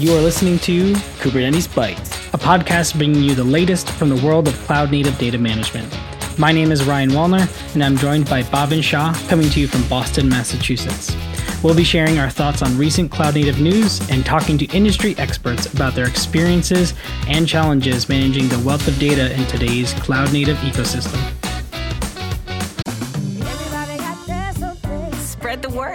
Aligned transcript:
You 0.00 0.16
are 0.16 0.20
listening 0.22 0.58
to 0.60 0.94
Kubernetes 1.20 1.68
Bytes, 1.68 2.32
a 2.32 2.38
podcast 2.38 2.96
bringing 2.96 3.22
you 3.22 3.34
the 3.34 3.44
latest 3.44 3.90
from 3.90 4.08
the 4.08 4.16
world 4.24 4.48
of 4.48 4.54
cloud 4.60 4.90
native 4.90 5.18
data 5.18 5.36
management. 5.36 5.94
My 6.38 6.52
name 6.52 6.72
is 6.72 6.84
Ryan 6.84 7.10
Wallner, 7.10 7.74
and 7.74 7.84
I'm 7.84 7.98
joined 7.98 8.24
by 8.24 8.42
Bhavin 8.44 8.82
Shah, 8.82 9.12
coming 9.28 9.50
to 9.50 9.60
you 9.60 9.68
from 9.68 9.86
Boston, 9.88 10.26
Massachusetts. 10.26 11.14
We'll 11.62 11.74
be 11.74 11.84
sharing 11.84 12.18
our 12.18 12.30
thoughts 12.30 12.62
on 12.62 12.78
recent 12.78 13.10
cloud 13.10 13.34
native 13.34 13.60
news 13.60 14.00
and 14.08 14.24
talking 14.24 14.56
to 14.56 14.66
industry 14.74 15.14
experts 15.18 15.70
about 15.70 15.94
their 15.94 16.08
experiences 16.08 16.94
and 17.28 17.46
challenges 17.46 18.08
managing 18.08 18.48
the 18.48 18.60
wealth 18.60 18.88
of 18.88 18.98
data 18.98 19.38
in 19.38 19.46
today's 19.48 19.92
cloud 19.92 20.32
native 20.32 20.56
ecosystem. 20.60 21.39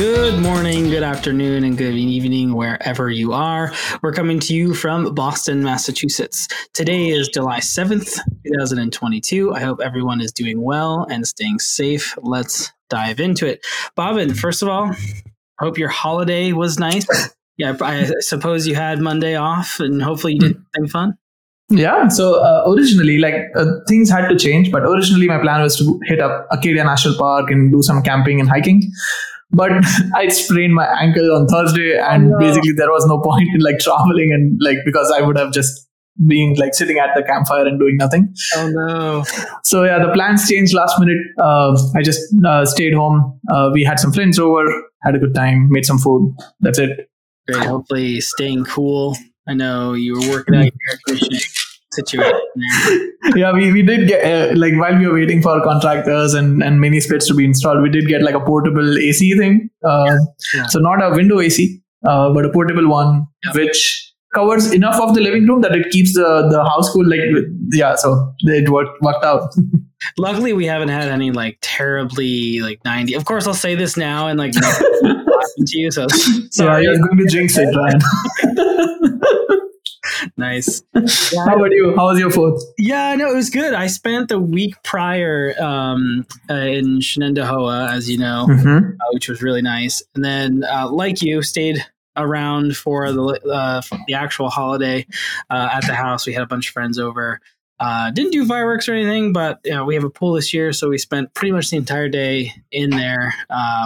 Good 0.00 0.40
morning, 0.40 0.84
good 0.84 1.02
afternoon, 1.02 1.62
and 1.62 1.76
good 1.76 1.94
evening, 1.94 2.54
wherever 2.54 3.10
you 3.10 3.34
are. 3.34 3.70
We're 4.00 4.14
coming 4.14 4.40
to 4.40 4.54
you 4.54 4.72
from 4.72 5.14
Boston, 5.14 5.62
Massachusetts. 5.62 6.48
Today 6.72 7.08
is 7.08 7.28
July 7.28 7.60
7th, 7.60 8.18
2022. 8.46 9.52
I 9.52 9.60
hope 9.60 9.82
everyone 9.82 10.22
is 10.22 10.32
doing 10.32 10.62
well 10.62 11.06
and 11.10 11.26
staying 11.26 11.58
safe. 11.58 12.16
Let's 12.22 12.72
dive 12.88 13.20
into 13.20 13.46
it. 13.46 13.62
Bhavin, 13.94 14.34
first 14.34 14.62
of 14.62 14.70
all, 14.70 14.90
hope 15.58 15.76
your 15.76 15.90
holiday 15.90 16.52
was 16.52 16.78
nice. 16.78 17.06
Yeah, 17.58 17.76
I 17.82 18.06
suppose 18.20 18.66
you 18.66 18.74
had 18.74 19.00
Monday 19.00 19.34
off 19.34 19.80
and 19.80 20.02
hopefully 20.02 20.32
you 20.32 20.40
did 20.40 20.54
something 20.54 20.88
fun. 20.88 21.18
Yeah. 21.68 22.08
So 22.08 22.42
uh, 22.42 22.64
originally, 22.72 23.18
like 23.18 23.34
uh, 23.54 23.66
things 23.86 24.08
had 24.08 24.28
to 24.28 24.36
change, 24.38 24.72
but 24.72 24.82
originally 24.82 25.26
my 25.26 25.38
plan 25.42 25.60
was 25.60 25.76
to 25.76 26.00
hit 26.04 26.20
up 26.20 26.46
Acadia 26.50 26.84
National 26.84 27.18
Park 27.18 27.50
and 27.50 27.70
do 27.70 27.82
some 27.82 28.02
camping 28.02 28.40
and 28.40 28.48
hiking 28.48 28.90
but 29.52 29.72
I 30.14 30.28
sprained 30.28 30.74
my 30.74 30.86
ankle 31.00 31.32
on 31.32 31.46
Thursday, 31.46 31.98
and 31.98 32.32
oh, 32.32 32.38
basically 32.38 32.72
there 32.72 32.90
was 32.90 33.06
no 33.06 33.20
point 33.20 33.48
in 33.54 33.60
like 33.60 33.78
traveling 33.80 34.32
and 34.32 34.58
like 34.60 34.78
because 34.84 35.12
I 35.16 35.22
would 35.22 35.38
have 35.38 35.52
just 35.52 35.88
been 36.26 36.54
like 36.58 36.74
sitting 36.74 36.98
at 36.98 37.10
the 37.14 37.22
campfire 37.22 37.66
and 37.66 37.78
doing 37.78 37.96
nothing. 37.96 38.34
Oh 38.54 38.70
no! 38.70 39.24
So 39.64 39.84
yeah, 39.84 39.98
the 39.98 40.12
plans 40.12 40.48
changed 40.48 40.74
last 40.74 40.98
minute. 40.98 41.18
Uh, 41.38 41.76
I 41.94 42.02
just 42.02 42.20
uh, 42.44 42.64
stayed 42.64 42.94
home. 42.94 43.40
Uh, 43.50 43.70
we 43.72 43.84
had 43.84 43.98
some 43.98 44.12
friends 44.12 44.38
over, 44.38 44.64
had 45.02 45.14
a 45.14 45.18
good 45.18 45.34
time, 45.34 45.70
made 45.70 45.84
some 45.86 45.98
food. 45.98 46.34
That's 46.60 46.78
it. 46.78 47.10
Great. 47.48 47.66
Hopefully, 47.66 48.20
staying 48.20 48.64
cool. 48.64 49.16
I 49.48 49.54
know 49.54 49.94
you 49.94 50.14
were 50.14 50.28
working 50.30 50.54
out 50.54 50.64
your 50.64 50.72
air 50.90 50.98
conditioning 51.06 51.40
situation. 51.92 52.40
yeah, 53.36 53.52
we, 53.52 53.72
we 53.72 53.82
did 53.82 54.08
get 54.08 54.24
uh, 54.24 54.56
like 54.56 54.74
while 54.74 54.96
we 54.96 55.06
were 55.06 55.14
waiting 55.14 55.42
for 55.42 55.60
contractors 55.62 56.34
and 56.34 56.62
and 56.62 56.80
mini 56.80 57.00
splits 57.00 57.26
to 57.28 57.34
be 57.34 57.44
installed, 57.44 57.82
we 57.82 57.90
did 57.90 58.06
get 58.06 58.22
like 58.22 58.34
a 58.34 58.40
portable 58.40 58.98
AC 58.98 59.36
thing. 59.36 59.70
Uh, 59.84 60.16
yeah. 60.54 60.66
So 60.66 60.78
not 60.78 61.02
a 61.02 61.10
window 61.10 61.40
AC, 61.40 61.80
uh, 62.06 62.32
but 62.32 62.44
a 62.44 62.50
portable 62.50 62.88
one, 62.88 63.26
yeah. 63.44 63.52
which 63.54 64.12
covers 64.34 64.72
enough 64.72 65.00
of 65.00 65.14
the 65.14 65.20
living 65.20 65.46
room 65.46 65.60
that 65.62 65.72
it 65.72 65.90
keeps 65.90 66.14
the 66.14 66.48
the 66.50 66.64
house 66.64 66.90
cool. 66.90 67.08
Like 67.08 67.20
yeah, 67.72 67.96
so 67.96 68.34
it 68.40 68.68
worked 68.68 69.00
worked 69.02 69.24
out. 69.24 69.50
Luckily, 70.16 70.54
we 70.54 70.64
haven't 70.64 70.88
had 70.88 71.08
any 71.08 71.30
like 71.30 71.58
terribly 71.60 72.60
like 72.60 72.80
ninety. 72.84 73.14
Of 73.14 73.24
course, 73.24 73.46
I'll 73.46 73.54
say 73.54 73.74
this 73.74 73.96
now 73.96 74.28
and 74.28 74.38
like 74.38 74.52
to 74.52 75.78
you. 75.78 75.90
So 75.90 76.06
sorry, 76.50 76.84
yeah, 76.84 76.90
you're 76.90 77.06
going 77.06 77.18
to 77.18 77.26
jinx 77.26 77.56
it, 77.58 77.74
Ryan 77.74 78.00
nice. 80.40 80.82
Yeah, 81.32 81.44
How 81.46 81.56
about 81.56 81.70
you? 81.70 81.94
How 81.96 82.08
was 82.08 82.18
your 82.18 82.30
fourth? 82.30 82.62
Yeah, 82.76 83.14
no, 83.14 83.30
it 83.30 83.36
was 83.36 83.50
good. 83.50 83.72
I 83.72 83.86
spent 83.86 84.28
the 84.28 84.40
week 84.40 84.74
prior 84.82 85.54
um, 85.62 86.26
uh, 86.48 86.54
in 86.54 87.00
Shenandoah, 87.00 87.90
as 87.92 88.10
you 88.10 88.18
know, 88.18 88.46
mm-hmm. 88.48 88.90
uh, 89.00 89.06
which 89.12 89.28
was 89.28 89.42
really 89.42 89.62
nice. 89.62 90.02
And 90.14 90.24
then, 90.24 90.64
uh, 90.64 90.90
like 90.90 91.22
you, 91.22 91.42
stayed 91.42 91.84
around 92.16 92.76
for 92.76 93.12
the 93.12 93.22
uh, 93.22 93.80
for 93.80 93.98
the 94.06 94.14
actual 94.14 94.50
holiday 94.50 95.06
uh, 95.50 95.68
at 95.72 95.86
the 95.86 95.94
house. 95.94 96.26
We 96.26 96.32
had 96.32 96.42
a 96.42 96.46
bunch 96.46 96.68
of 96.68 96.72
friends 96.72 96.98
over. 96.98 97.40
Uh, 97.78 98.10
didn't 98.10 98.32
do 98.32 98.44
fireworks 98.46 98.88
or 98.88 98.94
anything, 98.94 99.32
but 99.32 99.60
you 99.64 99.70
know, 99.70 99.84
we 99.84 99.94
have 99.94 100.04
a 100.04 100.10
pool 100.10 100.34
this 100.34 100.52
year, 100.52 100.72
so 100.72 100.88
we 100.88 100.98
spent 100.98 101.32
pretty 101.34 101.52
much 101.52 101.70
the 101.70 101.76
entire 101.76 102.08
day 102.08 102.52
in 102.70 102.90
there, 102.90 103.34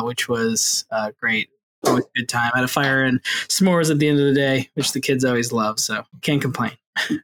which 0.03 0.29
was 0.29 0.85
great 1.21 1.51
always 1.87 2.05
a 2.05 2.19
good 2.19 2.29
time. 2.29 2.51
I 2.55 2.59
had 2.59 2.65
a 2.65 2.69
fire 2.69 3.03
and 3.03 3.23
s'mores 3.49 3.91
at 3.91 3.99
the 3.99 4.09
end 4.09 4.19
of 4.19 4.27
the 4.27 4.35
day, 4.35 4.71
which 4.75 4.93
the 4.93 5.01
kids 5.01 5.25
always 5.25 5.53
love. 5.53 5.79
So 5.79 6.05
can't 6.23 6.43
complain. 6.43 6.73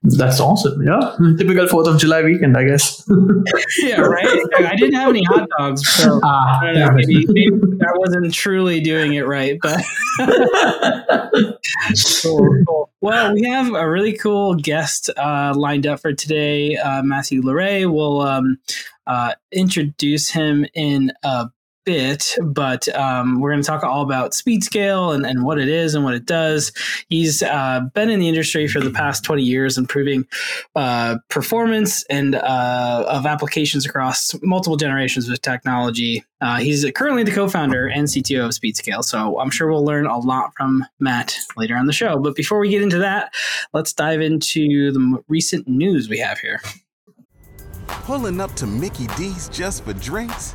That's 0.03 0.41
awesome. 0.41 0.82
Yeah. 0.82 1.16
Typical 1.38 1.66
4th 1.66 1.94
of 1.94 2.00
July 2.00 2.22
weekend, 2.22 2.56
I 2.56 2.65
guess. 2.65 3.09
yeah, 3.78 4.00
right. 4.00 4.26
I 4.59 4.75
didn't 4.75 4.94
have 4.94 5.10
any 5.10 5.22
hot 5.25 5.48
dogs. 5.56 5.88
So 5.88 6.21
ah, 6.25 6.60
know, 6.75 6.91
maybe, 6.91 7.25
maybe 7.28 7.50
I 7.87 7.93
wasn't 7.97 8.34
truly 8.34 8.81
doing 8.81 9.15
it 9.15 9.26
right. 9.26 9.59
But 9.62 9.81
cool, 12.22 12.65
cool. 12.66 12.91
Well, 13.00 13.32
we 13.32 13.44
have 13.44 13.72
a 13.72 13.88
really 13.88 14.12
cool 14.12 14.56
guest 14.56 15.09
uh, 15.16 15.54
lined 15.56 15.87
up 15.87 16.00
for 16.00 16.12
today. 16.12 16.77
Uh, 16.77 17.03
Matthew 17.03 17.41
LeRay. 17.41 17.91
We'll 17.91 18.22
um, 18.22 18.59
uh, 19.06 19.34
introduce 19.53 20.31
him 20.31 20.66
in 20.75 21.12
a 21.22 21.48
bit, 21.84 22.36
but 22.42 22.88
um, 22.94 23.41
we're 23.41 23.50
going 23.50 23.62
to 23.62 23.66
talk 23.66 23.82
all 23.82 24.02
about 24.02 24.32
SpeedScale 24.32 25.14
and, 25.14 25.24
and 25.24 25.44
what 25.44 25.58
it 25.58 25.68
is 25.68 25.94
and 25.94 26.04
what 26.04 26.14
it 26.14 26.26
does. 26.26 26.72
He's 27.08 27.42
uh, 27.42 27.80
been 27.94 28.10
in 28.10 28.20
the 28.20 28.28
industry 28.28 28.68
for 28.68 28.80
the 28.80 28.91
past 28.91 29.24
20 29.24 29.42
years, 29.42 29.78
improving 29.78 30.26
uh, 30.76 31.18
performance 31.28 32.04
and 32.04 32.34
uh, 32.34 33.04
of 33.08 33.26
applications 33.26 33.86
across 33.86 34.34
multiple 34.42 34.76
generations 34.76 35.28
of 35.28 35.41
technology. 35.42 36.24
Uh, 36.41 36.58
he's 36.58 36.88
currently 36.94 37.22
the 37.22 37.32
co-founder 37.32 37.86
and 37.86 38.08
CTO 38.08 38.47
of 38.47 38.50
SpeedScale, 38.50 39.04
so 39.04 39.38
I'm 39.41 39.50
sure 39.50 39.70
we'll 39.70 39.84
learn 39.84 40.06
a 40.06 40.18
lot 40.18 40.52
from 40.56 40.84
Matt 40.98 41.36
later 41.56 41.76
on 41.76 41.86
the 41.86 41.92
show. 41.92 42.18
But 42.18 42.34
before 42.34 42.58
we 42.58 42.70
get 42.70 42.82
into 42.82 42.98
that, 42.98 43.34
let's 43.72 43.92
dive 43.92 44.20
into 44.20 44.92
the 44.92 45.22
recent 45.28 45.68
news 45.68 46.08
we 46.08 46.18
have 46.18 46.38
here. 46.38 46.60
Pulling 47.86 48.41
up 48.41 48.54
to 48.54 48.66
Mickey 48.66 49.06
D's 49.16 49.48
just 49.48 49.84
for 49.84 49.92
drinks. 49.92 50.54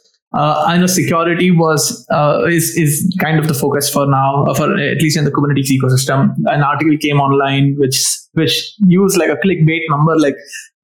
uh, 0.33 0.63
I 0.65 0.77
know 0.77 0.87
security 0.87 1.51
was 1.51 2.05
uh, 2.09 2.45
is 2.47 2.75
is 2.77 3.17
kind 3.19 3.37
of 3.37 3.47
the 3.47 3.53
focus 3.53 3.89
for 3.89 4.05
now, 4.05 4.45
uh, 4.45 4.53
for 4.53 4.77
at 4.77 5.01
least 5.01 5.17
in 5.17 5.25
the 5.25 5.31
Kubernetes 5.31 5.69
ecosystem. 5.69 6.33
An 6.45 6.63
article 6.63 6.97
came 6.97 7.19
online 7.19 7.75
which 7.77 8.01
which 8.33 8.73
used 8.87 9.17
like 9.17 9.29
a 9.29 9.35
clickbait 9.35 9.81
number, 9.89 10.17
like 10.17 10.35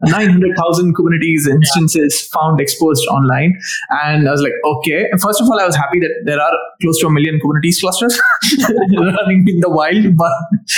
900,000 0.04 0.96
Kubernetes 0.96 1.48
instances 1.50 2.30
yeah. 2.30 2.40
found 2.40 2.62
exposed 2.62 3.06
online. 3.08 3.58
And 3.90 4.28
I 4.28 4.32
was 4.32 4.42
like, 4.42 4.54
okay. 4.64 5.08
First 5.20 5.42
of 5.42 5.50
all, 5.50 5.60
I 5.60 5.66
was 5.66 5.76
happy 5.76 6.00
that 6.00 6.22
there 6.26 6.40
are 6.40 6.52
close 6.82 7.00
to 7.02 7.08
a 7.08 7.10
million 7.10 7.40
Kubernetes 7.44 7.82
clusters 7.82 8.20
running 8.96 9.46
in 9.48 9.60
the 9.60 9.70
wild. 9.70 10.16
But 10.16 10.32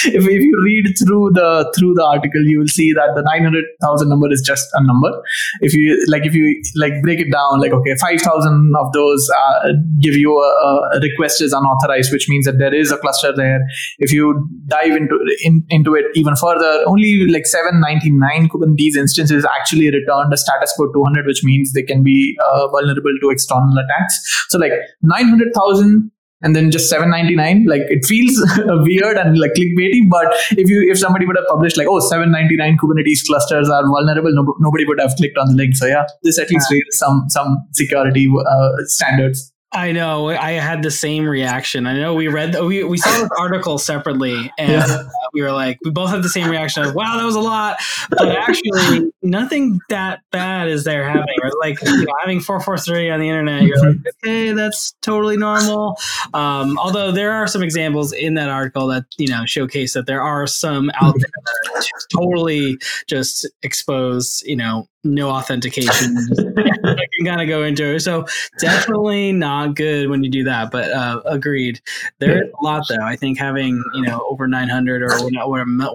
if, 0.05 0.23
if 0.23 0.41
you 0.41 0.61
read 0.63 0.93
through 1.03 1.31
the 1.33 1.69
through 1.77 1.95
the 1.95 2.05
article, 2.05 2.41
you 2.45 2.59
will 2.59 2.67
see 2.67 2.93
that 2.93 3.11
the 3.15 3.21
900,000 3.23 4.07
number 4.07 4.31
is 4.31 4.41
just 4.41 4.69
a 4.73 4.83
number. 4.83 5.11
If 5.59 5.73
you 5.73 6.01
like, 6.07 6.25
if 6.25 6.33
you 6.33 6.61
like 6.75 7.01
break 7.01 7.19
it 7.19 7.31
down, 7.31 7.59
like 7.59 7.73
okay, 7.73 7.95
5,000 7.99 8.73
of 8.79 8.93
those 8.93 9.29
uh, 9.37 9.73
give 9.99 10.15
you 10.15 10.37
a, 10.37 10.95
a, 10.95 10.99
request 11.01 11.41
is 11.41 11.51
unauthorized, 11.51 12.13
which 12.13 12.29
means 12.29 12.45
that 12.45 12.57
there 12.57 12.73
is 12.73 12.91
a 12.91 12.97
cluster 12.97 13.33
there. 13.35 13.59
If 13.97 14.13
you 14.13 14.47
dive 14.67 14.95
into 14.95 15.19
in, 15.43 15.65
into 15.69 15.95
it 15.95 16.05
even 16.15 16.35
further, 16.37 16.83
only 16.87 17.27
like 17.27 17.45
799 17.45 18.49
Kubernetes 18.49 18.95
instances 18.95 19.08
actually 19.17 19.89
returned 19.89 20.33
a 20.33 20.37
status 20.37 20.73
code 20.77 20.89
200, 20.93 21.25
which 21.25 21.43
means 21.43 21.73
they 21.73 21.83
can 21.83 22.03
be 22.03 22.37
uh, 22.51 22.67
vulnerable 22.67 23.13
to 23.21 23.29
external 23.29 23.77
attacks. 23.77 24.45
So 24.49 24.59
like 24.59 24.73
900,000 25.01 26.11
and 26.41 26.55
then 26.55 26.71
just 26.71 26.89
799 26.89 27.65
like 27.65 27.81
it 27.89 28.05
feels 28.05 28.39
weird 28.87 29.17
and 29.17 29.37
like 29.37 29.51
clickbaity 29.57 30.09
but 30.09 30.27
if 30.51 30.69
you 30.69 30.89
if 30.89 30.97
somebody 30.97 31.25
would 31.25 31.35
have 31.35 31.47
published 31.47 31.77
like 31.77 31.87
oh 31.89 31.99
799 31.99 32.77
kubernetes 32.77 33.25
clusters 33.27 33.69
are 33.69 33.85
vulnerable 33.85 34.31
no, 34.33 34.55
nobody 34.59 34.85
would 34.85 35.01
have 35.01 35.13
clicked 35.17 35.37
on 35.37 35.47
the 35.49 35.53
link 35.53 35.75
so 35.75 35.85
yeah 35.85 36.05
this 36.23 36.39
at 36.39 36.49
least 36.49 36.71
yeah. 36.71 36.79
some 36.91 37.25
some 37.27 37.57
security 37.73 38.31
uh, 38.47 38.69
standards 38.85 39.51
I 39.71 39.91
know. 39.91 40.29
I 40.29 40.53
had 40.53 40.81
the 40.81 40.89
same 40.89 41.27
reaction. 41.27 41.85
I 41.85 41.93
know 41.93 42.15
we 42.15 42.27
read 42.27 42.59
we 42.59 42.83
we 42.83 42.97
saw 42.97 43.11
this 43.21 43.29
article 43.37 43.77
separately, 43.77 44.51
and 44.57 44.71
yeah. 44.71 44.85
uh, 44.89 45.03
we 45.31 45.43
were 45.43 45.51
like, 45.51 45.77
we 45.83 45.91
both 45.91 46.09
had 46.09 46.23
the 46.23 46.29
same 46.29 46.49
reaction 46.49 46.83
of, 46.83 46.95
"Wow, 46.95 47.17
that 47.17 47.23
was 47.23 47.35
a 47.35 47.39
lot," 47.39 47.77
but 48.09 48.29
actually, 48.29 49.11
nothing 49.21 49.79
that 49.89 50.21
bad 50.31 50.69
is 50.69 50.85
there 50.85 51.07
happening. 51.07 51.35
Right? 51.43 51.51
Like 51.61 51.81
you 51.83 52.05
know, 52.05 52.13
having 52.19 52.39
four 52.39 52.59
four 52.59 52.79
three 52.79 53.11
on 53.11 53.19
the 53.19 53.29
internet, 53.29 53.61
you're 53.61 53.77
like, 53.77 53.97
okay, 54.23 54.53
that's 54.53 54.95
totally 55.01 55.37
normal. 55.37 55.95
Um, 56.33 56.79
although 56.79 57.11
there 57.11 57.33
are 57.33 57.45
some 57.45 57.61
examples 57.61 58.11
in 58.11 58.33
that 58.35 58.49
article 58.49 58.87
that 58.87 59.05
you 59.19 59.27
know 59.27 59.45
showcase 59.45 59.93
that 59.93 60.07
there 60.07 60.23
are 60.23 60.47
some 60.47 60.89
out 60.99 61.13
there 61.13 61.29
that 61.75 61.83
are 61.85 62.19
totally 62.19 62.75
just 63.07 63.47
expose, 63.61 64.41
you 64.47 64.55
know, 64.55 64.87
no 65.03 65.29
authentication. 65.29 66.17
I 66.37 67.05
can 67.15 67.25
kind 67.25 67.41
of 67.41 67.47
go 67.47 67.63
into 67.63 67.85
it. 67.95 67.99
So 68.01 68.25
definitely 68.59 69.31
not 69.31 69.58
good 69.67 70.09
when 70.09 70.23
you 70.23 70.29
do 70.29 70.43
that. 70.45 70.71
But 70.71 70.91
uh, 70.91 71.21
agreed. 71.25 71.81
There 72.19 72.43
is 72.43 72.51
a 72.59 72.63
lot 72.63 72.85
though. 72.89 73.03
I 73.03 73.15
think 73.15 73.37
having 73.37 73.83
you 73.93 74.03
know 74.03 74.25
over 74.29 74.47
900 74.47 75.03
or 75.03 75.09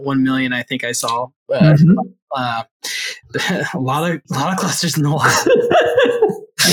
one 0.02 0.22
million. 0.22 0.52
I 0.52 0.62
think 0.62 0.84
I 0.84 0.92
saw. 0.92 1.28
Uh, 1.52 1.60
mm-hmm. 1.60 1.94
uh, 2.34 2.62
a 3.74 3.78
lot 3.78 4.10
of 4.10 4.22
a 4.30 4.34
lot 4.34 4.52
of 4.52 4.58
clusters 4.58 4.96
in 4.96 5.02
the 5.02 5.10
wild. 5.10 5.48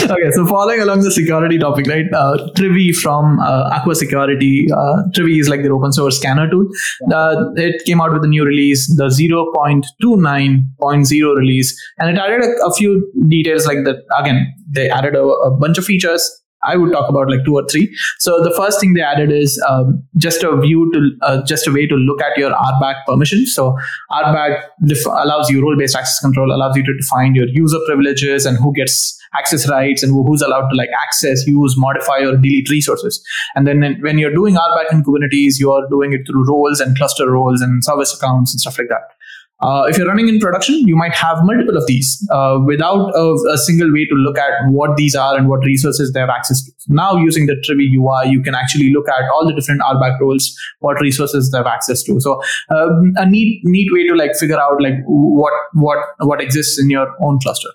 okay, 0.09 0.31
so 0.31 0.47
following 0.47 0.79
along 0.79 1.01
the 1.01 1.11
security 1.11 1.57
topic, 1.57 1.85
right? 1.87 2.05
Uh, 2.13 2.37
Trivy 2.55 2.95
from 2.95 3.39
uh, 3.39 3.71
Aqua 3.73 3.95
Security. 3.95 4.67
Uh, 4.71 5.01
Trivy 5.15 5.39
is 5.39 5.49
like 5.49 5.63
their 5.63 5.73
open 5.73 5.91
source 5.91 6.17
scanner 6.17 6.47
tool. 6.49 6.67
Uh, 7.11 7.51
it 7.55 7.83
came 7.85 7.99
out 7.99 8.13
with 8.13 8.23
a 8.23 8.27
new 8.27 8.45
release, 8.45 8.87
the 8.95 9.07
0.29.0 9.07 11.37
release, 11.37 11.75
and 11.97 12.09
it 12.09 12.17
added 12.19 12.43
a, 12.43 12.65
a 12.65 12.73
few 12.73 13.11
details 13.27 13.65
like 13.65 13.83
that. 13.83 14.03
Again, 14.17 14.53
they 14.69 14.89
added 14.89 15.15
a, 15.15 15.23
a 15.23 15.51
bunch 15.51 15.77
of 15.77 15.85
features 15.85 16.40
I 16.63 16.77
would 16.77 16.91
talk 16.91 17.09
about 17.09 17.29
like 17.29 17.43
two 17.45 17.55
or 17.55 17.65
three. 17.67 17.95
So 18.19 18.41
the 18.43 18.53
first 18.55 18.79
thing 18.79 18.93
they 18.93 19.01
added 19.01 19.31
is 19.31 19.61
um, 19.67 20.03
just 20.17 20.43
a 20.43 20.55
view 20.57 20.91
to 20.93 21.25
uh, 21.25 21.43
just 21.45 21.67
a 21.67 21.71
way 21.71 21.87
to 21.87 21.95
look 21.95 22.21
at 22.21 22.37
your 22.37 22.51
RBAC 22.51 23.05
permissions. 23.07 23.53
So 23.53 23.77
RBAC 24.11 24.61
def- 24.85 25.05
allows 25.05 25.49
you 25.49 25.61
role-based 25.61 25.95
access 25.95 26.19
control, 26.19 26.53
allows 26.53 26.75
you 26.75 26.83
to 26.83 26.93
define 26.97 27.35
your 27.35 27.47
user 27.47 27.79
privileges 27.87 28.45
and 28.45 28.57
who 28.57 28.73
gets 28.73 29.17
access 29.33 29.69
rights 29.69 30.03
and 30.03 30.11
who's 30.11 30.41
allowed 30.41 30.67
to 30.69 30.75
like 30.75 30.89
access, 31.03 31.45
use, 31.47 31.75
modify, 31.77 32.19
or 32.19 32.35
delete 32.35 32.69
resources. 32.69 33.23
And 33.55 33.65
then 33.65 33.97
when 34.01 34.17
you're 34.17 34.33
doing 34.33 34.55
RBAC 34.55 34.91
in 34.91 35.03
Kubernetes, 35.03 35.59
you 35.59 35.71
are 35.71 35.87
doing 35.89 36.13
it 36.13 36.21
through 36.27 36.45
roles 36.47 36.79
and 36.79 36.95
cluster 36.97 37.31
roles 37.31 37.61
and 37.61 37.83
service 37.83 38.13
accounts 38.15 38.53
and 38.53 38.59
stuff 38.59 38.77
like 38.77 38.89
that. 38.89 39.15
Uh, 39.61 39.85
if 39.87 39.97
you're 39.97 40.07
running 40.07 40.27
in 40.27 40.39
production, 40.39 40.75
you 40.87 40.95
might 40.95 41.13
have 41.13 41.37
multiple 41.43 41.77
of 41.77 41.85
these 41.85 42.27
uh, 42.31 42.59
without 42.65 43.11
a, 43.15 43.35
a, 43.53 43.57
single 43.59 43.93
way 43.93 44.05
to 44.05 44.15
look 44.15 44.35
at 44.37 44.51
what 44.69 44.97
these 44.97 45.15
are 45.15 45.37
and 45.37 45.47
what 45.47 45.59
resources 45.63 46.11
they 46.13 46.19
have 46.19 46.29
access 46.29 46.63
to. 46.63 46.71
So 46.77 46.93
now, 46.93 47.15
using 47.15 47.45
the 47.45 47.53
Trivy 47.53 47.93
UI, 47.95 48.31
you 48.31 48.41
can 48.41 48.55
actually 48.55 48.91
look 48.91 49.07
at 49.07 49.21
all 49.33 49.45
the 49.47 49.53
different 49.53 49.81
RBAC 49.81 50.19
roles, 50.19 50.51
what 50.79 50.99
resources 50.99 51.51
they 51.51 51.59
have 51.59 51.67
access 51.67 52.01
to. 52.03 52.19
So 52.19 52.41
um, 52.75 53.13
a 53.17 53.25
neat, 53.29 53.61
neat 53.63 53.89
way 53.93 54.07
to 54.07 54.15
like 54.15 54.35
figure 54.35 54.59
out 54.59 54.81
like 54.81 54.95
what 55.05 55.53
what 55.73 55.99
what 56.19 56.41
exists 56.41 56.79
in 56.79 56.89
your 56.89 57.15
own 57.21 57.39
cluster. 57.39 57.69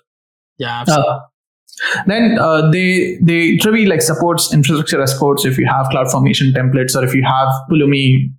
Yeah, 0.57 0.81
absolutely. 0.81 1.11
Uh, 1.11 1.19
then 2.05 2.37
uh, 2.39 2.69
they 2.69 3.17
they 3.21 3.57
Trivy 3.57 3.87
like 3.87 4.01
supports 4.01 4.53
infrastructure 4.53 5.01
as 5.01 5.17
code. 5.17 5.39
So 5.39 5.47
if 5.47 5.57
you 5.57 5.67
have 5.67 5.87
CloudFormation 5.87 6.53
templates 6.53 6.95
or 6.95 7.03
if 7.05 7.13
you 7.13 7.23
have 7.23 7.47
Pulumi 7.69 8.33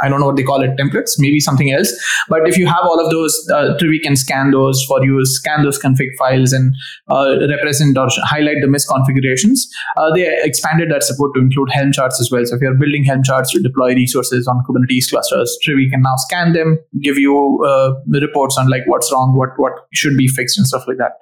I 0.00 0.08
don't 0.08 0.20
know 0.20 0.26
what 0.26 0.36
they 0.36 0.42
call 0.42 0.62
it, 0.62 0.70
templates, 0.78 1.12
maybe 1.18 1.38
something 1.38 1.70
else. 1.70 1.92
But 2.28 2.48
if 2.48 2.56
you 2.56 2.66
have 2.66 2.84
all 2.84 3.04
of 3.04 3.10
those, 3.10 3.48
uh, 3.52 3.74
we 3.82 4.00
can 4.00 4.16
scan 4.16 4.50
those 4.50 4.82
for 4.84 5.04
you, 5.04 5.24
scan 5.24 5.62
those 5.64 5.78
config 5.78 6.08
files 6.18 6.52
and 6.52 6.74
uh, 7.10 7.46
represent 7.48 7.98
or 7.98 8.08
highlight 8.22 8.56
the 8.62 8.68
misconfigurations. 8.68 9.60
Uh, 9.96 10.14
they 10.14 10.26
expanded 10.42 10.90
that 10.90 11.02
support 11.02 11.34
to 11.34 11.40
include 11.40 11.70
Helm 11.70 11.92
charts 11.92 12.20
as 12.20 12.30
well. 12.30 12.44
So 12.46 12.56
if 12.56 12.62
you're 12.62 12.74
building 12.74 13.04
Helm 13.04 13.22
charts 13.22 13.52
to 13.52 13.60
deploy 13.60 13.94
resources 13.94 14.48
on 14.48 14.62
Kubernetes 14.68 15.10
clusters, 15.10 15.56
Trivy 15.66 15.90
can 15.90 16.02
now 16.02 16.14
scan 16.16 16.52
them, 16.52 16.78
give 17.02 17.18
you 17.18 17.62
uh, 17.66 17.92
reports 18.06 18.56
on 18.56 18.68
like 18.68 18.82
what's 18.86 19.12
wrong, 19.12 19.36
what 19.36 19.50
what 19.56 19.72
should 19.92 20.16
be 20.16 20.26
fixed, 20.26 20.56
and 20.56 20.66
stuff 20.66 20.84
like 20.88 20.98
that. 20.98 21.12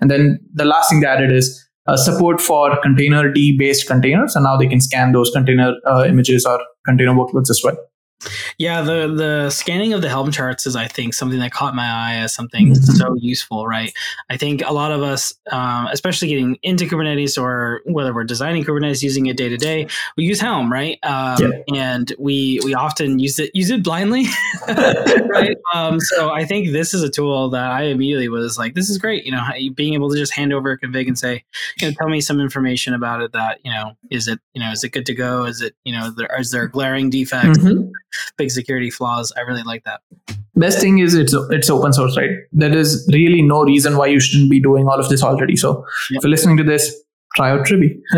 And 0.00 0.10
then 0.10 0.40
the 0.52 0.64
last 0.64 0.90
thing 0.90 1.00
they 1.00 1.06
added 1.06 1.32
is 1.32 1.62
uh, 1.86 1.96
support 1.96 2.40
for 2.40 2.70
containerd 2.84 3.34
based 3.58 3.86
containers 3.86 4.34
and 4.34 4.44
now 4.44 4.56
they 4.56 4.66
can 4.66 4.80
scan 4.80 5.12
those 5.12 5.30
container 5.30 5.74
uh, 5.86 6.04
images 6.04 6.44
or 6.44 6.58
container 6.84 7.12
workloads 7.12 7.48
as 7.48 7.60
well 7.62 7.76
yeah, 8.58 8.80
the 8.82 9.12
the 9.14 9.50
scanning 9.50 9.92
of 9.92 10.00
the 10.00 10.08
Helm 10.08 10.30
charts 10.32 10.66
is, 10.66 10.74
I 10.74 10.86
think, 10.86 11.14
something 11.14 11.38
that 11.40 11.52
caught 11.52 11.74
my 11.74 11.86
eye 11.86 12.14
as 12.16 12.34
something 12.34 12.68
mm-hmm. 12.68 12.82
so 12.82 13.14
useful. 13.16 13.66
Right, 13.66 13.92
I 14.30 14.36
think 14.36 14.62
a 14.64 14.72
lot 14.72 14.90
of 14.90 15.02
us, 15.02 15.34
um, 15.52 15.88
especially 15.88 16.28
getting 16.28 16.58
into 16.62 16.86
Kubernetes 16.86 17.40
or 17.40 17.82
whether 17.84 18.14
we're 18.14 18.24
designing 18.24 18.64
Kubernetes, 18.64 19.02
using 19.02 19.26
it 19.26 19.36
day 19.36 19.48
to 19.48 19.56
day, 19.56 19.86
we 20.16 20.24
use 20.24 20.40
Helm, 20.40 20.72
right? 20.72 20.98
Um, 21.02 21.36
yeah. 21.40 21.74
And 21.74 22.12
we 22.18 22.60
we 22.64 22.74
often 22.74 23.18
use 23.18 23.38
it 23.38 23.50
use 23.54 23.70
it 23.70 23.82
blindly, 23.82 24.24
right? 24.68 25.56
Um, 25.74 26.00
so 26.00 26.30
I 26.30 26.44
think 26.44 26.72
this 26.72 26.94
is 26.94 27.02
a 27.02 27.10
tool 27.10 27.50
that 27.50 27.70
I 27.70 27.84
immediately 27.84 28.28
was 28.28 28.56
like, 28.56 28.74
this 28.74 28.88
is 28.88 28.96
great. 28.96 29.26
You 29.26 29.32
know, 29.32 29.42
being 29.74 29.94
able 29.94 30.10
to 30.10 30.16
just 30.16 30.34
hand 30.34 30.52
over 30.54 30.70
a 30.70 30.78
config 30.78 31.06
and 31.06 31.18
say, 31.18 31.44
you 31.80 31.88
know, 31.88 31.94
tell 31.98 32.08
me 32.08 32.22
some 32.22 32.40
information 32.40 32.94
about 32.94 33.20
it. 33.20 33.32
That 33.32 33.60
you 33.62 33.70
know, 33.70 33.92
is 34.10 34.26
it 34.26 34.40
you 34.54 34.62
know, 34.62 34.70
is 34.70 34.82
it 34.84 34.90
good 34.90 35.06
to 35.06 35.14
go? 35.14 35.44
Is 35.44 35.60
it 35.60 35.74
you 35.84 35.92
know, 35.92 36.10
there, 36.10 36.28
is 36.38 36.50
there 36.50 36.66
glaring 36.66 37.10
defects? 37.10 37.58
Mm-hmm 37.58 37.90
big 38.38 38.50
security 38.50 38.90
flaws. 38.90 39.32
I 39.36 39.40
really 39.40 39.62
like 39.62 39.84
that. 39.84 40.00
Best 40.54 40.80
thing 40.80 40.98
is 40.98 41.14
it's 41.14 41.34
it's 41.50 41.68
open 41.68 41.92
source, 41.92 42.16
right? 42.16 42.30
There 42.50 42.76
is 42.76 43.08
really 43.12 43.42
no 43.42 43.62
reason 43.62 43.96
why 43.96 44.06
you 44.06 44.20
shouldn't 44.20 44.50
be 44.50 44.60
doing 44.60 44.86
all 44.88 44.98
of 44.98 45.08
this 45.08 45.22
already. 45.22 45.56
So 45.56 45.84
yep. 46.10 46.18
if 46.18 46.24
you're 46.24 46.30
listening 46.30 46.56
to 46.56 46.64
this, 46.64 46.94
try 47.34 47.50
out 47.50 47.66
Trivy. 47.66 48.00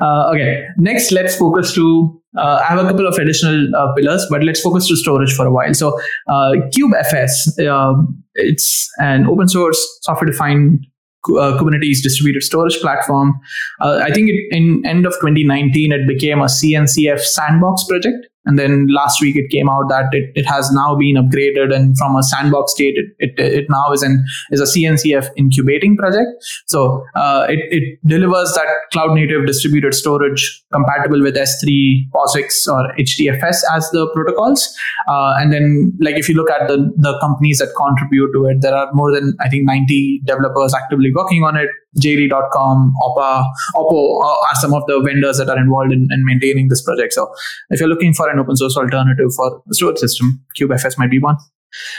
uh, 0.00 0.30
okay, 0.30 0.66
next 0.76 1.10
let's 1.12 1.36
focus 1.36 1.74
to. 1.74 2.20
Uh, 2.36 2.60
I 2.62 2.66
have 2.66 2.84
a 2.84 2.88
couple 2.88 3.06
of 3.06 3.14
additional 3.14 3.74
uh, 3.74 3.94
pillars, 3.94 4.26
but 4.30 4.44
let's 4.44 4.60
focus 4.60 4.86
to 4.88 4.96
storage 4.96 5.32
for 5.32 5.46
a 5.46 5.50
while. 5.50 5.72
So 5.72 5.98
uh, 6.28 6.52
CubeFS, 6.76 7.66
um, 7.66 8.22
it's 8.34 8.88
an 8.98 9.26
open 9.26 9.48
source 9.48 9.80
software 10.02 10.30
defined 10.30 10.86
uh, 11.26 11.58
Kubernetes 11.58 12.02
distributed 12.02 12.42
storage 12.42 12.78
platform. 12.80 13.38
Uh, 13.80 14.00
I 14.02 14.12
think 14.12 14.30
it, 14.30 14.36
in 14.50 14.82
end 14.86 15.06
of 15.06 15.12
2019, 15.14 15.92
it 15.92 16.06
became 16.06 16.40
a 16.40 16.44
CNCF 16.44 17.20
sandbox 17.20 17.84
project. 17.84 18.26
And 18.48 18.58
then 18.58 18.88
last 18.88 19.20
week 19.20 19.36
it 19.36 19.50
came 19.50 19.68
out 19.68 19.88
that 19.90 20.06
it, 20.12 20.32
it 20.34 20.46
has 20.46 20.72
now 20.72 20.96
been 20.96 21.16
upgraded 21.16 21.74
and 21.74 21.96
from 21.98 22.16
a 22.16 22.22
sandbox 22.22 22.72
state, 22.72 22.94
it, 22.96 23.14
it, 23.18 23.38
it 23.38 23.66
now 23.68 23.92
is 23.92 24.02
an 24.02 24.24
is 24.50 24.60
a 24.60 24.64
CNCF 24.64 25.28
incubating 25.36 25.96
project. 25.96 26.30
So 26.66 27.04
uh, 27.14 27.46
it, 27.48 27.60
it 27.70 27.98
delivers 28.06 28.54
that 28.54 28.66
cloud 28.90 29.14
native 29.14 29.46
distributed 29.46 29.92
storage 29.92 30.64
compatible 30.72 31.22
with 31.22 31.36
S3, 31.36 32.08
POSIX, 32.14 32.68
or 32.68 32.94
HDFS 32.98 33.60
as 33.74 33.90
the 33.90 34.10
protocols. 34.14 34.66
Uh, 35.08 35.34
and 35.38 35.52
then 35.52 35.92
like 36.00 36.16
if 36.16 36.28
you 36.28 36.34
look 36.34 36.50
at 36.50 36.68
the, 36.68 36.90
the 36.96 37.18
companies 37.20 37.58
that 37.58 37.68
contribute 37.76 38.32
to 38.32 38.46
it, 38.46 38.62
there 38.62 38.74
are 38.74 38.88
more 38.94 39.14
than 39.14 39.34
I 39.40 39.50
think 39.50 39.64
90 39.66 40.22
developers 40.24 40.74
actively 40.74 41.12
working 41.14 41.44
on 41.44 41.56
it. 41.56 41.68
JD.com, 41.96 42.94
Oppa, 43.02 43.44
Oppo 43.74 44.22
are 44.22 44.54
some 44.54 44.74
of 44.74 44.84
the 44.86 45.00
vendors 45.00 45.38
that 45.38 45.48
are 45.48 45.58
involved 45.58 45.92
in, 45.92 46.08
in, 46.10 46.24
maintaining 46.24 46.68
this 46.68 46.82
project. 46.82 47.12
So 47.14 47.32
if 47.70 47.80
you're 47.80 47.88
looking 47.88 48.12
for 48.12 48.28
an 48.28 48.38
open 48.38 48.56
source 48.56 48.76
alternative 48.76 49.32
for 49.34 49.62
the 49.66 49.74
storage 49.74 49.98
system, 49.98 50.44
CubeFS 50.58 50.98
might 50.98 51.10
be 51.10 51.18
one. 51.18 51.36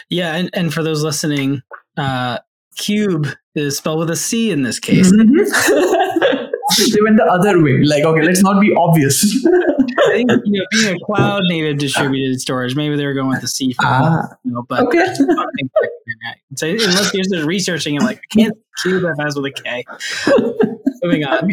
Yeah, 0.09 0.35
and, 0.35 0.49
and 0.53 0.73
for 0.73 0.83
those 0.83 1.03
listening, 1.03 1.61
uh, 1.97 2.39
Cube 2.77 3.27
is 3.55 3.77
spelled 3.77 3.99
with 3.99 4.09
a 4.09 4.15
C 4.15 4.51
in 4.51 4.63
this 4.63 4.79
case. 4.79 5.11
Mm-hmm. 5.11 6.25
they 6.77 7.01
went 7.01 7.17
the 7.17 7.25
other 7.25 7.61
way. 7.61 7.83
Like, 7.83 8.03
okay, 8.03 8.21
let's 8.21 8.41
not 8.41 8.61
be 8.61 8.73
obvious. 8.75 9.23
I 9.45 10.13
think 10.13 10.31
you 10.45 10.59
know, 10.59 10.65
being 10.71 10.95
a 10.95 10.99
cloud 11.05 11.41
native 11.45 11.77
distributed 11.77 12.39
storage, 12.39 12.75
maybe 12.75 12.95
they 12.95 13.05
were 13.05 13.13
going 13.13 13.29
with 13.29 13.41
the 13.41 13.47
C 13.47 13.75
ah, 13.81 14.27
you 14.43 14.51
know, 14.51 14.63
but 14.67 14.87
okay. 14.87 15.05
so 16.55 16.67
unless 16.67 17.13
you're 17.13 17.23
just 17.23 17.45
researching 17.45 17.95
it, 17.95 18.01
like 18.01 18.17
I 18.17 18.35
can't 18.35 18.57
cube 18.81 19.01
that 19.03 19.15
has 19.19 19.35
with 19.35 19.45
a 19.45 19.51
K. 19.51 19.83
Moving 21.03 21.25
on. 21.25 21.49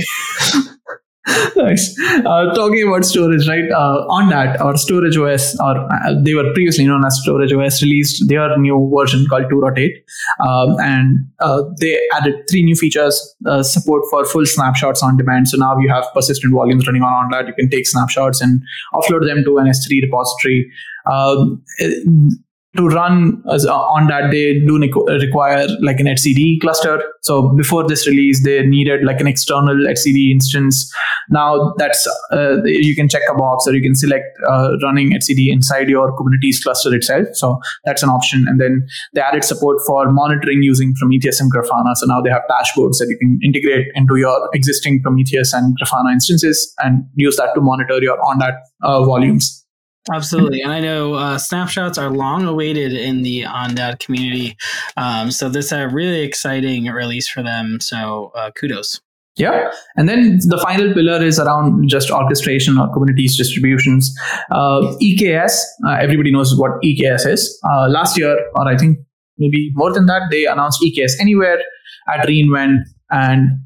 Nice. 1.56 1.98
Uh, 2.24 2.54
talking 2.54 2.86
about 2.86 3.04
storage, 3.04 3.48
right? 3.48 3.68
Uh, 3.70 4.06
Ondat, 4.08 4.60
our 4.60 4.76
Storage 4.76 5.16
OS, 5.16 5.58
or 5.58 5.76
uh, 5.76 6.14
they 6.22 6.34
were 6.34 6.52
previously 6.54 6.86
known 6.86 7.04
as 7.04 7.18
Storage 7.22 7.52
OS, 7.52 7.82
released 7.82 8.28
their 8.28 8.56
new 8.58 8.92
version 8.94 9.26
called 9.28 9.44
2.8, 9.50 9.90
um, 10.46 10.76
and 10.78 11.18
uh, 11.40 11.62
they 11.80 11.98
added 12.14 12.34
three 12.48 12.62
new 12.62 12.76
features: 12.76 13.34
uh, 13.46 13.62
support 13.62 14.02
for 14.10 14.24
full 14.24 14.46
snapshots 14.46 15.02
on 15.02 15.16
demand. 15.16 15.48
So 15.48 15.56
now 15.56 15.76
you 15.78 15.88
have 15.88 16.06
persistent 16.14 16.54
volumes 16.54 16.86
running 16.86 17.02
on 17.02 17.30
that. 17.30 17.48
You 17.48 17.54
can 17.54 17.70
take 17.70 17.86
snapshots 17.86 18.40
and 18.40 18.62
offload 18.94 19.26
them 19.26 19.42
to 19.44 19.58
an 19.58 19.66
S3 19.66 20.02
repository. 20.02 20.70
Um, 21.06 21.62
to 22.76 22.88
run 22.88 23.42
uh, 23.46 23.58
Ondat 23.58 24.30
they 24.30 24.60
do 24.60 24.78
require 24.78 25.66
like 25.80 26.00
an 26.00 26.06
etcd 26.06 26.60
cluster. 26.60 27.02
So 27.22 27.54
before 27.54 27.86
this 27.86 28.06
release 28.06 28.42
they 28.44 28.64
needed 28.66 29.04
like 29.04 29.20
an 29.20 29.26
external 29.26 29.74
etcd 29.74 30.30
instance. 30.30 30.92
Now 31.30 31.74
that's 31.78 32.06
uh, 32.32 32.62
you 32.64 32.94
can 32.94 33.08
check 33.08 33.22
a 33.30 33.34
box 33.34 33.66
or 33.66 33.74
you 33.74 33.82
can 33.82 33.94
select 33.94 34.26
uh, 34.48 34.76
running 34.82 35.12
etcd 35.12 35.48
inside 35.50 35.88
your 35.88 36.16
kubernetes 36.16 36.62
cluster 36.62 36.94
itself. 36.94 37.28
So 37.34 37.58
that's 37.84 38.02
an 38.02 38.08
option. 38.08 38.46
And 38.48 38.60
then 38.60 38.86
they 39.14 39.20
added 39.20 39.44
support 39.44 39.78
for 39.86 40.10
monitoring 40.12 40.62
using 40.62 40.94
prometheus 40.94 41.40
and 41.40 41.52
grafana. 41.52 41.94
So 41.94 42.06
now 42.06 42.20
they 42.20 42.30
have 42.30 42.42
dashboards 42.50 42.98
that 42.98 43.06
you 43.08 43.18
can 43.18 43.38
integrate 43.42 43.88
into 43.94 44.16
your 44.16 44.48
existing 44.52 45.02
prometheus 45.02 45.52
and 45.52 45.76
grafana 45.80 46.12
instances 46.12 46.74
and 46.78 47.04
use 47.14 47.36
that 47.36 47.54
to 47.54 47.60
monitor 47.60 47.98
your 48.02 48.18
on 48.26 48.38
that 48.38 48.54
uh, 48.82 49.02
volumes 49.02 49.65
Absolutely, 50.12 50.60
and 50.60 50.72
I 50.72 50.80
know 50.80 51.14
uh, 51.14 51.36
snapshots 51.36 51.98
are 51.98 52.10
long 52.10 52.46
awaited 52.46 52.92
in 52.92 53.22
the 53.22 53.42
Ondat 53.42 53.98
community. 53.98 54.56
Um, 54.96 55.30
so 55.30 55.48
this 55.48 55.66
is 55.66 55.72
a 55.72 55.88
really 55.88 56.20
exciting 56.20 56.84
release 56.86 57.28
for 57.28 57.42
them. 57.42 57.80
So 57.80 58.30
uh, 58.34 58.52
kudos. 58.52 59.00
Yeah, 59.36 59.70
and 59.96 60.08
then 60.08 60.38
the 60.46 60.58
final 60.58 60.94
pillar 60.94 61.22
is 61.22 61.38
around 61.38 61.88
just 61.88 62.10
orchestration 62.10 62.78
or 62.78 62.88
Kubernetes 62.88 63.36
distributions. 63.36 64.14
Uh, 64.50 64.94
EKS, 65.02 65.60
uh, 65.86 65.96
everybody 66.00 66.32
knows 66.32 66.56
what 66.56 66.70
EKS 66.82 67.26
is. 67.26 67.60
Uh, 67.70 67.88
last 67.88 68.16
year, 68.16 68.34
or 68.54 68.66
I 68.66 68.78
think 68.78 68.98
maybe 69.36 69.72
more 69.74 69.92
than 69.92 70.06
that, 70.06 70.28
they 70.30 70.46
announced 70.46 70.82
EKS 70.82 71.20
Anywhere 71.20 71.58
at 72.08 72.26
reInvent, 72.26 72.84
and 73.10 73.60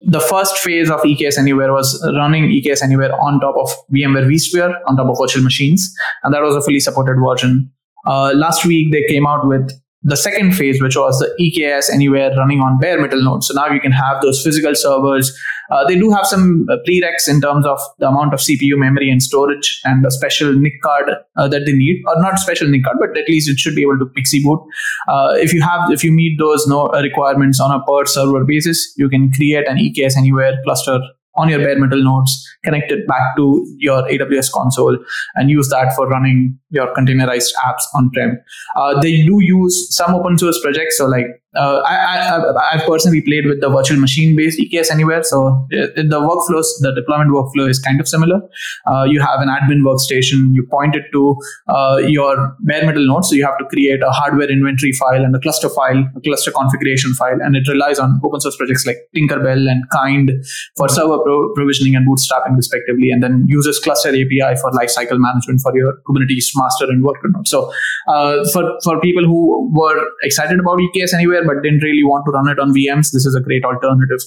the 0.00 0.20
first 0.20 0.56
phase 0.58 0.90
of 0.90 1.00
EKS 1.00 1.38
Anywhere 1.38 1.72
was 1.72 2.00
running 2.16 2.44
EKS 2.44 2.82
Anywhere 2.82 3.12
on 3.20 3.40
top 3.40 3.56
of 3.56 3.70
VMware 3.92 4.26
vSphere, 4.26 4.74
on 4.86 4.96
top 4.96 5.08
of 5.08 5.18
virtual 5.18 5.42
machines, 5.42 5.94
and 6.22 6.32
that 6.34 6.42
was 6.42 6.56
a 6.56 6.62
fully 6.62 6.80
supported 6.80 7.20
version. 7.20 7.70
Uh, 8.06 8.32
last 8.34 8.64
week, 8.64 8.92
they 8.92 9.04
came 9.08 9.26
out 9.26 9.46
with 9.46 9.70
the 10.02 10.16
second 10.16 10.52
phase, 10.52 10.80
which 10.80 10.96
was 10.96 11.18
the 11.18 11.28
EKS 11.38 11.92
Anywhere 11.92 12.34
running 12.36 12.60
on 12.60 12.78
bare 12.78 13.00
metal 13.00 13.22
nodes. 13.22 13.48
So 13.48 13.54
now 13.54 13.68
you 13.68 13.80
can 13.80 13.92
have 13.92 14.22
those 14.22 14.42
physical 14.42 14.74
servers. 14.74 15.36
Uh, 15.70 15.86
they 15.86 15.94
do 15.94 16.10
have 16.10 16.26
some 16.26 16.66
uh, 16.70 16.76
prereqs 16.88 17.28
in 17.28 17.40
terms 17.40 17.66
of 17.66 17.78
the 17.98 18.08
amount 18.08 18.32
of 18.32 18.40
CPU 18.40 18.76
memory 18.76 19.10
and 19.10 19.22
storage 19.22 19.80
and 19.84 20.04
a 20.06 20.10
special 20.10 20.54
NIC 20.54 20.80
card 20.82 21.10
uh, 21.36 21.48
that 21.48 21.66
they 21.66 21.72
need, 21.72 22.02
or 22.06 22.20
not 22.22 22.38
special 22.38 22.68
NIC 22.68 22.84
card, 22.84 22.96
but 22.98 23.16
at 23.16 23.28
least 23.28 23.48
it 23.50 23.58
should 23.58 23.74
be 23.74 23.82
able 23.82 23.98
to 23.98 24.06
PXE 24.06 24.42
boot. 24.42 24.60
Uh, 25.08 25.34
if 25.36 25.52
you 25.52 25.60
have, 25.60 25.90
if 25.90 26.02
you 26.02 26.12
meet 26.12 26.38
those 26.38 26.66
no 26.66 26.86
uh, 26.86 27.02
requirements 27.02 27.60
on 27.60 27.70
a 27.70 27.84
per 27.84 28.06
server 28.06 28.44
basis, 28.44 28.94
you 28.96 29.08
can 29.08 29.30
create 29.32 29.68
an 29.68 29.76
EKS 29.76 30.16
Anywhere 30.16 30.54
cluster 30.64 31.00
on 31.36 31.48
your 31.48 31.60
bare 31.60 31.78
metal 31.78 32.02
nodes, 32.02 32.46
connect 32.64 32.90
it 32.90 33.06
back 33.06 33.36
to 33.36 33.64
your 33.78 34.02
AWS 34.08 34.50
console, 34.52 34.98
and 35.34 35.50
use 35.50 35.68
that 35.68 35.94
for 35.94 36.08
running 36.08 36.58
your 36.70 36.92
containerized 36.94 37.50
apps 37.64 37.82
on 37.94 38.10
prem. 38.10 38.38
Uh, 38.76 39.00
they 39.00 39.24
do 39.24 39.38
use 39.40 39.94
some 39.94 40.14
open 40.14 40.38
source 40.38 40.60
projects, 40.62 40.98
so 40.98 41.06
like 41.06 41.26
uh, 41.56 41.82
I, 41.84 42.70
have 42.72 42.86
personally 42.86 43.22
played 43.22 43.46
with 43.46 43.60
the 43.60 43.68
virtual 43.68 43.98
machine 43.98 44.36
based 44.36 44.60
EKS 44.60 44.90
Anywhere. 44.90 45.22
So 45.22 45.48
uh, 45.48 45.86
the 45.96 46.20
workflows, 46.20 46.66
the 46.80 46.92
deployment 46.94 47.30
workflow 47.30 47.68
is 47.68 47.78
kind 47.78 48.00
of 48.00 48.06
similar. 48.06 48.40
Uh, 48.86 49.04
you 49.04 49.20
have 49.20 49.40
an 49.40 49.48
admin 49.48 49.82
workstation, 49.82 50.54
you 50.54 50.66
point 50.70 50.94
it 50.94 51.04
to 51.12 51.36
uh, 51.68 51.96
your 52.06 52.56
bare 52.60 52.86
metal 52.86 53.04
node. 53.06 53.24
So 53.24 53.34
you 53.34 53.44
have 53.44 53.58
to 53.58 53.64
create 53.64 54.02
a 54.02 54.10
hardware 54.10 54.50
inventory 54.50 54.92
file 54.92 55.24
and 55.24 55.34
a 55.34 55.40
cluster 55.40 55.68
file, 55.68 56.04
a 56.16 56.20
cluster 56.20 56.52
configuration 56.52 57.14
file, 57.14 57.38
and 57.40 57.56
it 57.56 57.66
relies 57.68 57.98
on 57.98 58.20
open 58.24 58.40
source 58.40 58.56
projects 58.56 58.86
like 58.86 58.98
Tinkerbell 59.16 59.70
and 59.70 59.88
Kind 59.90 60.30
for 60.76 60.88
server 60.88 61.18
pro- 61.18 61.52
provisioning 61.54 61.96
and 61.96 62.06
bootstrapping, 62.06 62.56
respectively, 62.56 63.10
and 63.10 63.22
then 63.22 63.44
uses 63.48 63.78
Cluster 63.80 64.10
API 64.10 64.54
for 64.60 64.70
lifecycle 64.70 65.18
management 65.18 65.60
for 65.60 65.76
your 65.76 65.98
Kubernetes 66.06 66.50
master 66.54 66.84
and 66.84 67.02
worker 67.02 67.28
node. 67.28 67.48
So 67.48 67.72
uh, 68.08 68.48
for, 68.52 68.78
for 68.84 69.00
people 69.00 69.24
who 69.24 69.70
were 69.72 70.06
excited 70.22 70.60
about 70.60 70.78
EKS 70.78 71.14
Anywhere, 71.14 71.39
but 71.46 71.62
didn't 71.62 71.82
really 71.82 72.04
want 72.04 72.24
to 72.26 72.30
run 72.32 72.48
it 72.48 72.58
on 72.58 72.72
VMs, 72.72 73.12
this 73.12 73.26
is 73.26 73.34
a 73.34 73.40
great 73.40 73.64
alternative. 73.64 74.20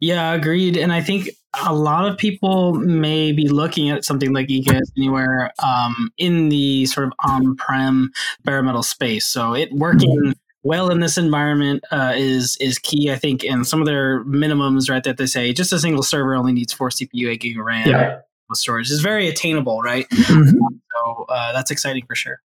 Yeah, 0.00 0.32
agreed. 0.32 0.76
And 0.76 0.92
I 0.92 1.00
think 1.00 1.30
a 1.66 1.74
lot 1.74 2.06
of 2.06 2.18
people 2.18 2.74
may 2.74 3.32
be 3.32 3.48
looking 3.48 3.90
at 3.90 4.04
something 4.04 4.32
like 4.32 4.48
EKS 4.48 4.90
Anywhere 4.96 5.52
um, 5.62 6.10
in 6.18 6.48
the 6.48 6.86
sort 6.86 7.06
of 7.06 7.12
on-prem 7.24 8.10
bare 8.44 8.62
metal 8.62 8.82
space. 8.82 9.26
So 9.26 9.54
it 9.54 9.72
working 9.72 10.18
mm-hmm. 10.18 10.32
well 10.62 10.90
in 10.90 11.00
this 11.00 11.16
environment 11.16 11.84
uh, 11.90 12.12
is 12.16 12.56
is 12.60 12.78
key, 12.78 13.10
I 13.10 13.16
think. 13.16 13.44
And 13.44 13.66
some 13.66 13.80
of 13.80 13.86
their 13.86 14.24
minimums, 14.24 14.90
right, 14.90 15.04
that 15.04 15.16
they 15.16 15.26
say 15.26 15.52
just 15.52 15.72
a 15.72 15.78
single 15.78 16.02
server 16.02 16.34
only 16.34 16.52
needs 16.52 16.72
four 16.72 16.90
CPU, 16.90 17.30
eight 17.30 17.40
gig 17.40 17.58
of 17.58 17.64
RAM. 17.64 17.88
Yeah. 17.88 18.18
Storage 18.52 18.90
is 18.90 19.00
very 19.00 19.26
attainable, 19.26 19.80
right? 19.80 20.08
Mm-hmm. 20.10 20.58
So 20.94 21.24
uh, 21.28 21.52
that's 21.52 21.72
exciting 21.72 22.04
for 22.06 22.14
sure. 22.14 22.40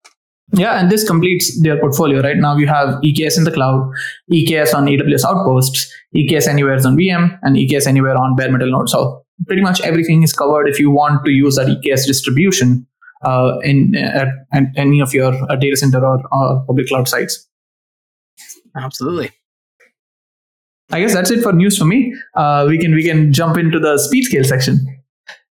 Yeah, 0.53 0.79
and 0.79 0.89
this 0.89 1.05
completes 1.05 1.61
their 1.61 1.77
portfolio. 1.79 2.21
Right 2.21 2.37
now, 2.37 2.55
you 2.55 2.67
have 2.67 3.01
EKS 3.01 3.37
in 3.37 3.43
the 3.43 3.51
cloud, 3.51 3.91
EKS 4.31 4.73
on 4.73 4.85
AWS 4.85 5.25
Outposts, 5.25 5.93
EKS 6.15 6.47
Anywhere 6.47 6.75
on 6.75 6.95
VM, 6.95 7.37
and 7.41 7.57
EKS 7.57 7.85
Anywhere 7.85 8.17
on 8.17 8.35
bare 8.35 8.51
metal 8.51 8.71
nodes. 8.71 8.93
So 8.93 9.25
pretty 9.45 9.61
much 9.61 9.81
everything 9.81 10.23
is 10.23 10.31
covered 10.31 10.67
if 10.67 10.79
you 10.79 10.89
want 10.89 11.25
to 11.25 11.31
use 11.31 11.55
that 11.57 11.67
EKS 11.67 12.07
distribution 12.07 12.87
uh, 13.25 13.57
in 13.63 13.95
at, 13.95 14.29
at, 14.53 14.63
any 14.77 15.01
of 15.01 15.13
your 15.13 15.33
uh, 15.51 15.55
data 15.55 15.75
center 15.75 16.05
or, 16.05 16.21
or 16.31 16.63
public 16.65 16.87
cloud 16.87 17.07
sites. 17.07 17.47
Absolutely. 18.75 19.31
I 20.91 21.01
guess 21.01 21.13
that's 21.13 21.31
it 21.31 21.41
for 21.41 21.51
news 21.51 21.77
for 21.77 21.85
me. 21.85 22.15
Uh, 22.35 22.65
we 22.69 22.77
can 22.77 22.95
we 22.95 23.03
can 23.03 23.33
jump 23.33 23.57
into 23.57 23.79
the 23.79 23.95
Speedscale 23.95 24.45
section. 24.45 24.96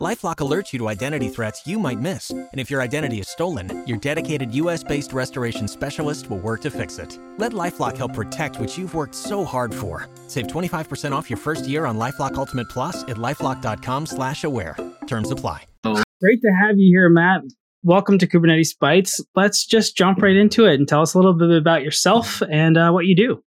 LifeLock 0.00 0.36
alerts 0.36 0.72
you 0.72 0.78
to 0.78 0.88
identity 0.88 1.28
threats 1.28 1.66
you 1.66 1.78
might 1.78 2.00
miss, 2.00 2.30
and 2.30 2.48
if 2.54 2.70
your 2.70 2.80
identity 2.80 3.20
is 3.20 3.28
stolen, 3.28 3.86
your 3.86 3.98
dedicated 3.98 4.54
U.S.-based 4.54 5.12
restoration 5.12 5.68
specialist 5.68 6.30
will 6.30 6.38
work 6.38 6.62
to 6.62 6.70
fix 6.70 6.98
it. 6.98 7.18
Let 7.36 7.52
LifeLock 7.52 7.98
help 7.98 8.14
protect 8.14 8.58
what 8.58 8.78
you've 8.78 8.94
worked 8.94 9.14
so 9.14 9.44
hard 9.44 9.74
for. 9.74 10.08
Save 10.26 10.46
25% 10.46 11.12
off 11.12 11.28
your 11.28 11.36
first 11.36 11.68
year 11.68 11.84
on 11.84 11.98
LifeLock 11.98 12.36
Ultimate 12.36 12.70
Plus 12.70 13.02
at 13.02 13.18
lifeLock.com/slash-aware. 13.18 14.76
Terms 15.06 15.30
apply. 15.30 15.64
Great 15.84 16.40
to 16.40 16.50
have 16.62 16.78
you 16.78 16.90
here, 16.90 17.10
Matt. 17.10 17.42
Welcome 17.82 18.16
to 18.18 18.26
Kubernetes 18.26 18.74
Bytes. 18.82 19.20
Let's 19.34 19.66
just 19.66 19.98
jump 19.98 20.22
right 20.22 20.36
into 20.36 20.64
it 20.64 20.76
and 20.76 20.88
tell 20.88 21.02
us 21.02 21.12
a 21.12 21.18
little 21.18 21.34
bit 21.34 21.50
about 21.50 21.82
yourself 21.82 22.42
and 22.50 22.78
uh, 22.78 22.90
what 22.90 23.04
you 23.04 23.14
do. 23.14 23.42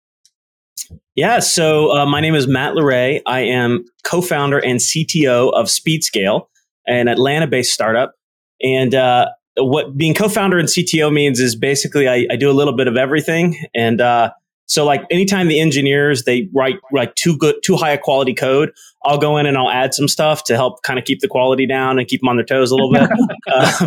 Yeah, 1.15 1.39
so 1.39 1.95
uh, 1.95 2.05
my 2.07 2.21
name 2.21 2.33
is 2.33 2.47
Matt 2.47 2.73
LeRay. 2.73 3.21
I 3.27 3.41
am 3.41 3.85
co-founder 4.03 4.57
and 4.57 4.79
CTO 4.79 5.53
of 5.53 5.67
SpeedScale, 5.67 6.47
an 6.87 7.07
Atlanta-based 7.07 7.71
startup. 7.71 8.15
And 8.63 8.95
uh, 8.95 9.27
what 9.57 9.95
being 9.95 10.15
co-founder 10.15 10.57
and 10.57 10.67
CTO 10.67 11.13
means 11.13 11.39
is 11.39 11.55
basically 11.55 12.07
I, 12.07 12.25
I 12.31 12.35
do 12.35 12.49
a 12.49 12.53
little 12.53 12.75
bit 12.75 12.87
of 12.87 12.97
everything. 12.97 13.55
And 13.75 14.01
uh, 14.01 14.31
so, 14.73 14.83
like 14.85 15.03
anytime 15.11 15.49
the 15.49 15.59
engineers 15.59 16.23
they 16.23 16.49
write 16.51 16.79
like 16.91 17.13
too 17.13 17.37
good, 17.37 17.53
too 17.63 17.75
high 17.75 17.91
a 17.91 17.97
quality 17.99 18.33
code, 18.33 18.71
I'll 19.05 19.19
go 19.19 19.37
in 19.37 19.45
and 19.45 19.55
I'll 19.55 19.69
add 19.69 19.93
some 19.93 20.07
stuff 20.07 20.45
to 20.45 20.55
help 20.55 20.81
kind 20.81 20.97
of 20.97 21.05
keep 21.05 21.19
the 21.19 21.27
quality 21.27 21.67
down 21.67 21.99
and 21.99 22.07
keep 22.07 22.21
them 22.21 22.29
on 22.29 22.37
their 22.37 22.45
toes 22.45 22.71
a 22.71 22.75
little 22.75 22.91
bit. 22.91 23.03
uh, 23.53 23.85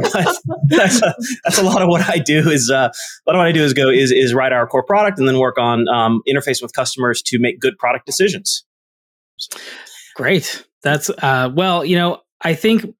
that's, 0.68 1.02
a, 1.02 1.14
that's 1.42 1.58
a 1.58 1.64
lot 1.64 1.82
of 1.82 1.88
what 1.88 2.08
I 2.08 2.18
do. 2.18 2.48
Is 2.48 2.70
uh, 2.70 2.74
a 2.76 3.26
lot 3.26 3.34
of 3.34 3.38
what 3.38 3.48
I 3.48 3.50
do 3.50 3.64
is 3.64 3.72
go 3.72 3.88
is 3.88 4.12
is 4.12 4.32
write 4.32 4.52
our 4.52 4.64
core 4.68 4.84
product 4.84 5.18
and 5.18 5.26
then 5.26 5.40
work 5.40 5.58
on 5.58 5.88
um, 5.88 6.22
interface 6.28 6.62
with 6.62 6.72
customers 6.72 7.20
to 7.22 7.40
make 7.40 7.58
good 7.58 7.76
product 7.78 8.06
decisions. 8.06 8.64
Great. 10.14 10.64
That's 10.84 11.10
uh, 11.10 11.50
well, 11.52 11.84
you 11.84 11.96
know, 11.96 12.20
I 12.40 12.54
think 12.54 12.94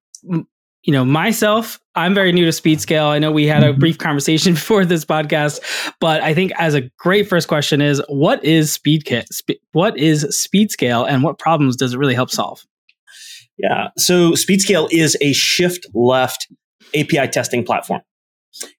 you 0.87 0.93
know, 0.93 1.03
myself, 1.03 1.81
I'm 1.95 2.13
very 2.13 2.31
new 2.31 2.45
to 2.45 2.51
SpeedScale. 2.51 3.09
I 3.09 3.19
know 3.19 3.29
we 3.29 3.45
had 3.45 3.61
a 3.61 3.71
mm-hmm. 3.71 3.79
brief 3.79 3.97
conversation 3.97 4.53
before 4.55 4.85
this 4.85 5.03
podcast, 5.03 5.59
but 5.99 6.23
I 6.23 6.33
think 6.33 6.53
as 6.57 6.73
a 6.73 6.89
great 6.97 7.27
first 7.27 7.49
question 7.49 7.81
is 7.81 8.01
what 8.07 8.43
is 8.43 8.75
SpeedKit? 8.77 9.25
What 9.73 9.97
is 9.97 10.23
SpeedScale 10.25 11.07
and 11.07 11.23
what 11.23 11.37
problems 11.37 11.75
does 11.75 11.93
it 11.93 11.97
really 11.97 12.15
help 12.15 12.31
solve? 12.31 12.65
Yeah. 13.57 13.89
So 13.97 14.31
SpeedScale 14.31 14.87
is 14.89 15.17
a 15.19 15.33
shift 15.33 15.85
left 15.93 16.47
API 16.95 17.27
testing 17.27 17.65
platform. 17.65 18.01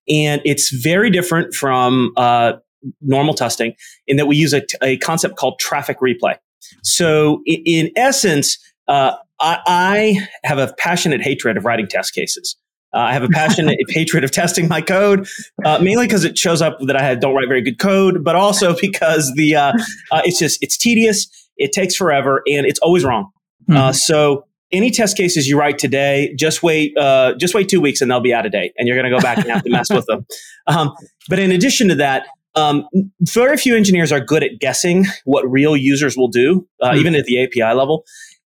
And 0.09 0.41
it's 0.47 0.71
very 0.71 1.11
different 1.11 1.55
from 1.55 2.13
uh, 2.17 2.55
normal 3.03 3.35
testing 3.35 3.75
in 4.07 4.17
that 4.17 4.27
we 4.27 4.37
use 4.37 4.55
a, 4.55 4.63
a 4.83 4.97
concept 4.99 5.37
called 5.37 5.59
traffic 5.59 5.99
replay. 6.01 6.37
So 6.83 7.43
in, 7.45 7.63
in 7.67 7.91
essence, 7.97 8.59
uh, 8.87 9.17
I, 9.41 9.61
I, 9.67 10.29
have 10.45 10.59
a 10.59 10.73
passionate 10.79 11.23
hatred 11.23 11.57
of 11.57 11.65
writing 11.65 11.87
test 11.87 12.13
cases. 12.15 12.57
Uh, 12.95 12.99
I 12.99 13.13
have 13.13 13.23
a 13.23 13.29
passionate 13.29 13.79
hatred 13.89 14.25
of 14.25 14.31
testing 14.31 14.67
my 14.67 14.81
code, 14.81 15.29
uh, 15.65 15.79
mainly 15.79 16.07
because 16.07 16.25
it 16.25 16.39
shows 16.39 16.63
up 16.63 16.79
that 16.87 16.97
I 16.97 17.15
don't 17.15 17.35
write 17.35 17.49
very 17.49 17.63
good 17.63 17.79
code, 17.79 18.25
but 18.25 18.35
also 18.35 18.75
because 18.81 19.33
the 19.37 19.57
uh, 19.57 19.73
uh, 20.11 20.23
it's 20.25 20.39
just 20.39 20.59
it's 20.63 20.77
tedious, 20.77 21.29
it 21.57 21.73
takes 21.73 21.95
forever, 21.95 22.43
and 22.47 22.67
it's 22.67 22.81
always 22.81 23.05
wrong. 23.05 23.31
Mm-hmm. 23.69 23.93
so 23.93 24.47
any 24.73 24.91
test 24.91 25.17
cases 25.17 25.49
you 25.49 25.59
write 25.59 25.79
today, 25.79 26.35
just 26.39 26.63
wait, 26.63 26.97
uh, 26.97 27.35
just 27.39 27.55
wait 27.55 27.69
two 27.69 27.81
weeks 27.81 28.01
and 28.01 28.11
they'll 28.11 28.21
be 28.21 28.35
out 28.35 28.47
of 28.47 28.53
date, 28.53 28.73
and 28.77 28.87
you're 28.87 28.97
going 28.97 29.11
to 29.11 29.17
go 29.17 29.23
back 29.23 29.39
and 29.39 29.47
have 29.49 29.63
to 29.65 29.71
mess 29.71 29.91
with 29.91 30.07
them. 30.07 30.27
Um, 30.67 30.95
but 31.31 31.39
in 31.39 31.51
addition 31.51 31.89
to 31.89 31.95
that, 31.95 32.27
um, 32.55 32.87
very 33.23 33.57
few 33.57 33.75
engineers 33.75 34.13
are 34.13 34.21
good 34.21 34.45
at 34.45 34.59
guessing 34.61 35.07
what 35.25 35.51
real 35.51 35.79
users 35.79 36.15
will 36.15 36.29
do, 36.29 36.69
uh, 36.83 36.91
mm 36.91 36.99
even 36.99 37.15
at 37.15 37.25
the 37.25 37.43
API 37.43 37.75
level. 37.75 38.05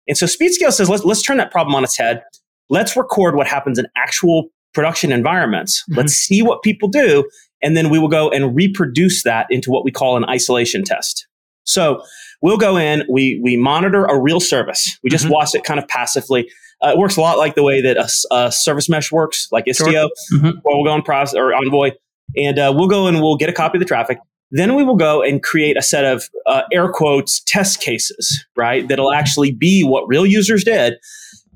And 0.08 0.16
so 0.16 0.26
SpeedScale 0.26 0.72
says, 0.72 0.88
let's 0.88 1.04
let's 1.04 1.22
turn 1.22 1.36
that 1.36 1.50
problem 1.50 1.74
on 1.74 1.84
its 1.84 1.96
head. 1.96 2.22
Let's 2.70 2.96
record 2.96 3.36
what 3.36 3.46
happens 3.46 3.78
in 3.78 3.86
actual 3.96 4.48
production 4.74 5.12
environments. 5.12 5.82
Mm-hmm. 5.82 5.98
Let's 5.98 6.14
see 6.14 6.42
what 6.42 6.62
people 6.62 6.88
do, 6.88 7.28
and 7.62 7.76
then 7.76 7.90
we 7.90 7.98
will 7.98 8.08
go 8.08 8.30
and 8.30 8.54
reproduce 8.54 9.22
that 9.24 9.46
into 9.50 9.70
what 9.70 9.84
we 9.84 9.90
call 9.90 10.16
an 10.16 10.24
isolation 10.24 10.82
test. 10.84 11.26
So 11.64 12.02
we'll 12.40 12.56
go 12.56 12.76
in, 12.76 13.04
we 13.10 13.40
we 13.42 13.56
monitor 13.56 14.04
a 14.06 14.18
real 14.18 14.40
service. 14.40 14.98
We 15.02 15.10
just 15.10 15.24
mm-hmm. 15.24 15.34
watch 15.34 15.54
it 15.54 15.64
kind 15.64 15.78
of 15.78 15.86
passively. 15.88 16.50
Uh, 16.82 16.90
it 16.90 16.98
works 16.98 17.16
a 17.16 17.20
lot 17.20 17.38
like 17.38 17.56
the 17.56 17.62
way 17.62 17.82
that 17.82 17.96
a, 17.96 18.34
a 18.34 18.52
service 18.52 18.88
mesh 18.88 19.10
works, 19.10 19.48
like 19.50 19.64
Istio, 19.66 19.90
sure. 19.90 20.38
mm-hmm. 20.38 20.58
we'll 20.64 20.84
go 20.84 20.90
on 20.90 21.02
process 21.02 21.34
or 21.34 21.52
Envoy, 21.52 21.90
and 22.36 22.58
uh, 22.58 22.72
we'll 22.74 22.88
go 22.88 23.06
and 23.06 23.20
we'll 23.20 23.36
get 23.36 23.48
a 23.48 23.52
copy 23.52 23.78
of 23.78 23.80
the 23.80 23.86
traffic. 23.86 24.18
Then 24.50 24.76
we 24.76 24.82
will 24.82 24.96
go 24.96 25.22
and 25.22 25.42
create 25.42 25.76
a 25.76 25.82
set 25.82 26.04
of 26.04 26.24
uh, 26.46 26.62
air 26.72 26.88
quotes 26.88 27.40
test 27.40 27.80
cases, 27.80 28.46
right? 28.56 28.86
That'll 28.88 29.12
actually 29.12 29.52
be 29.52 29.84
what 29.84 30.08
real 30.08 30.24
users 30.24 30.64
did. 30.64 30.94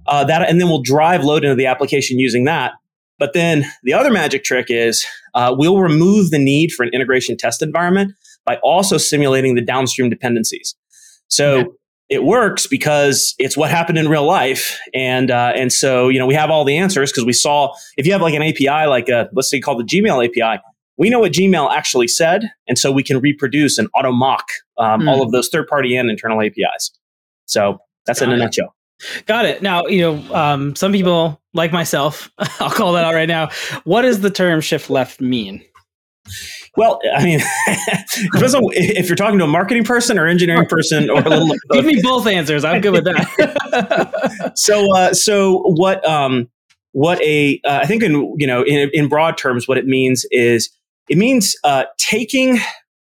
Uh, 0.07 0.25
that, 0.25 0.49
and 0.49 0.61
then 0.61 0.69
we'll 0.69 0.83
drive 0.83 1.25
load 1.25 1.45
into 1.45 1.55
the 1.55 1.67
application 1.67 2.19
using 2.19 2.45
that. 2.45 2.73
But 3.19 3.35
then 3.35 3.65
the 3.85 3.95
other 3.95 4.11
magic 4.11 4.45
trick 4.45 4.67
is 4.69 5.07
uh, 5.35 5.55
we'll 5.57 5.79
remove 5.79 6.31
the 6.31 6.39
need 6.39 6.73
for 6.73 6.83
an 6.83 6.91
integration 6.93 7.37
test 7.37 7.63
environment 7.63 8.13
by 8.45 8.57
also 8.65 8.99
simulating 8.99 9.55
the 9.55 9.61
downstream 9.61 10.11
dependencies. 10.11 10.75
So 11.29 11.61
okay. 11.61 11.69
it 12.09 12.25
works 12.25 12.67
because 12.67 13.35
it's 13.39 13.57
what 13.57 13.71
happened 13.71 13.99
in 13.99 14.09
real 14.09 14.27
life, 14.27 14.79
and 14.93 15.31
uh, 15.31 15.53
and 15.55 15.73
so 15.73 16.09
you 16.09 16.19
know 16.19 16.27
we 16.27 16.35
have 16.35 16.51
all 16.51 16.65
the 16.65 16.77
answers 16.77 17.13
because 17.13 17.25
we 17.25 17.33
saw 17.33 17.73
if 17.97 18.07
you 18.07 18.13
have 18.13 18.23
like 18.23 18.35
an 18.35 18.43
API 18.43 18.87
like 18.87 19.09
a 19.09 19.29
let's 19.33 19.49
say 19.49 19.61
called 19.61 19.79
the 19.79 19.85
Gmail 19.85 20.27
API, 20.27 20.61
we 20.99 21.11
know 21.11 21.21
what 21.21 21.33
Gmail 21.33 21.71
actually 21.75 22.09
said, 22.09 22.51
and 22.69 22.79
so 22.79 22.93
we 22.93 23.03
can 23.03 23.21
reproduce 23.21 23.79
and 23.79 23.89
auto 23.95 24.13
mock 24.13 24.47
um, 24.79 25.03
mm. 25.03 25.09
all 25.09 25.23
of 25.23 25.33
those 25.33 25.49
third 25.49 25.67
party 25.67 25.97
and 25.97 26.11
internal 26.11 26.41
APIs. 26.43 26.93
So 27.47 27.79
that's 28.07 28.21
Got 28.21 28.29
in 28.29 28.33
a 28.33 28.37
it. 28.37 28.45
nutshell. 28.45 28.75
Got 29.27 29.47
it. 29.47 29.63
Now, 29.63 29.87
you 29.87 30.01
know, 30.01 30.35
um, 30.35 30.77
some 30.77 30.93
people 30.93 31.41
like 31.55 31.73
myself, 31.73 32.31
I'll 32.61 32.71
call 32.71 32.93
that 32.93 33.05
out 33.05 33.15
right 33.15 33.29
now. 33.29 33.51
What 33.85 34.03
does 34.03 34.21
the 34.21 34.31
term 34.31 34.61
shift 34.61 34.91
left 34.91 35.21
mean? 35.21 35.65
Well, 36.77 37.01
I 37.15 37.25
mean, 37.25 37.41
if 37.67 39.09
you're 39.09 39.17
talking 39.17 39.39
to 39.39 39.45
a 39.45 39.49
marketing 39.49 39.85
person 39.85 40.19
or 40.19 40.27
engineering 40.27 40.67
person 40.67 41.11
or 41.11 41.21
a 41.21 41.29
little. 41.29 41.49
Give 41.73 41.85
me 41.85 42.01
both 42.03 42.27
answers. 42.27 42.65
I'm 42.65 42.81
good 42.81 42.93
with 42.93 43.05
that. 43.05 44.53
so, 44.55 44.95
uh, 44.97 45.15
so 45.15 45.63
what? 45.65 46.07
Um, 46.09 46.49
what 46.93 47.21
a 47.23 47.61
uh, 47.65 47.81
I 47.83 47.87
think 47.87 48.03
in 48.03 48.35
you 48.39 48.47
know 48.47 48.63
in 48.63 48.91
in 48.93 49.09
broad 49.09 49.37
terms, 49.37 49.67
what 49.67 49.79
it 49.79 49.87
means 49.87 50.25
is 50.31 50.71
it 51.09 51.19
means 51.19 51.55
uh, 51.65 51.85
taking 51.99 52.59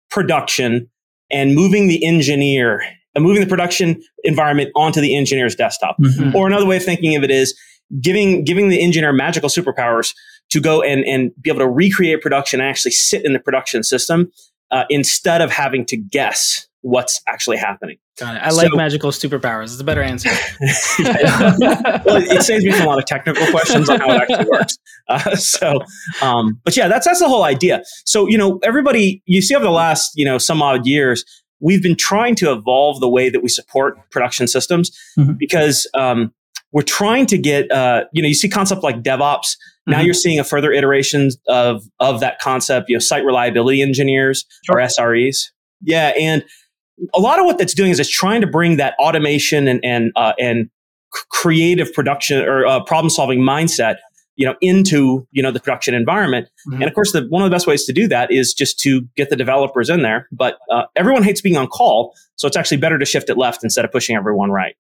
production 0.10 0.90
and 1.32 1.56
moving 1.56 1.88
the 1.88 2.06
engineer, 2.06 2.84
uh, 3.16 3.20
moving 3.20 3.42
the 3.42 3.48
production 3.48 4.02
environment 4.24 4.70
onto 4.76 5.02
the 5.02 5.16
engineer's 5.16 5.56
desktop. 5.56 5.98
Mm-hmm. 6.00 6.36
Or 6.36 6.48
another 6.48 6.66
way 6.66 6.78
of 6.78 6.84
thinking 6.84 7.16
of 7.16 7.24
it 7.24 7.32
is 7.32 7.58
giving 8.02 8.44
giving 8.44 8.70
the 8.70 8.82
engineer 8.82 9.14
magical 9.14 9.50
superpowers 9.50 10.14
to 10.50 10.60
go 10.60 10.82
and, 10.82 11.04
and 11.06 11.32
be 11.42 11.50
able 11.50 11.60
to 11.60 11.70
recreate 11.70 12.22
production 12.22 12.60
and 12.60 12.70
actually 12.70 12.92
sit 12.92 13.26
in 13.26 13.34
the 13.34 13.40
production 13.40 13.84
system 13.84 14.32
uh, 14.72 14.86
instead 14.90 15.42
of 15.42 15.52
having 15.52 15.86
to 15.86 15.98
guess 15.98 16.68
what's 16.82 17.22
actually 17.28 17.58
happening. 17.58 17.98
Got 18.18 18.36
it. 18.36 18.40
I 18.40 18.50
like 18.52 18.74
magical 18.74 19.12
superpowers. 19.12 19.66
It's 19.66 19.80
a 19.80 19.84
better 19.84 20.02
answer. 20.02 20.30
well, 21.00 22.18
it 22.18 22.44
saves 22.44 22.66
me 22.66 22.72
from 22.72 22.82
a 22.82 22.90
lot 22.90 23.00
of 23.00 23.06
technical 23.06 23.46
questions 23.48 23.90
on 23.90 24.00
how 24.00 24.12
it 24.12 24.22
actually 24.22 24.50
works. 24.50 24.78
Uh, 25.08 25.36
so, 25.36 25.82
um, 26.22 26.60
but 26.64 26.76
yeah, 26.78 26.88
that's 26.88 27.06
that's 27.06 27.20
the 27.20 27.28
whole 27.28 27.44
idea. 27.44 27.84
So 28.06 28.28
you 28.28 28.38
know, 28.38 28.60
everybody 28.64 29.22
you 29.26 29.42
see 29.42 29.56
over 29.56 29.66
the 29.66 29.72
last 29.72 30.12
you 30.16 30.26
know 30.26 30.38
some 30.38 30.62
odd 30.62 30.86
years, 30.86 31.24
we've 31.60 31.82
been 31.82 31.98
trying 31.98 32.36
to 32.36 32.52
evolve 32.52 33.00
the 33.00 33.10
way 33.10 33.30
that 33.30 33.42
we 33.42 33.50
support 33.50 33.98
production 34.12 34.48
systems 34.48 34.92
mm-hmm. 35.18 35.34
because 35.38 35.90
um, 35.94 36.34
we're 36.72 36.82
trying 36.82 37.26
to 37.28 37.38
get 37.38 37.72
uh, 37.72 38.06
you 38.14 38.22
know 38.22 38.28
you 38.28 38.36
see 38.36 38.50
concept 38.50 38.84
like 38.84 39.02
DevOps 39.02 39.56
now 39.88 39.98
mm-hmm. 39.98 40.06
you're 40.06 40.14
seeing 40.14 40.40
a 40.40 40.44
further 40.44 40.72
iterations 40.72 41.38
of 41.48 41.84
of 42.00 42.20
that 42.20 42.40
concept, 42.40 42.90
you 42.90 42.96
know, 42.96 43.00
site 43.00 43.26
reliability 43.26 43.82
engineers 43.82 44.46
sure. 44.66 44.78
or 44.78 44.82
SREs. 44.82 45.48
Yeah, 45.82 46.10
and 46.10 46.44
a 47.14 47.20
lot 47.20 47.40
of 47.40 47.46
what 47.46 47.58
that's 47.58 47.74
doing 47.74 47.92
is 47.92 48.00
it's 48.00 48.10
trying 48.10 48.42
to 48.42 48.48
bring 48.48 48.78
that 48.78 48.94
automation 49.00 49.68
and 49.68 49.84
and 49.84 50.12
uh, 50.16 50.34
and 50.40 50.70
creative 51.30 51.94
production 51.94 52.42
or 52.44 52.66
uh, 52.66 52.84
problem 52.84 53.10
solving 53.10 53.42
mindset 53.42 53.98
you 54.36 54.46
know 54.46 54.56
into 54.62 55.28
you 55.32 55.44
know 55.44 55.52
the 55.52 55.60
production 55.60 55.94
environment 55.94 56.48
mm-hmm. 56.68 56.82
and 56.82 56.84
of 56.90 56.94
course 56.96 57.12
the, 57.12 57.26
one 57.30 57.42
of 57.42 57.50
the 57.50 57.54
best 57.54 57.68
ways 57.68 57.86
to 57.86 57.92
do 57.92 58.08
that 58.08 58.32
is 58.32 58.54
just 58.54 58.80
to 58.80 59.02
get 59.18 59.30
the 59.30 59.36
developers 59.36 59.90
in 59.90 60.04
there 60.04 60.28
but 60.32 60.58
uh, 60.72 60.84
everyone 60.96 61.22
hates 61.24 61.42
being 61.42 61.58
on 61.58 61.68
call 61.68 62.14
so 62.36 62.48
it's 62.48 62.56
actually 62.56 62.78
better 62.78 62.98
to 62.98 63.06
shift 63.06 63.30
it 63.30 63.38
left 63.38 63.64
instead 63.64 63.84
of 63.84 63.92
pushing 63.92 64.16
everyone 64.16 64.50
right 64.50 64.76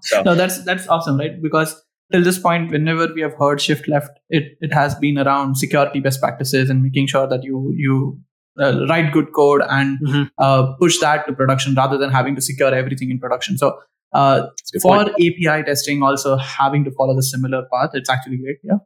so. 0.00 0.22
no 0.24 0.34
that's 0.34 0.64
that's 0.64 0.88
awesome 0.88 1.18
right 1.18 1.40
because 1.40 1.80
till 2.12 2.22
this 2.22 2.38
point, 2.38 2.70
whenever 2.70 3.08
we 3.14 3.22
have 3.22 3.34
heard 3.34 3.60
shift 3.60 3.88
left, 3.88 4.10
it, 4.28 4.56
it 4.60 4.72
has 4.72 4.94
been 4.94 5.18
around 5.18 5.56
security 5.56 6.00
best 6.00 6.20
practices 6.20 6.70
and 6.70 6.82
making 6.82 7.06
sure 7.06 7.26
that 7.26 7.42
you 7.42 7.72
you 7.76 8.18
uh, 8.60 8.86
write 8.88 9.12
good 9.12 9.32
code 9.32 9.62
and 9.68 9.98
mm-hmm. 10.00 10.22
uh, 10.38 10.72
push 10.74 10.98
that 10.98 11.26
to 11.26 11.32
production 11.32 11.74
rather 11.74 11.98
than 11.98 12.10
having 12.10 12.34
to 12.34 12.40
secure 12.40 12.74
everything 12.74 13.10
in 13.10 13.18
production. 13.18 13.58
So 13.58 13.78
uh, 14.12 14.48
for 14.80 15.04
point. 15.04 15.10
API 15.10 15.64
testing, 15.64 16.02
also 16.02 16.36
having 16.36 16.84
to 16.84 16.90
follow 16.92 17.14
the 17.14 17.22
similar 17.22 17.66
path, 17.72 17.90
it's 17.94 18.08
actually 18.08 18.38
great. 18.38 18.58
Yeah. 18.62 18.76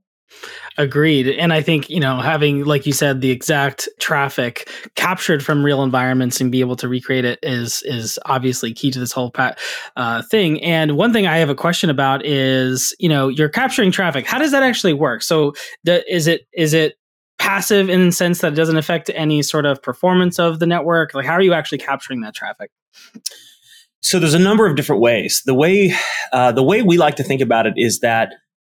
Agreed. 0.76 1.26
And 1.26 1.52
I 1.52 1.62
think, 1.62 1.90
you 1.90 1.98
know, 1.98 2.20
having, 2.20 2.64
like 2.64 2.87
you 2.87 2.92
said, 2.92 3.20
the 3.20 3.31
exact 3.31 3.88
traffic 3.98 4.70
captured 4.94 5.44
from 5.44 5.64
real 5.64 5.83
environments 5.83 6.40
and 6.40 6.52
be 6.52 6.61
able 6.61 6.76
to 6.76 6.88
recreate 6.88 7.24
it 7.24 7.38
is 7.42 7.83
is 7.83 8.18
obviously 8.26 8.72
key 8.72 8.90
to 8.90 9.00
this 9.00 9.11
whole 9.11 9.35
uh, 9.96 10.22
thing. 10.31 10.62
And 10.62 10.96
one 10.96 11.12
thing 11.12 11.26
I 11.26 11.38
have 11.38 11.48
a 11.48 11.54
question 11.54 11.90
about 11.90 12.24
is, 12.24 12.94
you 13.00 13.09
know, 13.09 13.28
you're 13.28 13.48
capturing 13.48 13.90
traffic. 13.90 14.26
How 14.26 14.38
does 14.38 14.52
that 14.52 14.62
actually 14.62 14.92
work? 14.92 15.22
So 15.22 15.54
the, 15.83 16.04
is 16.14 16.26
it 16.26 16.46
is 16.52 16.74
it 16.74 16.94
passive 17.38 17.88
in 17.88 18.07
the 18.07 18.12
sense 18.12 18.40
that 18.40 18.53
it 18.53 18.57
doesn't 18.57 18.77
affect 18.77 19.11
any 19.14 19.42
sort 19.42 19.66
of 19.66 19.83
performance 19.83 20.38
of 20.38 20.59
the 20.59 20.66
network? 20.66 21.14
Like 21.14 21.27
how 21.27 21.35
are 21.35 21.42
you 21.42 21.53
actually 21.53 21.79
capturing 21.79 22.20
that 22.22 22.35
traffic? 22.35 22.70
So 24.01 24.18
there's 24.18 24.35
a 24.35 24.38
number 24.38 24.66
of 24.66 24.77
different 24.77 25.03
ways. 25.03 25.42
The 25.44 25.55
way 25.55 25.94
uh, 26.33 26.53
the 26.53 26.62
way 26.62 26.83
we 26.83 26.98
like 26.98 27.16
to 27.16 27.22
think 27.22 27.40
about 27.40 27.66
it 27.66 27.74
is 27.77 28.01
that 28.01 28.33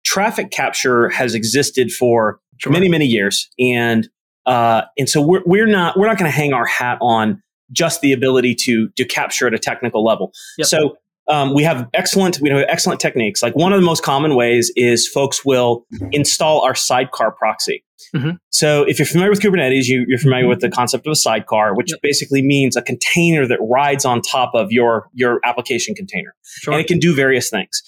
traffic 0.05 0.51
capture 0.51 1.09
has 1.11 1.35
existed 1.35 1.93
for 1.93 2.41
sure. 2.59 2.73
many, 2.73 2.89
many 2.89 3.07
years. 3.07 3.49
And, 3.59 4.09
uh, 4.47 4.83
and 4.99 5.09
so 5.09 5.21
we're, 5.21 5.43
we're 5.45 5.67
not, 5.67 5.99
we're 5.99 6.07
not 6.07 6.19
going 6.19 6.31
to 6.31 6.37
hang 6.37 6.53
our 6.53 6.67
hat 6.67 6.99
on 7.01 7.43
just 7.73 8.01
the 8.01 8.13
ability 8.13 8.55
to, 8.63 8.89
to 8.97 9.05
capture 9.05 9.47
at 9.47 9.55
a 9.55 9.59
technical 9.59 10.05
level. 10.05 10.33
Yep. 10.59 10.67
So, 10.67 10.97
um, 11.29 11.55
we 11.55 11.63
have 11.63 11.89
excellent, 11.95 12.41
we 12.41 12.51
have 12.51 12.65
excellent 12.69 12.99
techniques. 12.99 13.41
Like 13.41 13.55
one 13.55 13.73
of 13.73 13.81
the 13.81 13.87
most 13.87 14.03
common 14.03 14.35
ways 14.35 14.73
is 14.75 15.07
folks 15.07 15.45
will 15.45 15.87
install 16.11 16.63
our 16.63 16.75
sidecar 16.75 17.31
proxy. 17.31 17.85
Mm-hmm. 18.15 18.31
So 18.51 18.83
if 18.85 18.99
you're 18.99 19.07
familiar 19.07 19.31
with 19.31 19.41
Kubernetes, 19.41 19.87
you, 19.87 20.07
are 20.15 20.19
familiar 20.19 20.49
with 20.49 20.61
the 20.61 20.69
mm-hmm. 20.69 20.75
concept 20.75 21.07
of 21.07 21.13
a 21.13 21.17
sidecar, 21.17 21.75
which 21.75 21.91
yep. 21.91 22.01
basically 22.03 22.43
means 22.43 22.77
a 22.77 22.83
container 22.83 23.47
that 23.47 23.59
rides 23.61 24.05
on 24.05 24.21
top 24.23 24.53
of 24.55 24.73
your, 24.73 25.09
your 25.15 25.41
application 25.45 25.95
container. 25.95 26.35
Sure. 26.45 26.75
And 26.75 26.81
it 26.81 26.87
can 26.87 26.99
do 26.99 27.15
various 27.15 27.51
things. 27.51 27.83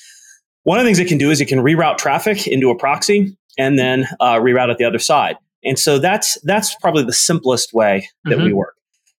One 0.64 0.78
of 0.78 0.84
the 0.84 0.88
things 0.88 0.98
it 0.98 1.08
can 1.08 1.18
do 1.18 1.30
is 1.30 1.40
it 1.40 1.46
can 1.46 1.58
reroute 1.58 1.98
traffic 1.98 2.46
into 2.46 2.70
a 2.70 2.78
proxy 2.78 3.36
and 3.58 3.78
then 3.78 4.06
uh, 4.20 4.34
reroute 4.34 4.70
at 4.70 4.78
the 4.78 4.84
other 4.84 4.98
side. 4.98 5.36
And 5.64 5.78
so 5.78 5.98
that's 5.98 6.40
that's 6.42 6.74
probably 6.76 7.04
the 7.04 7.12
simplest 7.12 7.72
way 7.72 8.08
that 8.24 8.36
mm-hmm. 8.36 8.46
we 8.46 8.52
work. 8.52 8.74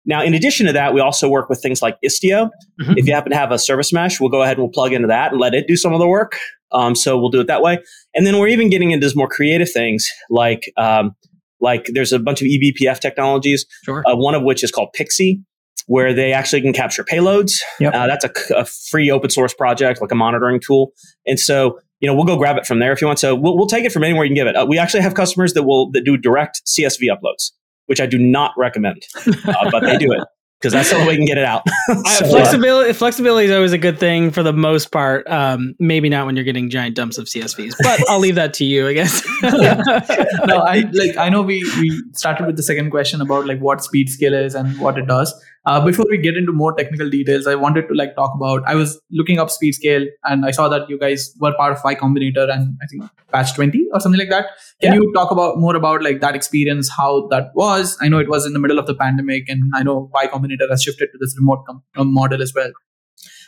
Now, 0.05 0.23
in 0.23 0.35
addition 0.35 0.67
to 0.67 0.73
that, 0.73 0.95
we 0.95 1.01
also 1.01 1.29
work 1.29 1.49
with 1.49 1.63
things 1.63 1.81
like 1.81 1.97
Istio. 2.05 2.51
Mm-hmm. 2.81 2.95
If 2.97 3.07
you 3.07 3.15
happen 3.15 3.31
to 3.31 3.39
have 3.39 3.53
a 3.53 3.59
service 3.59 3.93
mesh, 3.93 4.21
we'll 4.21 4.31
go 4.31 4.43
ahead 4.43 4.57
and 4.57 4.65
we'll 4.65 4.73
plug 4.73 4.93
into 4.93 5.07
that 5.09 5.31
and 5.31 5.41
let 5.41 5.55
it 5.55 5.69
do 5.69 5.77
some 5.77 5.93
of 5.93 6.01
the 6.01 6.09
work. 6.09 6.39
Um, 6.73 6.95
so 6.95 7.19
we'll 7.19 7.31
do 7.31 7.41
it 7.41 7.47
that 7.47 7.63
way. 7.63 7.79
And 8.15 8.27
then 8.27 8.39
we're 8.39 8.49
even 8.49 8.71
getting 8.71 8.91
into 8.91 9.11
more 9.15 9.29
creative 9.29 9.71
things 9.71 10.09
like 10.31 10.73
um, 10.77 11.15
like 11.61 11.87
there's 11.93 12.13
a 12.13 12.19
bunch 12.19 12.43
of 12.43 12.49
eBPF 12.49 13.01
technologies, 13.01 13.65
sure. 13.85 14.03
uh, 14.07 14.17
one 14.17 14.35
of 14.35 14.43
which 14.43 14.65
is 14.65 14.71
called 14.71 14.93
Pixie, 14.93 15.41
where 15.87 16.13
they 16.13 16.33
actually 16.33 16.61
can 16.61 16.73
capture 16.73 17.05
payloads. 17.05 17.53
Yep. 17.81 17.95
Uh, 17.95 18.07
that's 18.07 18.25
a, 18.25 18.33
a, 18.57 18.65
free 18.65 19.11
open 19.11 19.31
source 19.31 19.55
project, 19.55 20.01
like 20.01 20.11
a 20.11 20.15
monitoring 20.15 20.61
tool. 20.61 20.93
And 21.27 21.39
so, 21.39 21.79
you 22.01 22.09
know, 22.09 22.15
we'll 22.15 22.25
go 22.25 22.37
grab 22.37 22.57
it 22.57 22.67
from 22.67 22.81
there 22.81 22.93
if 22.93 23.01
you 23.01 23.07
want. 23.07 23.21
So 23.21 23.35
we'll, 23.35 23.57
we'll 23.57 23.69
take 23.69 23.85
it 23.85 23.93
from 23.93 24.03
anywhere 24.03 24.25
you 24.25 24.31
can 24.31 24.35
give 24.35 24.47
it. 24.49 24.57
Uh, 24.57 24.67
we 24.69 24.79
actually 24.79 25.03
have 25.03 25.15
customers 25.15 25.55
that 25.55 25.63
will 25.63 25.91
that 25.93 26.05
do 26.05 26.17
direct 26.17 26.63
CSV 26.67 27.07
uploads, 27.09 27.53
which 27.87 28.01
I 28.01 28.07
do 28.07 28.19
not 28.19 28.53
recommend, 28.57 29.03
uh, 29.27 29.71
but 29.71 29.81
they 29.81 29.97
do 29.99 30.13
it 30.13 30.21
because 30.63 30.73
that's 30.73 30.91
the 30.91 30.95
only 30.95 31.09
way 31.09 31.13
we 31.15 31.17
can 31.17 31.27
get 31.27 31.39
it 31.39 31.45
out. 31.45 31.65
so, 31.87 31.95
uh, 31.95 32.29
flexibility, 32.29 32.93
flexibility 32.93 33.47
is 33.47 33.53
always 33.53 33.73
a 33.73 33.79
good 33.79 33.99
thing 33.99 34.31
for 34.31 34.45
the 34.45 34.53
most 34.53 34.93
part. 34.93 35.29
Um, 35.29 35.75
maybe 35.81 36.09
not 36.09 36.25
when 36.25 36.37
you're 36.37 36.45
getting 36.45 36.71
giant 36.71 36.95
dumps 36.95 37.19
of 37.19 37.27
CSVs, 37.27 37.75
but 37.83 38.09
I'll 38.09 38.21
leave 38.21 38.37
that 38.37 38.55
to 38.55 38.65
you, 38.65 38.87
I 38.87 38.93
guess. 38.93 39.27
no, 39.43 40.59
I 40.59 40.85
like 40.93 41.17
I 41.17 41.29
know 41.29 41.43
we 41.43 41.65
we 41.81 42.03
started 42.13 42.47
with 42.47 42.57
the 42.57 42.63
second 42.63 42.91
question 42.91 43.21
about 43.21 43.47
like 43.47 43.59
what 43.59 43.79
Speedscale 43.79 44.45
is 44.45 44.55
and 44.55 44.79
what 44.79 44.97
it 44.99 45.07
does. 45.07 45.35
Uh, 45.65 45.85
before 45.85 46.07
we 46.11 46.19
get 46.19 46.37
into 46.37 46.53
more 46.53 46.75
technical 46.75 47.09
details, 47.09 47.47
I 47.47 47.55
wanted 47.55 47.89
to 47.89 47.95
like 47.95 48.15
talk 48.17 48.33
about. 48.35 48.63
I 48.67 48.75
was 48.75 49.01
looking 49.11 49.39
up 49.39 49.49
SpeedScale, 49.49 50.07
and 50.25 50.45
I 50.45 50.51
saw 50.51 50.69
that 50.69 50.89
you 50.91 50.99
guys 50.99 51.35
were 51.39 51.55
part 51.55 51.73
of 51.73 51.79
Y 51.85 51.95
Combinator, 51.95 52.53
and 52.53 52.77
I 52.83 52.87
think 52.87 53.05
batch 53.31 53.55
twenty 53.55 53.87
or 53.93 54.01
something 54.01 54.19
like 54.19 54.31
that. 54.31 54.47
Can 54.81 54.93
yeah. 54.93 55.01
you 55.01 55.13
talk 55.13 55.31
about 55.31 55.59
more 55.59 55.77
about 55.77 56.03
like 56.03 56.21
that 56.21 56.35
experience, 56.35 56.91
how 56.91 57.29
that 57.29 57.51
was? 57.55 57.97
I 58.01 58.09
know 58.09 58.19
it 58.19 58.29
was 58.29 58.45
in 58.45 58.53
the 58.53 58.59
middle 58.59 58.79
of 58.79 58.87
the 58.87 58.95
pandemic, 58.95 59.49
and 59.49 59.71
I 59.75 59.83
know 59.83 60.11
Y 60.13 60.27
Combinator 60.27 60.69
has 60.69 60.83
shifted 60.83 61.11
to 61.13 61.19
this 61.21 61.37
remote 61.39 61.65
com- 61.67 61.83
uh, 61.97 62.05
model 62.05 62.43
as 62.43 62.53
well. 62.55 62.71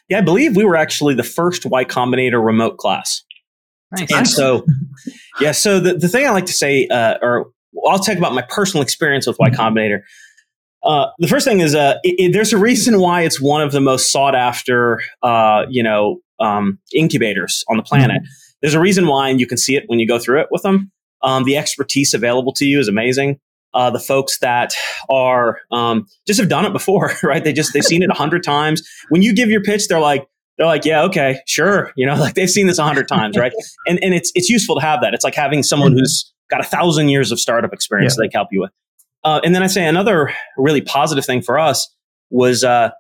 Yeah, 0.09 0.19
I 0.19 0.21
believe 0.21 0.55
we 0.55 0.65
were 0.65 0.77
actually 0.77 1.15
the 1.15 1.23
first 1.23 1.67
Y 1.67 1.85
Combinator 1.85 2.45
remote 2.45 2.77
class. 2.79 3.23
Nice. 3.97 4.13
And 4.13 4.29
so, 4.29 4.67
yeah, 5.41 5.53
so 5.53 5.79
the, 5.79 5.95
the 5.95 6.09
thing 6.09 6.27
I 6.27 6.31
like 6.31 6.47
to 6.47 6.53
say, 6.53 6.89
uh, 6.89 7.17
or 7.23 7.53
I'll 7.87 7.99
talk 7.99 8.19
about 8.19 8.35
my 8.35 8.43
personal 8.49 8.83
experience 8.83 9.27
with 9.27 9.37
Y 9.39 9.51
mm-hmm. 9.51 9.61
Uh, 10.85 11.07
the 11.19 11.29
first 11.29 11.47
thing 11.47 11.61
is, 11.61 11.75
uh, 11.75 11.99
it, 12.05 12.15
it, 12.19 12.33
there's 12.33 12.53
a 12.53 12.59
reason 12.59 13.01
why 13.01 13.23
it's 13.23 13.41
one 13.41 13.63
of 13.63 13.73
the 13.73 13.81
most 13.81 14.13
sought 14.13 14.35
after, 14.35 15.01
uh, 15.23 15.65
you 15.69 15.83
know, 15.83 16.21
um, 16.41 16.79
incubators 16.93 17.65
on 17.69 17.77
the 17.77 17.83
planet. 17.83 18.23
Mm-hmm. 18.23 18.59
There's 18.61 18.75
a 18.75 18.81
reason 18.81 19.07
why, 19.07 19.29
and 19.29 19.41
you 19.41 19.47
can 19.47 19.59
see 19.59 19.77
it 19.77 19.85
when 19.87 19.99
you 19.99 20.07
go 20.07 20.19
through 20.19 20.41
it 20.41 20.49
with 20.51 20.63
them. 20.63 20.91
Um, 21.23 21.45
the 21.45 21.57
expertise 21.57 22.13
available 22.13 22.53
to 22.55 22.67
you 22.67 22.79
is 22.79 22.89
amazing. 22.89 23.41
Uh, 23.73 23.91
the 23.91 23.99
folks 23.99 24.39
that 24.39 24.75
are 25.11 25.59
um, 25.73 26.07
just 26.27 26.39
have 26.39 26.49
done 26.49 26.65
it 26.65 26.73
before, 26.73 27.13
right? 27.23 27.43
They 27.43 27.53
just 27.53 27.73
they've 27.73 27.85
seen 27.85 28.03
it 28.03 28.11
a 28.11 28.15
hundred 28.15 28.45
times. 28.45 28.87
When 29.09 29.23
you 29.23 29.35
give 29.35 29.51
your 29.51 29.63
pitch, 29.63 29.89
they're 29.89 30.01
like, 30.01 30.27
they're 30.57 30.67
like, 30.67 30.85
yeah, 30.85 31.03
okay, 31.05 31.41
sure. 31.47 31.93
You 31.97 32.07
know, 32.07 32.15
like 32.15 32.35
they've 32.35 32.51
seen 32.51 32.69
this 32.69 32.79
a 32.79 32.85
hundred 32.85 33.09
times, 33.09 33.37
right? 33.37 33.53
And 33.89 33.99
and 34.03 34.15
it's 34.15 34.31
it's 34.35 34.49
useful 34.49 34.77
to 34.77 34.81
have 34.81 35.01
that. 35.01 35.15
It's 35.15 35.25
like 35.25 35.35
having 35.35 35.63
someone 35.63 35.93
mm-hmm. 35.93 36.01
who's 36.01 36.33
got 36.51 36.61
a 36.61 36.65
thousand 36.65 37.09
years 37.09 37.33
of 37.33 37.41
startup 37.41 37.73
experience 37.73 38.15
yeah. 38.17 38.25
they 38.25 38.29
can 38.29 38.39
help 38.39 38.49
you 38.53 38.61
with. 38.61 38.71
Uh, 39.25 39.41
and 39.43 39.55
then 39.55 39.63
I 39.63 39.67
say 39.67 39.87
another 39.87 40.33
really 40.57 40.83
positive 40.83 41.25
thing 41.25 41.43
for 41.43 41.59
us 41.59 41.89
was 42.31 42.63
uh, 42.63 42.91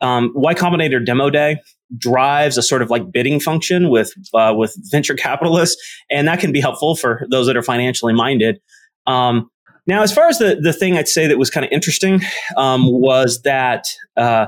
um, 0.00 0.32
Y 0.34 0.54
Combinator 0.54 1.04
Demo 1.04 1.30
Day 1.30 1.58
drives 1.96 2.56
a 2.56 2.62
sort 2.62 2.82
of 2.82 2.90
like 2.90 3.12
bidding 3.12 3.38
function 3.40 3.90
with 3.90 4.12
uh, 4.34 4.54
with 4.56 4.76
venture 4.90 5.14
capitalists, 5.14 5.76
and 6.10 6.26
that 6.28 6.40
can 6.40 6.52
be 6.52 6.60
helpful 6.60 6.96
for 6.96 7.26
those 7.30 7.46
that 7.46 7.56
are 7.56 7.62
financially 7.62 8.14
minded. 8.14 8.60
Um, 9.06 9.50
now, 9.86 10.02
as 10.02 10.12
far 10.12 10.28
as 10.28 10.38
the 10.38 10.58
the 10.60 10.72
thing 10.72 10.96
I'd 10.96 11.08
say 11.08 11.26
that 11.26 11.38
was 11.38 11.50
kind 11.50 11.64
of 11.64 11.72
interesting 11.72 12.22
um, 12.56 12.90
was 12.90 13.42
that 13.42 13.86
uh, 14.16 14.46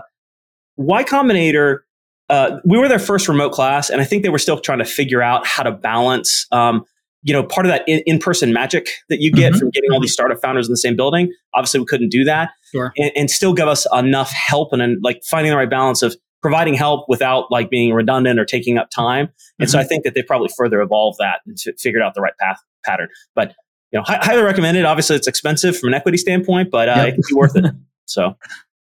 Y 0.77 1.05
Combinator. 1.05 1.81
Uh, 2.29 2.59
we 2.65 2.77
were 2.77 2.89
their 2.89 2.99
first 2.99 3.29
remote 3.29 3.53
class, 3.53 3.89
and 3.89 4.01
I 4.01 4.05
think 4.05 4.25
they 4.25 4.31
were 4.31 4.41
still 4.41 4.59
trying 4.59 4.81
to 4.81 4.85
figure 4.85 5.23
out 5.23 5.47
how 5.47 5.63
to 5.63 5.71
balance 5.71 6.45
um, 6.51 6.85
you 7.27 7.33
know, 7.33 7.43
part 7.43 7.67
of 7.67 7.73
that 7.73 7.83
in 7.87 8.19
person 8.21 8.53
magic 8.53 8.89
that 9.09 9.21
you 9.21 9.33
get 9.33 9.51
mm-hmm. 9.51 9.59
from 9.59 9.71
getting 9.71 9.91
all 9.91 10.01
these 10.01 10.13
startup 10.13 10.41
founders 10.41 10.69
in 10.69 10.73
the 10.73 10.77
same 10.77 10.95
building. 10.95 11.33
Obviously, 11.55 11.81
we 11.81 11.87
couldn't 11.87 12.11
do 12.11 12.23
that, 12.23 12.51
sure. 12.71 12.93
and, 12.97 13.11
and, 13.17 13.31
still 13.31 13.53
give 13.53 13.67
us 13.67 13.85
enough 13.93 14.31
help 14.31 14.73
and, 14.73 14.81
and 14.81 15.03
like 15.03 15.21
finding 15.29 15.51
the 15.51 15.57
right 15.57 15.69
balance 15.69 16.03
of 16.03 16.17
providing 16.41 16.75
help 16.75 17.07
without 17.09 17.51
like 17.51 17.69
being 17.69 17.93
redundant 17.93 18.39
or 18.39 18.45
taking 18.45 18.79
up 18.79 18.91
time. 18.91 19.29
And 19.59 19.67
mm-hmm. 19.67 19.73
so 19.73 19.81
I 19.81 19.83
think 19.83 20.05
that 20.05 20.15
they 20.15 20.23
probably 20.23 20.51
further 20.57 20.81
evolved 20.81 21.19
that 21.19 21.41
and 21.47 21.59
figured 21.81 22.01
out 22.01 22.15
the 22.15 22.21
right 22.21 22.35
path 22.39 22.63
pattern. 22.85 23.09
But 23.35 23.55
you 23.91 23.99
know, 23.99 24.05
hi- 24.07 24.21
highly 24.23 24.43
recommended. 24.43 24.85
Obviously, 24.85 25.17
it's 25.17 25.27
expensive 25.27 25.77
from 25.77 25.89
an 25.89 25.95
equity 25.95 26.19
standpoint, 26.19 26.71
but 26.71 26.89
uh, 26.89 26.93
yep. 26.93 27.09
it 27.09 27.13
can 27.15 27.23
be 27.29 27.35
worth 27.35 27.57
it. 27.57 27.65
So. 28.09 28.37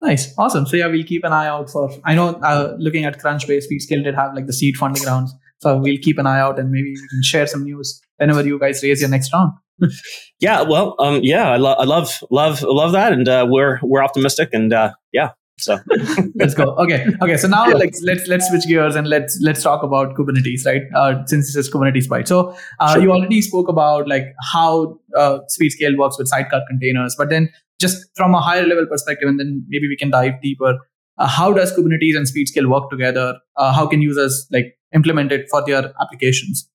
Nice, 0.02 0.34
awesome. 0.36 0.66
So 0.66 0.76
yeah, 0.76 0.86
we'll 0.86 1.02
keep 1.02 1.24
an 1.24 1.32
eye 1.32 1.46
out 1.46 1.70
for. 1.70 1.90
I 2.04 2.14
know, 2.14 2.28
uh, 2.28 2.76
looking 2.78 3.06
at 3.06 3.18
Crunchbase, 3.18 3.64
Speedscale 3.72 4.04
did 4.04 4.14
have 4.14 4.34
like 4.34 4.46
the 4.46 4.52
seed 4.52 4.76
funding 4.76 5.02
rounds, 5.04 5.34
so 5.60 5.78
we'll 5.78 5.98
keep 6.02 6.18
an 6.18 6.26
eye 6.26 6.40
out 6.40 6.58
and 6.58 6.70
maybe 6.70 6.90
we 6.90 7.08
can 7.08 7.22
share 7.22 7.46
some 7.46 7.64
news 7.64 8.00
whenever 8.16 8.46
you 8.46 8.58
guys 8.58 8.82
raise 8.82 9.00
your 9.00 9.10
next 9.10 9.32
round. 9.32 9.52
yeah, 10.40 10.62
well, 10.62 10.96
um, 10.98 11.20
yeah, 11.22 11.50
I, 11.50 11.56
lo- 11.56 11.76
I 11.78 11.84
love, 11.84 12.22
love, 12.30 12.62
love 12.62 12.92
that, 12.92 13.12
and 13.12 13.28
uh, 13.28 13.46
we're 13.48 13.78
we're 13.82 14.02
optimistic, 14.02 14.50
and 14.52 14.72
uh, 14.72 14.92
yeah, 15.12 15.30
so 15.58 15.78
let's 16.34 16.54
go. 16.54 16.74
Okay, 16.76 17.06
okay. 17.20 17.36
So 17.36 17.48
now 17.48 17.70
like 17.72 17.94
let's 18.02 18.26
let's 18.28 18.48
switch 18.48 18.66
gears 18.66 18.94
and 18.94 19.08
let's 19.08 19.38
let's 19.42 19.62
talk 19.62 19.82
about 19.82 20.14
Kubernetes, 20.14 20.64
right? 20.64 20.82
Uh, 20.94 21.24
since 21.26 21.46
this 21.46 21.66
is 21.66 21.72
Kubernetes 21.72 22.06
Byte. 22.06 22.28
So 22.28 22.56
uh, 22.80 22.94
sure. 22.94 23.02
you 23.02 23.12
already 23.12 23.42
spoke 23.42 23.68
about 23.68 24.08
like 24.08 24.34
how 24.52 24.98
uh, 25.16 25.40
Speedscale 25.50 25.96
works 25.96 26.18
with 26.18 26.28
sidecar 26.28 26.62
containers, 26.68 27.14
but 27.18 27.28
then 27.28 27.50
just 27.80 28.06
from 28.16 28.34
a 28.34 28.40
higher 28.40 28.66
level 28.66 28.86
perspective, 28.86 29.28
and 29.28 29.38
then 29.38 29.64
maybe 29.68 29.88
we 29.88 29.96
can 29.96 30.10
dive 30.10 30.40
deeper. 30.42 30.78
Uh, 31.18 31.26
how 31.26 31.52
does 31.52 31.72
Kubernetes 31.76 32.16
and 32.16 32.26
Speedscale 32.26 32.68
work 32.68 32.90
together? 32.90 33.38
Uh, 33.56 33.72
how 33.72 33.86
can 33.86 34.00
users 34.00 34.46
like 34.52 34.78
implement 34.94 35.32
it 35.32 35.46
for 35.50 35.64
their 35.64 35.92
applications? 36.00 36.68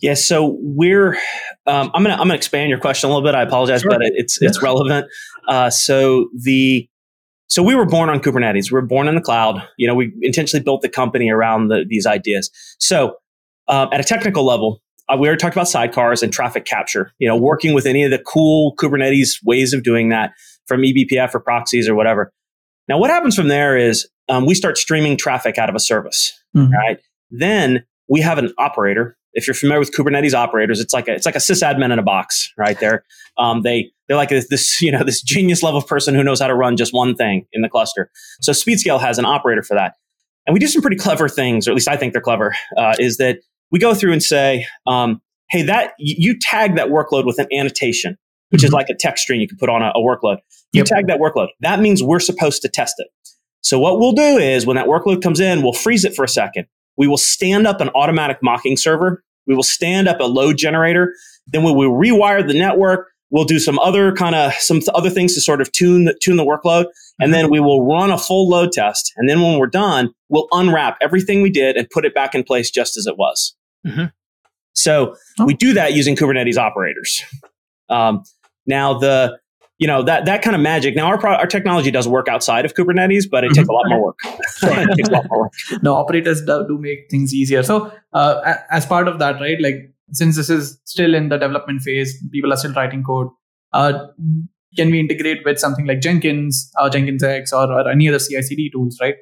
Yeah, 0.00 0.14
so 0.14 0.58
we're. 0.60 1.14
Um, 1.66 1.90
I'm 1.94 2.02
gonna 2.02 2.14
I'm 2.14 2.28
gonna 2.28 2.34
expand 2.34 2.70
your 2.70 2.78
question 2.78 3.08
a 3.08 3.12
little 3.12 3.26
bit. 3.26 3.34
I 3.34 3.42
apologize, 3.42 3.82
sure. 3.82 3.90
but 3.90 4.00
it's 4.02 4.38
yeah. 4.40 4.48
it's 4.48 4.62
relevant. 4.62 5.06
Uh, 5.48 5.70
so 5.70 6.28
the 6.34 6.88
so 7.46 7.62
we 7.62 7.74
were 7.74 7.86
born 7.86 8.08
on 8.08 8.20
Kubernetes. 8.20 8.70
We 8.70 8.74
were 8.74 8.86
born 8.86 9.08
in 9.08 9.14
the 9.14 9.20
cloud. 9.20 9.66
You 9.78 9.86
know, 9.86 9.94
we 9.94 10.12
intentionally 10.22 10.62
built 10.62 10.82
the 10.82 10.88
company 10.88 11.30
around 11.30 11.68
the, 11.68 11.84
these 11.88 12.06
ideas. 12.06 12.50
So 12.78 13.16
um, 13.68 13.88
at 13.92 14.00
a 14.00 14.04
technical 14.04 14.44
level, 14.44 14.82
uh, 15.08 15.16
we 15.18 15.28
already 15.28 15.40
talked 15.40 15.54
about 15.54 15.66
sidecars 15.66 16.22
and 16.22 16.32
traffic 16.32 16.64
capture. 16.64 17.12
You 17.18 17.28
know, 17.28 17.36
working 17.36 17.72
with 17.72 17.86
any 17.86 18.04
of 18.04 18.10
the 18.10 18.18
cool 18.18 18.74
Kubernetes 18.76 19.38
ways 19.44 19.72
of 19.72 19.82
doing 19.82 20.08
that, 20.10 20.32
from 20.66 20.82
eBPF 20.82 21.34
or 21.34 21.40
proxies 21.40 21.88
or 21.88 21.94
whatever. 21.94 22.32
Now, 22.88 22.98
what 22.98 23.10
happens 23.10 23.34
from 23.34 23.48
there 23.48 23.76
is 23.76 24.08
um, 24.28 24.46
we 24.46 24.54
start 24.54 24.78
streaming 24.78 25.16
traffic 25.16 25.58
out 25.58 25.68
of 25.68 25.74
a 25.74 25.80
service, 25.80 26.32
mm-hmm. 26.56 26.72
right? 26.72 26.98
Then 27.30 27.84
we 28.08 28.20
have 28.20 28.38
an 28.38 28.52
operator 28.58 29.16
if 29.34 29.46
you're 29.46 29.54
familiar 29.54 29.80
with 29.80 29.92
Kubernetes 29.92 30.32
operators, 30.32 30.80
it's 30.80 30.94
like 30.94 31.08
a, 31.08 31.12
it's 31.12 31.26
like 31.26 31.34
a 31.34 31.40
sysadmin 31.40 31.92
in 31.92 31.98
a 31.98 32.02
box, 32.02 32.52
right? 32.56 32.78
They're 32.78 33.04
um, 33.38 33.62
they 33.62 33.90
they're 34.08 34.16
like 34.16 34.28
this, 34.28 34.48
this 34.48 34.80
you 34.80 34.90
know 34.90 35.04
this 35.04 35.20
genius 35.22 35.62
level 35.62 35.82
person 35.82 36.14
who 36.14 36.22
knows 36.22 36.40
how 36.40 36.46
to 36.46 36.54
run 36.54 36.76
just 36.76 36.94
one 36.94 37.14
thing 37.14 37.46
in 37.52 37.62
the 37.62 37.68
cluster. 37.68 38.10
So 38.40 38.52
Speedscale 38.52 39.00
has 39.00 39.18
an 39.18 39.24
operator 39.24 39.62
for 39.62 39.74
that, 39.74 39.94
and 40.46 40.54
we 40.54 40.60
do 40.60 40.68
some 40.68 40.80
pretty 40.80 40.96
clever 40.96 41.28
things, 41.28 41.68
or 41.68 41.72
at 41.72 41.74
least 41.74 41.88
I 41.88 41.96
think 41.96 42.12
they're 42.12 42.22
clever. 42.22 42.54
Uh, 42.76 42.94
is 42.98 43.18
that 43.18 43.38
we 43.70 43.78
go 43.78 43.94
through 43.94 44.12
and 44.12 44.22
say, 44.22 44.66
um, 44.86 45.20
hey, 45.50 45.62
that 45.62 45.92
you 45.98 46.38
tag 46.38 46.76
that 46.76 46.88
workload 46.88 47.26
with 47.26 47.38
an 47.38 47.48
annotation, 47.52 48.16
which 48.54 48.60
mm-hmm. 48.60 48.66
is 48.68 48.72
like 48.72 48.88
a 48.88 48.94
text 48.94 49.24
string 49.24 49.40
you 49.40 49.48
can 49.48 49.58
put 49.58 49.68
on 49.68 49.82
a, 49.82 49.88
a 49.96 50.00
workload. 50.00 50.36
You 50.72 50.78
yep. 50.78 50.86
tag 50.86 51.08
that 51.08 51.18
workload. 51.18 51.48
That 51.58 51.80
means 51.80 52.04
we're 52.04 52.20
supposed 52.20 52.62
to 52.62 52.68
test 52.68 52.94
it. 52.98 53.08
So 53.62 53.80
what 53.80 53.98
we'll 53.98 54.12
do 54.12 54.38
is 54.38 54.64
when 54.64 54.76
that 54.76 54.86
workload 54.86 55.22
comes 55.22 55.40
in, 55.40 55.60
we'll 55.60 55.72
freeze 55.72 56.04
it 56.04 56.14
for 56.14 56.24
a 56.24 56.28
second. 56.28 56.66
We 56.96 57.08
will 57.08 57.16
stand 57.16 57.66
up 57.66 57.80
an 57.80 57.88
automatic 57.96 58.38
mocking 58.42 58.76
server. 58.76 59.24
We 59.48 59.56
will 59.56 59.64
stand 59.64 60.06
up 60.06 60.20
a 60.20 60.24
load 60.24 60.56
generator. 60.56 61.16
Then 61.48 61.64
we 61.64 61.72
will 61.72 61.90
rewire 61.90 62.46
the 62.46 62.54
network. 62.54 63.08
We'll 63.30 63.42
do 63.44 63.58
some 63.58 63.80
other 63.80 64.12
kind 64.12 64.36
of 64.36 64.54
some 64.54 64.80
other 64.94 65.10
things 65.10 65.34
to 65.34 65.40
sort 65.40 65.60
of 65.60 65.72
tune 65.72 66.04
the, 66.04 66.16
tune 66.22 66.36
the 66.36 66.44
workload, 66.44 66.84
and 67.18 67.34
then 67.34 67.50
we 67.50 67.58
will 67.58 67.84
run 67.84 68.12
a 68.12 68.18
full 68.18 68.48
load 68.48 68.70
test. 68.70 69.12
And 69.16 69.28
then 69.28 69.42
when 69.42 69.58
we're 69.58 69.66
done, 69.66 70.10
we'll 70.28 70.46
unwrap 70.52 70.98
everything 71.02 71.42
we 71.42 71.50
did 71.50 71.76
and 71.76 71.90
put 71.90 72.04
it 72.04 72.14
back 72.14 72.36
in 72.36 72.44
place 72.44 72.70
just 72.70 72.96
as 72.96 73.08
it 73.08 73.18
was. 73.18 73.56
Mm-hmm. 73.84 74.04
So 74.74 75.16
oh. 75.40 75.44
we 75.46 75.54
do 75.54 75.72
that 75.72 75.94
using 75.94 76.14
Kubernetes 76.14 76.56
operators. 76.56 77.24
Um, 77.88 78.22
now 78.66 78.98
the 78.98 79.38
you 79.78 79.86
know 79.86 80.02
that 80.02 80.24
that 80.26 80.42
kind 80.42 80.54
of 80.54 80.62
magic. 80.62 80.94
Now 80.94 81.06
our 81.06 81.18
pro- 81.18 81.34
our 81.34 81.46
technology 81.46 81.90
does 81.90 82.06
work 82.06 82.28
outside 82.28 82.64
of 82.64 82.74
Kubernetes, 82.74 83.24
but 83.30 83.44
it 83.44 83.52
takes 83.52 83.68
a 83.68 83.72
lot 83.72 83.84
more 83.88 84.04
work. 84.04 84.18
it 84.62 84.96
takes 84.96 85.08
a 85.08 85.12
lot 85.12 85.26
more 85.28 85.40
work. 85.40 85.52
No, 85.82 85.94
operators 85.94 86.40
do, 86.44 86.64
do 86.68 86.78
make 86.78 87.10
things 87.10 87.34
easier. 87.34 87.62
So 87.62 87.92
uh, 88.12 88.54
as 88.70 88.86
part 88.86 89.08
of 89.08 89.18
that, 89.18 89.40
right? 89.40 89.60
Like 89.60 89.92
since 90.12 90.36
this 90.36 90.48
is 90.48 90.78
still 90.84 91.14
in 91.14 91.28
the 91.28 91.38
development 91.38 91.82
phase, 91.82 92.22
people 92.32 92.52
are 92.52 92.56
still 92.56 92.72
writing 92.72 93.02
code. 93.02 93.28
Uh, 93.72 94.06
can 94.76 94.90
we 94.90 95.00
integrate 95.00 95.44
with 95.44 95.58
something 95.58 95.86
like 95.86 96.00
Jenkins, 96.00 96.70
uh, 96.78 96.88
Jenkins 96.88 97.22
X, 97.22 97.52
or, 97.52 97.70
or 97.70 97.88
any 97.88 98.08
other 98.08 98.18
CI/CD 98.18 98.70
tools, 98.70 98.98
right? 99.00 99.14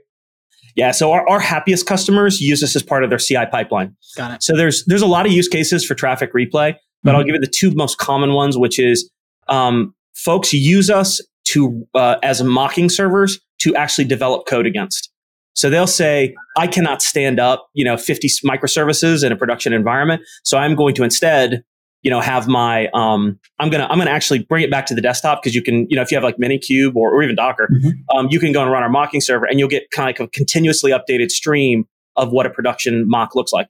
Yeah, 0.75 0.91
so 0.91 1.13
our, 1.13 1.29
our 1.29 1.41
happiest 1.41 1.87
customers 1.87 2.41
use 2.41 2.61
this 2.61 2.75
as 2.75 2.83
part 2.83 3.05
of 3.05 3.11
their 3.11 3.19
CI 3.19 3.45
pipeline. 3.51 3.95
Got 4.17 4.33
it. 4.33 4.43
So 4.43 4.57
there's 4.57 4.85
there's 4.87 5.03
a 5.03 5.07
lot 5.07 5.27
of 5.27 5.33
use 5.33 5.49
cases 5.49 5.85
for 5.85 5.95
traffic 5.95 6.33
replay, 6.33 6.75
but 7.03 7.11
mm-hmm. 7.11 7.17
I'll 7.17 7.25
give 7.25 7.35
you 7.35 7.41
the 7.41 7.47
two 7.47 7.73
most 7.73 7.99
common 7.99 8.33
ones, 8.33 8.57
which 8.57 8.79
is 8.79 9.11
um, 9.49 9.95
folks 10.15 10.53
use 10.53 10.91
us 10.91 11.21
to 11.45 11.87
uh, 11.95 12.17
as 12.23 12.43
mocking 12.43 12.89
servers 12.89 13.41
to 13.61 13.75
actually 13.77 14.05
develop 14.05 14.47
code 14.47 14.67
against. 14.67 15.11
So 15.55 15.69
they'll 15.69 15.87
say, 15.87 16.35
I 16.57 16.67
cannot 16.67 17.03
stand 17.03 17.39
up, 17.39 17.69
you 17.75 17.85
know, 17.85 17.97
50 17.97 18.29
microservices 18.45 19.25
in 19.25 19.33
a 19.33 19.37
production 19.37 19.73
environment. 19.73 20.23
So 20.45 20.57
I'm 20.57 20.75
going 20.75 20.95
to 20.95 21.05
instead, 21.05 21.63
you 22.03 22.11
know, 22.11 22.21
have 22.21 22.49
my, 22.49 22.89
um, 22.95 23.39
I'm 23.59 23.69
going 23.69 23.83
to, 23.83 23.91
I'm 23.91 23.99
going 23.99 24.07
to 24.07 24.13
actually 24.13 24.41
bring 24.45 24.65
it 24.65 24.71
back 24.71 24.87
to 24.87 24.95
the 24.95 25.03
desktop 25.03 25.43
because 25.43 25.55
you 25.55 25.63
can, 25.63 25.87
you 25.91 25.97
know, 25.97 26.03
if 26.03 26.11
you 26.11 26.17
have 26.17 26.25
like 26.25 26.39
Minikube 26.39 26.97
or, 26.97 27.15
or 27.15 27.23
even 27.23 27.37
Docker, 27.37 27.69
mm-hmm. 27.71 28.17
um, 28.17 28.29
you 28.31 28.41
can 28.41 28.53
go 28.53 28.63
and 28.63 28.71
run 28.71 28.83
our 28.83 28.89
mocking 28.89 29.21
server 29.21 29.45
and 29.45 29.59
you'll 29.59 29.69
get 29.69 29.91
kind 29.91 30.09
of 30.09 30.19
like 30.19 30.29
a 30.29 30.31
continuously 30.31 30.91
updated 30.91 31.31
stream 31.31 31.85
of 32.17 32.33
what 32.33 32.47
a 32.47 32.51
production 32.51 33.05
mock 33.07 33.35
looks 33.35 33.53
like. 33.53 33.69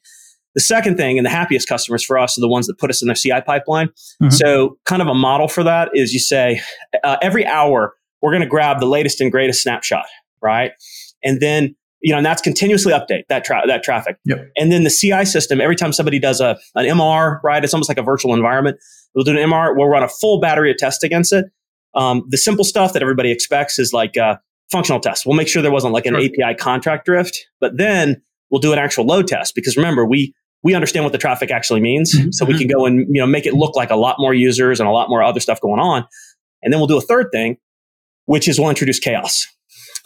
The 0.54 0.60
second 0.60 0.96
thing, 0.96 1.18
and 1.18 1.24
the 1.24 1.30
happiest 1.30 1.68
customers 1.68 2.04
for 2.04 2.18
us 2.18 2.36
are 2.36 2.40
the 2.40 2.48
ones 2.48 2.66
that 2.66 2.78
put 2.78 2.90
us 2.90 3.00
in 3.00 3.06
their 3.08 3.14
CI 3.14 3.40
pipeline. 3.46 3.88
Mm-hmm. 4.22 4.30
So, 4.30 4.76
kind 4.84 5.00
of 5.00 5.08
a 5.08 5.14
model 5.14 5.48
for 5.48 5.64
that 5.64 5.90
is 5.94 6.12
you 6.12 6.20
say 6.20 6.60
uh, 7.02 7.16
every 7.22 7.46
hour 7.46 7.94
we're 8.20 8.30
going 8.30 8.42
to 8.42 8.48
grab 8.48 8.78
the 8.78 8.86
latest 8.86 9.20
and 9.20 9.32
greatest 9.32 9.62
snapshot, 9.62 10.06
right? 10.40 10.72
And 11.24 11.40
then 11.40 11.74
you 12.02 12.10
know, 12.10 12.16
and 12.16 12.26
that's 12.26 12.42
continuously 12.42 12.92
update 12.92 13.22
that 13.28 13.44
tra- 13.44 13.62
that 13.66 13.82
traffic. 13.82 14.16
Yep. 14.24 14.50
And 14.56 14.72
then 14.72 14.82
the 14.82 14.90
CI 14.90 15.24
system, 15.24 15.60
every 15.60 15.76
time 15.76 15.92
somebody 15.92 16.18
does 16.18 16.40
a 16.40 16.58
an 16.74 16.84
MR, 16.84 17.40
right, 17.42 17.62
it's 17.62 17.72
almost 17.72 17.88
like 17.88 17.98
a 17.98 18.02
virtual 18.02 18.34
environment. 18.34 18.78
We'll 19.14 19.24
do 19.24 19.30
an 19.30 19.36
MR, 19.36 19.76
we'll 19.76 19.88
run 19.88 20.02
a 20.02 20.08
full 20.08 20.40
battery 20.40 20.70
of 20.70 20.76
tests 20.78 21.04
against 21.04 21.32
it. 21.32 21.46
Um, 21.94 22.24
the 22.28 22.38
simple 22.38 22.64
stuff 22.64 22.92
that 22.94 23.02
everybody 23.02 23.30
expects 23.30 23.78
is 23.78 23.92
like 23.92 24.16
uh, 24.16 24.36
functional 24.70 24.98
tests. 24.98 25.24
We'll 25.24 25.36
make 25.36 25.48
sure 25.48 25.62
there 25.62 25.70
wasn't 25.70 25.92
like 25.92 26.06
an 26.06 26.14
sure. 26.14 26.46
API 26.46 26.56
contract 26.56 27.04
drift, 27.04 27.46
but 27.60 27.76
then 27.76 28.20
we'll 28.50 28.60
do 28.60 28.72
an 28.72 28.78
actual 28.78 29.06
load 29.06 29.28
test 29.28 29.54
because 29.54 29.76
remember 29.76 30.04
we 30.04 30.34
we 30.62 30.74
understand 30.74 31.04
what 31.04 31.12
the 31.12 31.18
traffic 31.18 31.50
actually 31.50 31.80
means, 31.80 32.14
mm-hmm. 32.14 32.30
so 32.30 32.44
we 32.44 32.56
can 32.56 32.68
go 32.68 32.86
and 32.86 33.06
you 33.08 33.20
know 33.20 33.26
make 33.26 33.46
it 33.46 33.54
look 33.54 33.76
like 33.76 33.90
a 33.90 33.96
lot 33.96 34.16
more 34.18 34.32
users 34.32 34.80
and 34.80 34.88
a 34.88 34.92
lot 34.92 35.08
more 35.08 35.22
other 35.22 35.40
stuff 35.40 35.60
going 35.60 35.80
on, 35.80 36.06
and 36.62 36.72
then 36.72 36.80
we'll 36.80 36.86
do 36.86 36.96
a 36.96 37.02
third 37.02 37.28
thing, 37.32 37.56
which 38.26 38.48
is 38.48 38.58
we'll 38.58 38.70
introduce 38.70 38.98
chaos. 38.98 39.46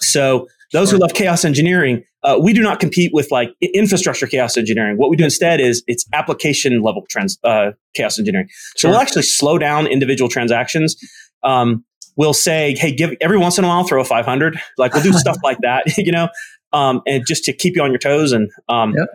So 0.01 0.47
those 0.73 0.89
sure. 0.89 0.99
who 0.99 1.03
love 1.03 1.15
chaos 1.15 1.45
engineering, 1.45 2.05
uh, 2.23 2.39
we 2.43 2.53
do 2.53 2.63
not 2.63 2.81
compete 2.81 3.13
with 3.15 3.31
like 3.31 3.55
infrastructure 3.61 4.27
chaos 4.27 4.57
engineering. 4.57 4.97
What 4.97 5.11
we 5.11 5.17
do 5.17 5.25
instead 5.25 5.61
is 5.61 5.83
it's 5.87 6.07
application 6.13 6.83
level 6.83 7.05
trans, 7.09 7.39
uh, 7.45 7.73
chaos 7.95 8.19
engineering. 8.19 8.49
So 8.77 8.89
sure. 8.89 8.91
we'll 8.91 9.01
actually 9.01 9.23
slow 9.23 9.59
down 9.59 9.87
individual 9.87 10.29
transactions. 10.29 10.97
Um, 11.43 11.85
we'll 12.17 12.35
say, 12.35 12.75
hey, 12.79 12.95
give 12.95 13.15
every 13.21 13.39
once 13.39 13.59
in 13.59 13.65
a 13.65 13.69
while 13.69 13.85
throw 13.85 14.01
a 14.01 14.05
500. 14.05 14.59
Like 14.77 14.93
we'll 14.93 15.03
do 15.03 15.13
stuff 15.15 15.37
like 15.45 15.59
that, 15.63 15.85
you 15.99 16.13
know, 16.13 16.29
um, 16.73 17.01
and 17.07 17.25
just 17.27 17.45
to 17.45 17.53
keep 17.53 17.77
you 17.77 17.83
on 17.83 17.91
your 17.91 17.99
toes 17.99 18.33
and 18.33 18.51
um, 18.69 18.95
yep 18.97 19.09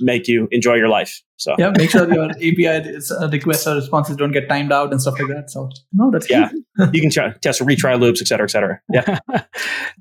make 0.00 0.28
you 0.28 0.48
enjoy 0.50 0.74
your 0.74 0.88
life. 0.88 1.22
So 1.38 1.54
yeah, 1.58 1.70
make 1.76 1.90
sure 1.90 2.10
your 2.12 2.30
API 2.30 2.88
is, 2.88 3.10
uh, 3.10 3.28
requests 3.30 3.66
or 3.66 3.74
responses 3.74 4.16
don't 4.16 4.32
get 4.32 4.48
timed 4.48 4.72
out 4.72 4.90
and 4.90 5.00
stuff 5.00 5.18
like 5.18 5.28
that. 5.28 5.50
So 5.50 5.68
no, 5.92 6.10
that's 6.10 6.28
yeah. 6.30 6.50
you 6.92 7.00
can 7.00 7.10
try, 7.10 7.32
test 7.42 7.60
retry 7.60 8.00
loops, 8.00 8.22
et 8.22 8.28
cetera, 8.28 8.44
et 8.44 8.50
cetera. 8.50 8.80
Yeah, 8.90 9.18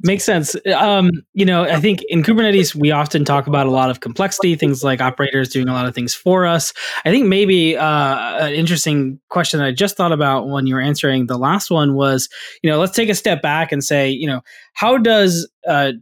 makes 0.04 0.24
sense. 0.24 0.56
Um, 0.74 1.12
you 1.34 1.46
know, 1.46 1.64
I 1.64 1.80
think 1.82 2.04
in 2.08 2.24
Kubernetes 2.24 2.74
we 2.74 2.92
often 2.92 3.26
talk 3.26 3.48
about 3.48 3.68
a 3.68 3.72
lot 3.72 3.90
of 3.90 4.00
complexity, 4.00 4.56
things 4.56 4.84
like 4.84 5.02
operators 5.02 5.50
doing 5.50 5.68
a 5.68 5.74
lot 5.74 5.86
of 5.86 5.94
things 5.94 6.14
for 6.14 6.46
us. 6.46 6.72
I 7.04 7.12
think 7.12 7.28
maybe 7.28 7.76
uh, 7.76 8.46
an 8.46 8.54
interesting 8.54 9.20
question 9.30 9.60
that 9.60 9.68
I 9.68 9.72
just 9.72 9.98
thought 9.98 10.14
about 10.14 10.48
when 10.48 10.68
you 10.68 10.76
were 10.76 10.82
answering 10.82 11.28
the 11.28 11.38
last 11.38 11.70
one 11.70 11.96
was, 11.96 12.30
you 12.64 12.70
know, 12.70 12.80
let's 12.80 12.96
take 12.96 13.10
a 13.10 13.16
step 13.16 13.42
back 13.42 13.74
and 13.74 13.84
say, 13.84 14.10
you 14.10 14.28
know, 14.28 14.42
how 14.74 14.98
does 14.98 15.50
uh, 15.68 15.94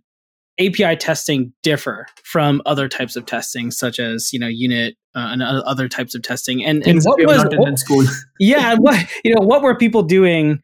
API 0.59 0.95
testing 0.95 1.53
differ 1.63 2.05
from 2.23 2.61
other 2.65 2.87
types 2.87 3.15
of 3.15 3.25
testing, 3.25 3.71
such 3.71 3.99
as 3.99 4.31
you 4.31 4.39
know 4.39 4.47
unit 4.47 4.95
uh, 5.15 5.29
and 5.31 5.43
other 5.43 5.87
types 5.87 6.15
of 6.15 6.21
testing? 6.21 6.63
And, 6.63 6.85
and 6.85 7.01
what 7.03 7.19
was 7.25 7.45
what, 7.51 7.79
school? 7.79 8.03
yeah, 8.39 8.75
what 8.75 9.03
you 9.23 9.33
know, 9.33 9.41
what 9.41 9.61
were 9.61 9.75
people 9.75 10.03
doing 10.03 10.61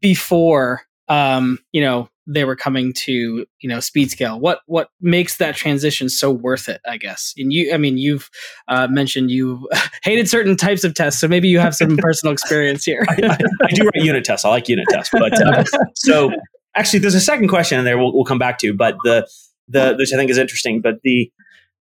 before? 0.00 0.82
Um, 1.08 1.58
you 1.72 1.80
know, 1.80 2.08
they 2.26 2.44
were 2.44 2.56
coming 2.56 2.92
to 2.92 3.46
you 3.60 3.68
know 3.68 3.78
Speedscale. 3.78 4.38
What 4.38 4.60
what 4.66 4.90
makes 5.00 5.38
that 5.38 5.56
transition 5.56 6.08
so 6.08 6.30
worth 6.30 6.68
it? 6.68 6.80
I 6.86 6.96
guess. 6.96 7.34
And 7.36 7.52
you, 7.52 7.74
I 7.74 7.78
mean, 7.78 7.98
you've 7.98 8.30
uh, 8.68 8.86
mentioned 8.88 9.30
you 9.30 9.68
hated 10.02 10.28
certain 10.28 10.56
types 10.56 10.84
of 10.84 10.94
tests, 10.94 11.20
so 11.20 11.26
maybe 11.26 11.48
you 11.48 11.58
have 11.58 11.74
some 11.74 11.96
personal 11.98 12.32
experience 12.32 12.84
here. 12.84 13.04
I, 13.08 13.14
I, 13.14 13.38
I, 13.64 13.70
do 13.72 13.84
write 13.84 14.04
unit 14.04 14.24
tests. 14.24 14.44
I 14.44 14.50
like 14.50 14.68
unit 14.68 14.86
tests, 14.90 15.12
but 15.12 15.32
uh, 15.42 15.64
so 15.94 16.30
actually, 16.76 17.00
there's 17.00 17.14
a 17.14 17.20
second 17.20 17.48
question 17.48 17.78
in 17.78 17.84
there 17.84 17.98
we'll, 17.98 18.12
we'll 18.12 18.24
come 18.24 18.38
back 18.38 18.58
to, 18.58 18.74
but 18.74 18.96
the 19.04 19.28
the 19.68 19.94
which 19.98 20.12
I 20.12 20.16
think 20.16 20.30
is 20.30 20.38
interesting. 20.38 20.80
But 20.80 20.96
the 21.02 21.30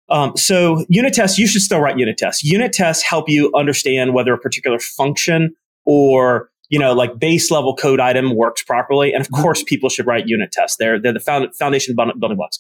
um, 0.10 0.36
so 0.38 0.86
unit 0.90 1.14
tests, 1.14 1.38
you 1.38 1.48
should 1.48 1.62
still 1.62 1.80
write 1.80 1.98
unit 1.98 2.18
tests. 2.18 2.44
Unit 2.44 2.72
tests 2.74 3.04
help 3.04 3.30
you 3.30 3.52
understand 3.56 4.14
whether 4.14 4.34
a 4.34 4.38
particular 4.38 4.80
function 4.80 5.56
or 5.86 6.50
you 6.70 6.80
know 6.80 6.94
like 6.94 7.20
base 7.20 7.52
level 7.52 7.76
code 7.76 8.00
item 8.00 8.36
works 8.36 8.64
properly. 8.64 9.14
And 9.14 9.22
of 9.22 9.28
mm-hmm. 9.28 9.42
course, 9.42 9.64
people 9.64 9.90
should 9.90 10.08
write 10.08 10.24
unit 10.28 10.52
tests. 10.52 10.78
They're 10.78 11.00
they're 11.02 11.14
the 11.14 11.20
found, 11.20 11.56
foundation 11.56 11.96
building 11.96 12.38
blocks. 12.38 12.60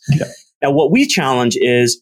Now, 0.62 0.72
what 0.72 0.92
we 0.92 1.06
challenge 1.06 1.56
is 1.56 2.02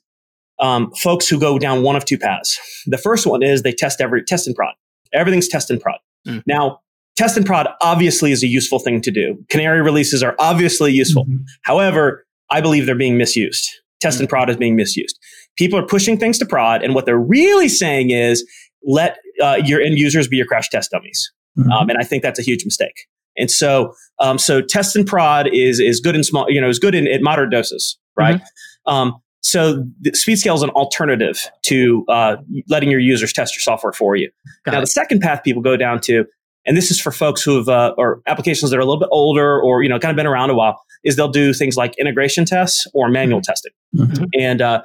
um, 0.60 0.92
folks 0.92 1.28
who 1.28 1.40
go 1.40 1.60
down 1.60 1.84
one 1.84 1.96
of 1.96 2.06
two 2.06 2.18
paths. 2.18 2.60
The 2.86 2.98
first 2.98 3.28
one 3.28 3.44
is 3.44 3.64
they 3.64 3.74
test 3.74 4.00
every 4.00 4.24
test 4.24 4.48
and 4.48 4.56
prod. 4.56 4.74
Everything's 5.14 5.48
test 5.48 5.70
and 5.70 5.80
prod. 5.80 5.98
Mm. 6.28 6.44
Now, 6.48 6.80
test 7.16 7.38
and 7.38 7.46
prod 7.46 7.68
obviously 7.82 8.32
is 8.32 8.44
a 8.44 8.48
useful 8.48 8.80
thing 8.80 9.02
to 9.02 9.12
do. 9.12 9.38
Canary 9.50 9.82
releases 9.82 10.24
are 10.24 10.36
obviously 10.40 10.92
useful. 10.92 11.26
Mm-hmm. 11.26 11.44
However, 11.64 12.26
I 12.50 12.62
believe 12.62 12.86
they're 12.86 12.96
being 12.96 13.18
misused. 13.18 13.68
Test 14.02 14.16
mm-hmm. 14.16 14.24
and 14.24 14.30
prod 14.30 14.50
is 14.50 14.58
being 14.58 14.76
misused. 14.76 15.18
People 15.58 15.80
are 15.80 15.86
pushing 15.86 16.18
things 16.18 16.38
to 16.40 16.46
prod, 16.46 16.84
and 16.84 16.94
what 16.94 17.06
they're 17.06 17.18
really 17.18 17.70
saying 17.70 18.12
is 18.12 18.46
let 18.84 19.18
uh, 19.42 19.62
your 19.64 19.82
end 19.82 19.98
users 19.98 20.28
be 20.28 20.38
your 20.38 20.46
crash 20.46 20.70
test 20.70 20.92
dummies. 20.92 21.32
Mm-hmm. 21.58 21.72
Um, 21.72 21.90
and 21.90 21.98
I 21.98 22.04
think 22.04 22.22
that's 22.22 22.40
a 22.40 22.44
huge 22.44 22.66
mistake. 22.66 23.08
And 23.38 23.50
so, 23.50 23.94
um, 24.20 24.38
so 24.38 24.62
test 24.62 24.96
and 24.96 25.06
prod 25.06 25.48
is 25.54 25.80
is 25.80 26.00
good 26.00 26.16
in 26.16 26.24
small, 26.24 26.50
you 26.50 26.62
know, 26.62 26.70
is 26.70 26.80
good 26.80 26.96
in 26.96 27.08
at 27.08 27.22
moderate 27.22 27.52
doses, 27.52 27.98
right? 28.18 28.36
Mm-hmm. 28.36 28.94
Um, 28.94 29.16
so 29.42 29.84
SpeedScale 30.08 30.56
is 30.56 30.64
an 30.64 30.72
alternative 30.72 31.40
to 31.68 32.04
uh, 32.10 32.38
letting 32.68 32.90
your 32.90 33.00
users 33.00 33.32
test 33.32 33.56
your 33.56 33.62
software 33.62 33.94
for 33.94 34.16
you. 34.16 34.32
Got 34.66 34.72
now, 34.72 34.78
it. 34.80 34.82
the 34.82 34.88
second 34.88 35.20
path 35.20 35.44
people 35.44 35.62
go 35.62 35.78
down 35.78 36.02
to 36.02 36.26
and 36.66 36.76
this 36.76 36.92
is 36.92 37.00
for 37.00 37.12
folks 37.12 37.44
who 37.44 37.58
have 37.58 37.70
uh, 37.70 37.94
or 37.98 38.22
applications 38.28 38.72
that 38.72 38.78
are 38.78 38.82
a 38.82 38.86
little 38.86 39.00
bit 39.00 39.10
older 39.12 39.62
or 39.62 39.84
you 39.84 39.90
know 39.90 40.00
kind 40.00 40.12
of 40.12 40.16
been 40.16 40.28
around 40.28 40.50
a 40.50 40.56
while 40.56 40.82
is 41.04 41.16
they'll 41.16 41.28
do 41.28 41.54
things 41.54 41.78
like 41.78 41.98
integration 41.98 42.46
tests 42.46 42.88
or 42.94 43.10
manual 43.10 43.40
mm-hmm. 43.40 43.52
testing. 43.52 43.72
Mm-hmm. 43.96 44.26
and 44.38 44.62
uh, 44.62 44.82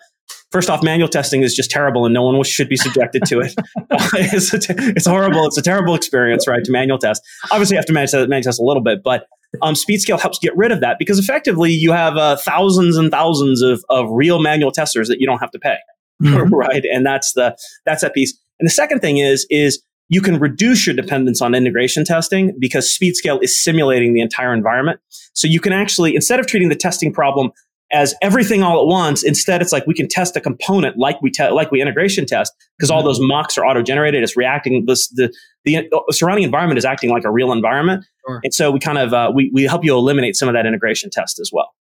first 0.52 0.70
off 0.70 0.82
manual 0.82 1.08
testing 1.08 1.42
is 1.42 1.54
just 1.54 1.70
terrible 1.70 2.04
and 2.04 2.14
no 2.14 2.22
one 2.22 2.42
should 2.44 2.68
be 2.68 2.76
subjected 2.76 3.24
to 3.26 3.40
it. 3.40 3.54
It's, 4.12 4.52
it's 4.54 5.06
horrible. 5.06 5.46
It's 5.46 5.58
a 5.58 5.62
terrible 5.62 5.94
experience 5.94 6.46
right 6.46 6.62
to 6.64 6.72
manual 6.72 6.98
test. 6.98 7.22
Obviously 7.50 7.74
you 7.74 7.78
have 7.78 7.86
to 7.86 7.92
manage, 7.92 8.12
that 8.12 8.28
manual 8.28 8.42
test 8.42 8.60
a 8.60 8.64
little 8.64 8.82
bit 8.82 9.02
but 9.02 9.26
um, 9.62 9.74
SpeedScale 9.74 10.20
helps 10.20 10.38
get 10.38 10.56
rid 10.56 10.72
of 10.72 10.80
that 10.80 10.96
because 10.98 11.18
effectively 11.18 11.70
you 11.70 11.92
have 11.92 12.16
uh, 12.16 12.36
thousands 12.36 12.96
and 12.96 13.10
thousands 13.10 13.62
of, 13.62 13.84
of 13.88 14.06
real 14.10 14.40
manual 14.40 14.70
testers 14.70 15.08
that 15.08 15.20
you 15.20 15.26
don't 15.26 15.38
have 15.38 15.50
to 15.50 15.58
pay. 15.58 15.76
Mm-hmm. 16.22 16.54
right? 16.54 16.84
And 16.84 17.04
that's 17.04 17.32
the 17.32 17.56
that's 17.84 18.02
that 18.02 18.14
piece. 18.14 18.38
And 18.58 18.66
the 18.66 18.70
second 18.70 19.00
thing 19.00 19.18
is 19.18 19.46
is 19.50 19.82
you 20.10 20.20
can 20.20 20.38
reduce 20.38 20.86
your 20.86 20.94
dependence 20.94 21.40
on 21.40 21.54
integration 21.54 22.04
testing 22.04 22.54
because 22.58 22.86
SpeedScale 22.86 23.42
is 23.42 23.62
simulating 23.62 24.12
the 24.12 24.20
entire 24.20 24.52
environment. 24.52 25.00
So 25.32 25.46
you 25.46 25.60
can 25.60 25.72
actually, 25.72 26.14
instead 26.14 26.40
of 26.40 26.46
treating 26.46 26.68
the 26.68 26.74
testing 26.74 27.12
problem 27.12 27.52
as 27.92 28.14
everything 28.20 28.62
all 28.62 28.80
at 28.80 28.86
once, 28.86 29.22
instead 29.22 29.62
it's 29.62 29.72
like 29.72 29.86
we 29.86 29.94
can 29.94 30.08
test 30.08 30.36
a 30.36 30.40
component 30.40 30.98
like 30.98 31.22
we 31.22 31.30
te- 31.30 31.50
like 31.50 31.70
we 31.70 31.80
integration 31.80 32.26
test 32.26 32.52
because 32.76 32.90
all 32.90 32.98
mm-hmm. 32.98 33.06
those 33.06 33.20
mocks 33.20 33.56
are 33.56 33.64
auto 33.64 33.82
generated. 33.82 34.22
It's 34.22 34.36
reacting. 34.36 34.84
This 34.86 35.08
the 35.08 35.32
the 35.64 35.88
surrounding 36.10 36.44
environment 36.44 36.78
is 36.78 36.84
acting 36.84 37.10
like 37.10 37.24
a 37.24 37.30
real 37.30 37.52
environment, 37.52 38.04
sure. 38.26 38.40
and 38.42 38.54
so 38.54 38.70
we 38.70 38.80
kind 38.80 38.98
of 38.98 39.12
uh, 39.12 39.32
we 39.34 39.50
we 39.52 39.64
help 39.64 39.84
you 39.84 39.96
eliminate 39.96 40.36
some 40.36 40.48
of 40.48 40.54
that 40.54 40.66
integration 40.66 41.10
test 41.10 41.40
as 41.40 41.50
well. 41.52 41.72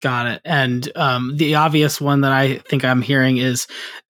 Got 0.00 0.28
it. 0.28 0.42
And 0.44 0.88
um, 0.94 1.36
the 1.36 1.56
obvious 1.56 2.00
one 2.00 2.20
that 2.20 2.30
I 2.30 2.58
think 2.58 2.84
I'm 2.84 3.02
hearing 3.02 3.38
is 3.38 3.66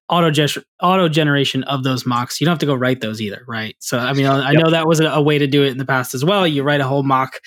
auto 0.09 0.47
auto 0.83 1.09
generation 1.09 1.63
of 1.65 1.85
those 1.85 2.07
mocks. 2.07 2.41
You 2.41 2.45
don't 2.45 2.53
have 2.53 2.59
to 2.61 2.67
go 2.67 2.75
write 2.75 3.01
those 3.01 3.21
either, 3.21 3.45
right? 3.47 3.77
So 3.79 3.99
I 3.99 4.13
mean, 4.13 4.27
I 4.27 4.53
yep. 4.53 4.63
know 4.63 4.71
that 4.71 4.87
was 4.87 5.01
a, 5.01 5.09
a, 5.09 5.21
way 5.21 5.39
to 5.39 5.47
do 5.47 5.63
it 5.65 5.69
in 5.69 5.79
the 5.79 5.85
past 5.85 6.15
as 6.15 6.25
well. 6.25 6.47
You 6.47 6.63
write 6.63 6.81
a 6.81 6.87
whole 6.87 7.03
mock, 7.03 7.41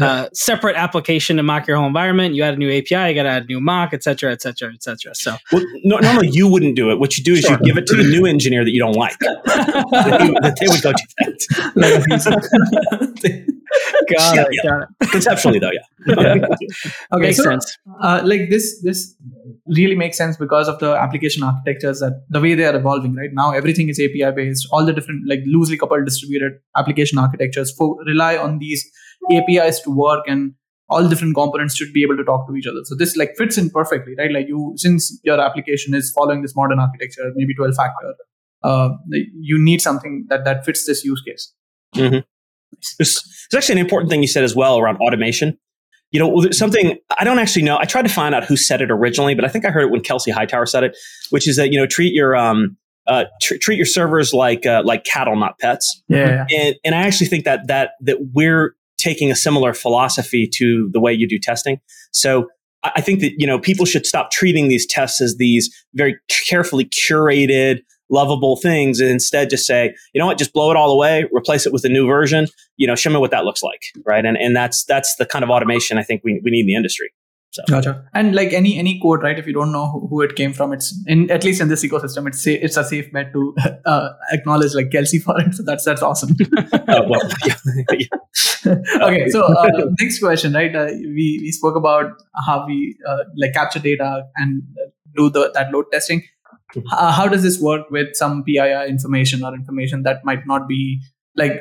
uh, 0.00 0.28
separate 0.32 0.76
application 0.76 1.36
to 1.36 1.42
mock 1.42 1.66
your 1.66 1.76
whole 1.76 1.86
environment. 1.86 2.34
You 2.34 2.42
add 2.42 2.54
a 2.54 2.56
new 2.56 2.70
API, 2.70 3.10
you 3.10 3.14
got 3.14 3.22
to 3.24 3.28
add 3.28 3.44
a 3.44 3.46
new 3.46 3.60
mock, 3.60 3.92
et 3.92 4.02
cetera, 4.02 4.32
et 4.32 4.42
cetera, 4.42 4.72
et 4.72 4.82
cetera. 4.82 5.14
So 5.14 5.36
well, 5.52 5.64
no, 5.84 5.98
normally 5.98 6.28
you 6.30 6.48
wouldn't 6.48 6.76
do 6.76 6.90
it. 6.90 6.98
What 6.98 7.16
you 7.16 7.24
do 7.24 7.34
is 7.34 7.40
sure. 7.40 7.52
you 7.52 7.58
give 7.58 7.76
it 7.78 7.86
to 7.86 7.96
the 7.96 8.04
new 8.04 8.26
engineer 8.26 8.64
that 8.64 8.72
you 8.72 8.80
don't 8.80 8.96
like. 8.96 9.18
that, 9.18 10.56
they, 10.60 10.66
would 10.68 10.82
go 10.82 10.92
do 10.92 11.04
that. 11.76 13.44
got, 14.10 14.34
yeah, 14.34 14.42
it, 14.42 14.48
yeah. 14.52 14.70
got 14.70 14.82
it. 14.82 15.10
Conceptually, 15.10 15.58
though, 15.58 15.70
yeah. 15.70 16.34
okay, 16.46 16.56
makes 17.14 17.36
so, 17.36 17.44
sense. 17.44 17.76
Uh, 18.02 18.20
like 18.24 18.50
this, 18.50 18.80
this 18.82 19.16
really 19.66 19.94
makes 19.94 20.16
sense 20.16 20.36
because 20.36 20.68
of 20.68 20.78
the 20.78 20.94
application 20.94 21.42
architectures 21.42 22.00
that 22.00 22.24
the 22.30 22.40
way 22.40 22.54
they 22.54 22.64
are 22.64 22.76
evolving 22.76 23.14
right 23.14 23.30
now 23.32 23.50
everything 23.52 23.88
is 23.88 24.00
api 24.00 24.30
based 24.34 24.66
all 24.72 24.84
the 24.84 24.92
different 24.92 25.22
like 25.28 25.40
loosely 25.46 25.76
coupled 25.76 26.04
distributed 26.04 26.52
application 26.76 27.18
architectures 27.18 27.72
for 27.76 27.96
rely 28.06 28.36
on 28.36 28.58
these 28.58 28.84
apis 29.32 29.80
to 29.80 29.90
work 29.90 30.24
and 30.26 30.54
all 30.88 31.06
different 31.06 31.34
components 31.34 31.76
should 31.76 31.92
be 31.92 32.02
able 32.02 32.16
to 32.16 32.24
talk 32.24 32.46
to 32.48 32.56
each 32.56 32.66
other 32.66 32.80
so 32.84 32.94
this 32.94 33.16
like 33.16 33.34
fits 33.36 33.58
in 33.58 33.68
perfectly 33.70 34.14
right 34.18 34.32
like 34.32 34.48
you 34.48 34.72
since 34.76 35.18
your 35.22 35.40
application 35.40 35.94
is 35.94 36.10
following 36.12 36.42
this 36.42 36.56
modern 36.56 36.78
architecture 36.78 37.30
maybe 37.34 37.54
12 37.54 37.74
factor 37.74 38.14
uh, 38.64 38.88
you 39.10 39.62
need 39.62 39.80
something 39.80 40.26
that 40.28 40.44
that 40.44 40.64
fits 40.64 40.86
this 40.86 41.04
use 41.04 41.22
case 41.22 41.52
mm-hmm. 41.94 42.18
There's, 42.98 43.22
there's 43.50 43.62
actually 43.62 43.80
an 43.80 43.84
important 43.84 44.10
thing 44.10 44.22
you 44.22 44.28
said 44.28 44.44
as 44.44 44.54
well 44.54 44.78
around 44.78 44.96
automation 44.98 45.58
you 46.10 46.18
know, 46.18 46.50
something 46.52 46.98
I 47.18 47.24
don't 47.24 47.38
actually 47.38 47.62
know. 47.62 47.76
I 47.78 47.84
tried 47.84 48.02
to 48.02 48.08
find 48.08 48.34
out 48.34 48.44
who 48.44 48.56
said 48.56 48.80
it 48.80 48.90
originally, 48.90 49.34
but 49.34 49.44
I 49.44 49.48
think 49.48 49.66
I 49.66 49.70
heard 49.70 49.82
it 49.82 49.90
when 49.90 50.00
Kelsey 50.00 50.30
Hightower 50.30 50.66
said 50.66 50.84
it, 50.84 50.96
which 51.30 51.46
is 51.46 51.56
that 51.56 51.70
you 51.70 51.78
know 51.78 51.86
treat 51.86 52.14
your 52.14 52.34
um 52.34 52.76
uh, 53.06 53.24
tr- 53.42 53.56
treat 53.60 53.76
your 53.76 53.86
servers 53.86 54.32
like 54.32 54.64
uh, 54.66 54.82
like 54.84 55.04
cattle, 55.04 55.36
not 55.36 55.58
pets. 55.58 56.02
Yeah, 56.08 56.46
and 56.50 56.76
and 56.84 56.94
I 56.94 57.02
actually 57.02 57.26
think 57.26 57.44
that 57.44 57.66
that 57.68 57.92
that 58.00 58.18
we're 58.32 58.74
taking 58.98 59.30
a 59.30 59.36
similar 59.36 59.74
philosophy 59.74 60.48
to 60.54 60.88
the 60.92 61.00
way 61.00 61.12
you 61.12 61.28
do 61.28 61.38
testing. 61.38 61.78
So 62.12 62.48
I 62.82 63.00
think 63.00 63.20
that 63.20 63.32
you 63.36 63.46
know 63.46 63.58
people 63.58 63.84
should 63.84 64.06
stop 64.06 64.30
treating 64.30 64.68
these 64.68 64.86
tests 64.86 65.20
as 65.20 65.36
these 65.36 65.68
very 65.94 66.18
carefully 66.46 66.86
curated 66.86 67.80
lovable 68.10 68.56
things 68.56 69.00
and 69.00 69.10
instead 69.10 69.50
just 69.50 69.66
say, 69.66 69.94
you 70.12 70.18
know 70.18 70.26
what, 70.26 70.38
just 70.38 70.52
blow 70.52 70.70
it 70.70 70.76
all 70.76 70.90
away, 70.90 71.26
replace 71.32 71.66
it 71.66 71.72
with 71.72 71.84
a 71.84 71.88
new 71.88 72.06
version, 72.06 72.46
you 72.76 72.86
know, 72.86 72.94
show 72.94 73.10
me 73.10 73.18
what 73.18 73.30
that 73.30 73.44
looks 73.44 73.62
like. 73.62 73.82
Right. 74.06 74.24
And, 74.24 74.36
and 74.36 74.56
that's, 74.56 74.84
that's 74.84 75.16
the 75.16 75.26
kind 75.26 75.42
of 75.42 75.50
automation 75.50 75.98
I 75.98 76.02
think 76.02 76.22
we, 76.24 76.40
we 76.44 76.50
need 76.50 76.60
in 76.60 76.66
the 76.66 76.74
industry. 76.74 77.10
So. 77.50 77.62
Gotcha. 77.66 78.04
And 78.14 78.34
like 78.34 78.52
any 78.52 78.78
any 78.78 79.00
code, 79.00 79.22
right? 79.22 79.38
If 79.38 79.46
you 79.46 79.54
don't 79.54 79.72
know 79.72 79.90
who, 79.90 80.06
who 80.08 80.20
it 80.20 80.36
came 80.36 80.52
from, 80.52 80.72
it's 80.72 80.94
in 81.06 81.30
at 81.30 81.44
least 81.44 81.62
in 81.62 81.68
this 81.68 81.82
ecosystem, 81.82 82.28
it's 82.28 82.46
it's 82.46 82.76
a 82.76 82.84
safe 82.84 83.10
bet 83.10 83.32
to 83.32 83.54
uh, 83.86 84.10
acknowledge 84.32 84.74
like 84.74 84.90
Kelsey 84.90 85.18
for 85.18 85.40
it. 85.40 85.54
So 85.54 85.62
that's 85.62 85.84
that's 85.84 86.02
awesome. 86.02 86.36
uh, 86.62 87.02
well, 87.08 87.22
yeah. 87.46 87.56
okay, 89.02 89.28
so 89.30 89.44
uh, 89.44 89.86
next 89.98 90.18
question, 90.18 90.52
right? 90.52 90.74
Uh, 90.76 90.88
we 90.92 91.38
we 91.40 91.50
spoke 91.50 91.74
about 91.74 92.12
how 92.46 92.66
we 92.66 92.98
uh, 93.08 93.24
like 93.36 93.54
capture 93.54 93.80
data 93.80 94.24
and 94.36 94.62
do 95.16 95.30
the 95.30 95.50
that 95.54 95.72
load 95.72 95.86
testing. 95.90 96.22
Uh, 96.92 97.12
how 97.12 97.26
does 97.26 97.42
this 97.42 97.58
work 97.60 97.90
with 97.90 98.08
some 98.14 98.44
PII 98.44 98.88
information 98.88 99.42
or 99.42 99.54
information 99.54 100.02
that 100.02 100.24
might 100.24 100.46
not 100.46 100.68
be 100.68 101.00
like 101.36 101.52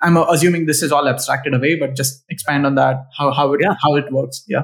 I'm 0.00 0.16
assuming 0.16 0.66
this 0.66 0.82
is 0.82 0.92
all 0.92 1.08
abstracted 1.08 1.54
away, 1.54 1.74
but 1.74 1.96
just 1.96 2.24
expand 2.30 2.64
on 2.66 2.76
that. 2.76 3.06
How 3.16 3.32
how 3.32 3.52
it 3.52 3.60
Yeah. 3.62 3.74
how 3.82 3.96
it 3.96 4.10
works? 4.12 4.44
Yeah. 4.48 4.62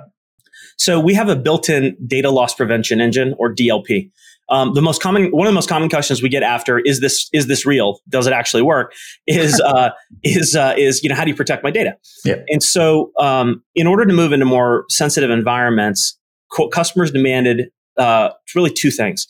So 0.76 0.98
we 1.00 1.14
have 1.14 1.28
a 1.28 1.36
built-in 1.36 1.96
data 2.06 2.30
loss 2.30 2.54
prevention 2.54 3.00
engine 3.00 3.34
or 3.38 3.52
DLP. 3.54 4.10
Um, 4.50 4.74
the 4.74 4.82
most 4.82 5.00
common, 5.00 5.30
one 5.30 5.46
of 5.46 5.50
the 5.50 5.54
most 5.54 5.68
common 5.68 5.88
questions 5.88 6.22
we 6.22 6.28
get 6.28 6.42
after 6.42 6.78
is 6.78 7.00
this 7.00 7.28
is 7.32 7.46
this 7.46 7.64
real? 7.66 8.00
Does 8.08 8.26
it 8.26 8.32
actually 8.32 8.62
work? 8.62 8.92
Is 9.26 9.60
uh, 9.66 9.90
is 10.22 10.54
uh, 10.54 10.74
is 10.76 11.02
you 11.02 11.08
know 11.08 11.14
how 11.14 11.24
do 11.24 11.30
you 11.30 11.36
protect 11.36 11.64
my 11.64 11.70
data? 11.70 11.96
Yeah. 12.24 12.36
And 12.48 12.62
so 12.62 13.10
um, 13.18 13.62
in 13.74 13.86
order 13.86 14.04
to 14.06 14.12
move 14.12 14.32
into 14.32 14.46
more 14.46 14.84
sensitive 14.88 15.30
environments, 15.30 16.18
co- 16.52 16.68
customers 16.68 17.10
demanded 17.10 17.70
uh, 17.96 18.30
really 18.54 18.70
two 18.70 18.90
things. 18.90 19.26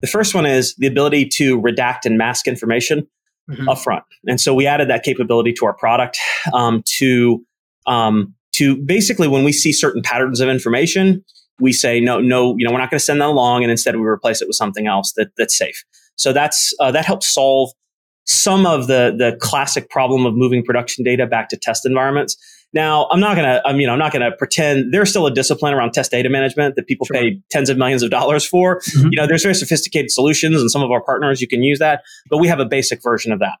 The 0.00 0.06
first 0.06 0.34
one 0.34 0.46
is 0.46 0.74
the 0.76 0.86
ability 0.86 1.26
to 1.34 1.60
redact 1.60 2.00
and 2.04 2.16
mask 2.18 2.46
information 2.48 3.06
Mhm. 3.50 3.66
upfront, 3.66 4.02
and 4.28 4.40
so 4.40 4.54
we 4.54 4.66
added 4.66 4.88
that 4.90 5.02
capability 5.02 5.52
to 5.54 5.66
our 5.66 5.72
product 5.74 6.18
um, 6.52 6.82
to 6.98 7.44
um, 7.86 8.34
to 8.52 8.76
basically 8.76 9.26
when 9.26 9.42
we 9.44 9.52
see 9.52 9.72
certain 9.72 10.02
patterns 10.02 10.40
of 10.40 10.48
information, 10.48 11.24
we 11.58 11.72
say 11.72 11.98
no, 12.00 12.20
no, 12.20 12.54
you 12.58 12.64
know, 12.64 12.70
we're 12.72 12.78
not 12.78 12.90
going 12.90 12.98
to 12.98 13.04
send 13.04 13.20
that 13.20 13.28
along, 13.28 13.62
and 13.62 13.70
instead 13.70 13.96
we 13.96 14.02
replace 14.02 14.40
it 14.40 14.46
with 14.48 14.56
something 14.56 14.86
else 14.86 15.12
that 15.16 15.30
that's 15.36 15.56
safe. 15.56 15.82
So 16.16 16.32
that's 16.32 16.72
uh, 16.80 16.92
that 16.92 17.04
helps 17.04 17.28
solve 17.32 17.70
some 18.26 18.66
of 18.66 18.86
the 18.86 19.14
the 19.18 19.36
classic 19.40 19.90
problem 19.90 20.26
of 20.26 20.34
moving 20.36 20.62
production 20.64 21.02
data 21.04 21.26
back 21.26 21.48
to 21.48 21.56
test 21.56 21.84
environments. 21.84 22.36
Now, 22.72 23.08
I'm 23.10 23.18
not 23.20 23.34
gonna, 23.36 23.60
I 23.64 23.72
mean, 23.72 23.80
you 23.82 23.86
know 23.88 23.94
I'm 23.94 23.98
not 23.98 24.12
gonna 24.12 24.30
pretend 24.30 24.92
there's 24.94 25.10
still 25.10 25.26
a 25.26 25.34
discipline 25.34 25.74
around 25.74 25.92
test 25.92 26.10
data 26.12 26.28
management 26.28 26.76
that 26.76 26.86
people 26.86 27.06
Sure. 27.06 27.16
pay 27.16 27.40
tens 27.50 27.68
of 27.68 27.76
millions 27.76 28.02
of 28.02 28.10
dollars 28.10 28.44
for. 28.46 28.80
Mhm. 28.96 29.08
You 29.10 29.16
know, 29.16 29.26
there's 29.26 29.42
very 29.42 29.54
sophisticated 29.56 30.10
solutions, 30.10 30.60
and 30.60 30.70
some 30.70 30.82
of 30.82 30.90
our 30.90 31.02
partners 31.02 31.40
you 31.40 31.48
can 31.48 31.62
use 31.64 31.78
that, 31.80 32.02
but 32.30 32.38
we 32.38 32.46
have 32.48 32.60
a 32.60 32.64
basic 32.64 33.02
version 33.02 33.32
of 33.32 33.40
that. 33.40 33.54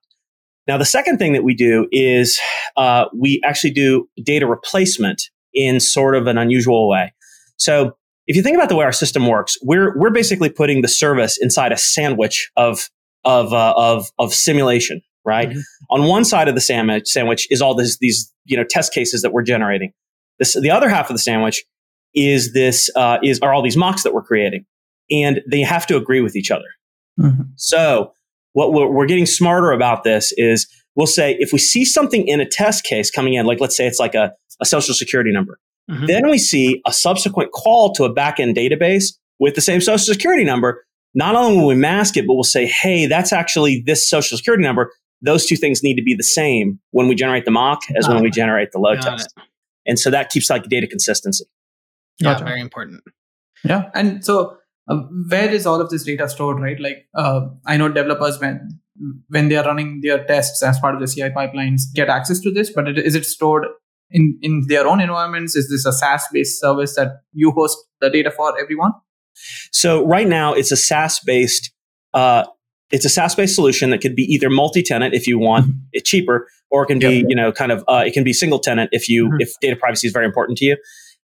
Now, 0.68 0.76
the 0.78 0.84
second 0.84 1.18
thing 1.18 1.32
that 1.32 1.42
we 1.42 1.54
do 1.54 1.88
is 1.90 2.38
uh, 2.76 3.06
we 3.16 3.40
actually 3.44 3.72
do 3.72 4.08
data 4.22 4.46
replacement 4.46 5.22
in 5.52 5.80
sort 5.80 6.14
of 6.14 6.28
an 6.28 6.38
unusual 6.38 6.88
way. 6.88 7.12
So, 7.56 7.96
if 8.28 8.36
you 8.36 8.42
think 8.42 8.54
about 8.56 8.68
the 8.68 8.76
way 8.76 8.84
our 8.84 8.92
system 8.92 9.26
works, 9.26 9.58
we're 9.62 9.98
we're 9.98 10.10
basically 10.10 10.50
putting 10.50 10.82
the 10.82 10.88
service 10.88 11.36
inside 11.40 11.72
a 11.72 11.76
sandwich 11.76 12.48
of 12.56 12.88
of 13.24 13.52
uh, 13.52 13.74
of 13.76 14.08
of 14.20 14.32
simulation, 14.32 15.00
right? 15.24 15.50
Mhm. 15.50 15.62
On 15.90 16.04
one 16.04 16.24
side 16.24 16.46
of 16.46 16.54
the 16.54 16.60
sandwich 16.60 17.08
sandwich 17.08 17.48
is 17.50 17.60
all 17.60 17.74
this 17.74 17.98
these 17.98 18.32
you 18.50 18.56
know 18.56 18.64
test 18.68 18.92
cases 18.92 19.22
that 19.22 19.32
we're 19.32 19.42
generating. 19.42 19.92
This 20.38 20.54
the 20.54 20.70
other 20.70 20.88
half 20.88 21.08
of 21.08 21.14
the 21.14 21.20
sandwich 21.20 21.64
is 22.14 22.52
this 22.52 22.90
uh, 22.96 23.18
is 23.22 23.38
are 23.40 23.54
all 23.54 23.62
these 23.62 23.76
mocks 23.76 24.02
that 24.02 24.12
we're 24.12 24.22
creating, 24.22 24.66
and 25.10 25.40
they 25.50 25.60
have 25.60 25.86
to 25.86 25.96
agree 25.96 26.20
with 26.20 26.36
each 26.36 26.50
other. 26.50 26.64
Mhm. 27.18 27.48
So 27.56 28.12
what 28.52 28.72
we're, 28.72 28.90
we're 28.90 29.06
getting 29.06 29.26
smarter 29.26 29.70
about 29.70 30.02
this 30.04 30.32
is 30.36 30.66
we'll 30.96 31.06
say 31.06 31.36
if 31.38 31.52
we 31.52 31.58
see 31.58 31.84
something 31.84 32.26
in 32.26 32.40
a 32.40 32.46
test 32.46 32.84
case 32.84 33.10
coming 33.10 33.34
in, 33.34 33.46
like 33.46 33.60
let's 33.60 33.76
say 33.76 33.86
it's 33.86 34.00
like 34.00 34.14
a, 34.16 34.32
a 34.60 34.66
social 34.66 34.92
security 34.94 35.30
number, 35.32 35.58
Mhm. 35.88 36.06
then 36.08 36.28
we 36.28 36.38
see 36.38 36.82
a 36.86 36.92
subsequent 36.92 37.52
call 37.52 37.92
to 37.94 38.04
a 38.04 38.12
backend 38.14 38.56
database 38.56 39.12
with 39.38 39.54
the 39.54 39.60
same 39.60 39.80
social 39.80 40.12
security 40.12 40.44
number. 40.44 40.84
Not 41.14 41.34
only 41.34 41.58
will 41.58 41.66
we 41.68 41.74
mask 41.74 42.16
it, 42.16 42.26
but 42.26 42.34
we'll 42.34 42.44
say, 42.44 42.66
hey, 42.66 43.06
that's 43.06 43.32
actually 43.32 43.82
this 43.86 44.08
social 44.08 44.36
security 44.36 44.62
number. 44.64 44.92
Those 45.22 45.46
two 45.46 45.56
things 45.56 45.82
need 45.82 45.96
to 45.96 46.02
be 46.02 46.14
the 46.14 46.24
same 46.24 46.80
when 46.90 47.08
we 47.08 47.14
generate 47.14 47.44
the 47.44 47.50
mock 47.50 47.80
as 47.96 48.08
when 48.08 48.22
we 48.22 48.30
generate 48.30 48.72
the 48.72 48.78
load 48.78 49.00
Got 49.02 49.18
test. 49.18 49.34
And 49.86 49.98
so 49.98 50.10
that 50.10 50.30
keeps 50.30 50.48
like 50.48 50.64
data 50.64 50.86
consistency. 50.86 51.44
Yeah, 52.20 52.34
Gotcha. 52.34 52.44
very 52.44 52.60
important. 52.60 53.02
Yeah, 53.64 53.90
and 53.94 54.24
so 54.24 54.56
uh, 54.88 54.96
where 55.28 55.50
is 55.50 55.66
all 55.66 55.80
of 55.80 55.90
this 55.90 56.04
data 56.04 56.28
stored, 56.28 56.60
right? 56.60 56.78
Like 56.80 57.06
uh, 57.14 57.42
I 57.66 57.76
know 57.76 57.88
developers 57.88 58.38
when 58.40 58.80
when 59.28 59.48
they 59.48 59.56
are 59.56 59.64
running 59.64 60.00
their 60.02 60.24
tests 60.24 60.62
as 60.62 60.78
part 60.78 60.94
of 60.94 61.00
the 61.00 61.06
CI 61.06 61.30
pipelines 61.30 61.82
get 61.94 62.08
access 62.08 62.40
to 62.40 62.52
this, 62.52 62.70
but 62.70 62.88
it, 62.88 62.98
is 62.98 63.14
it 63.14 63.24
stored 63.24 63.66
in 64.10 64.38
in 64.42 64.64
their 64.68 64.86
own 64.86 65.00
environments? 65.00 65.56
Is 65.56 65.68
this 65.68 65.86
a 65.86 65.92
SaaS 65.92 66.24
based 66.32 66.60
service 66.60 66.96
that 66.96 67.20
you 67.32 67.52
host 67.52 67.78
the 68.00 68.10
data 68.10 68.30
for 68.30 68.58
everyone? 68.58 68.92
So 69.72 70.04
right 70.06 70.28
now 70.28 70.52
it's 70.52 70.72
a 70.72 70.76
SaaS 70.76 71.20
based 71.20 71.72
uh, 72.12 72.44
it's 72.90 73.04
a 73.04 73.08
SaaS 73.08 73.34
based 73.34 73.54
solution 73.54 73.90
that 73.90 74.00
could 74.00 74.14
be 74.16 74.22
either 74.24 74.50
multi 74.50 74.82
tenant 74.82 75.14
if 75.14 75.26
you 75.26 75.38
want 75.38 75.66
Mhm. 75.66 75.74
it 75.92 76.04
cheaper, 76.04 76.48
or 76.70 76.82
it 76.84 76.86
can 76.86 76.98
be 76.98 77.24
you 77.28 77.36
know 77.36 77.52
kind 77.52 77.72
of 77.72 77.84
uh, 77.88 78.02
it 78.06 78.12
can 78.12 78.24
be 78.24 78.32
single 78.32 78.58
tenant 78.58 78.90
if 78.92 79.08
you 79.08 79.28
Mhm. 79.28 79.36
if 79.40 79.52
data 79.60 79.76
privacy 79.76 80.06
is 80.06 80.12
very 80.12 80.26
important 80.26 80.58
to 80.58 80.64
you. 80.64 80.76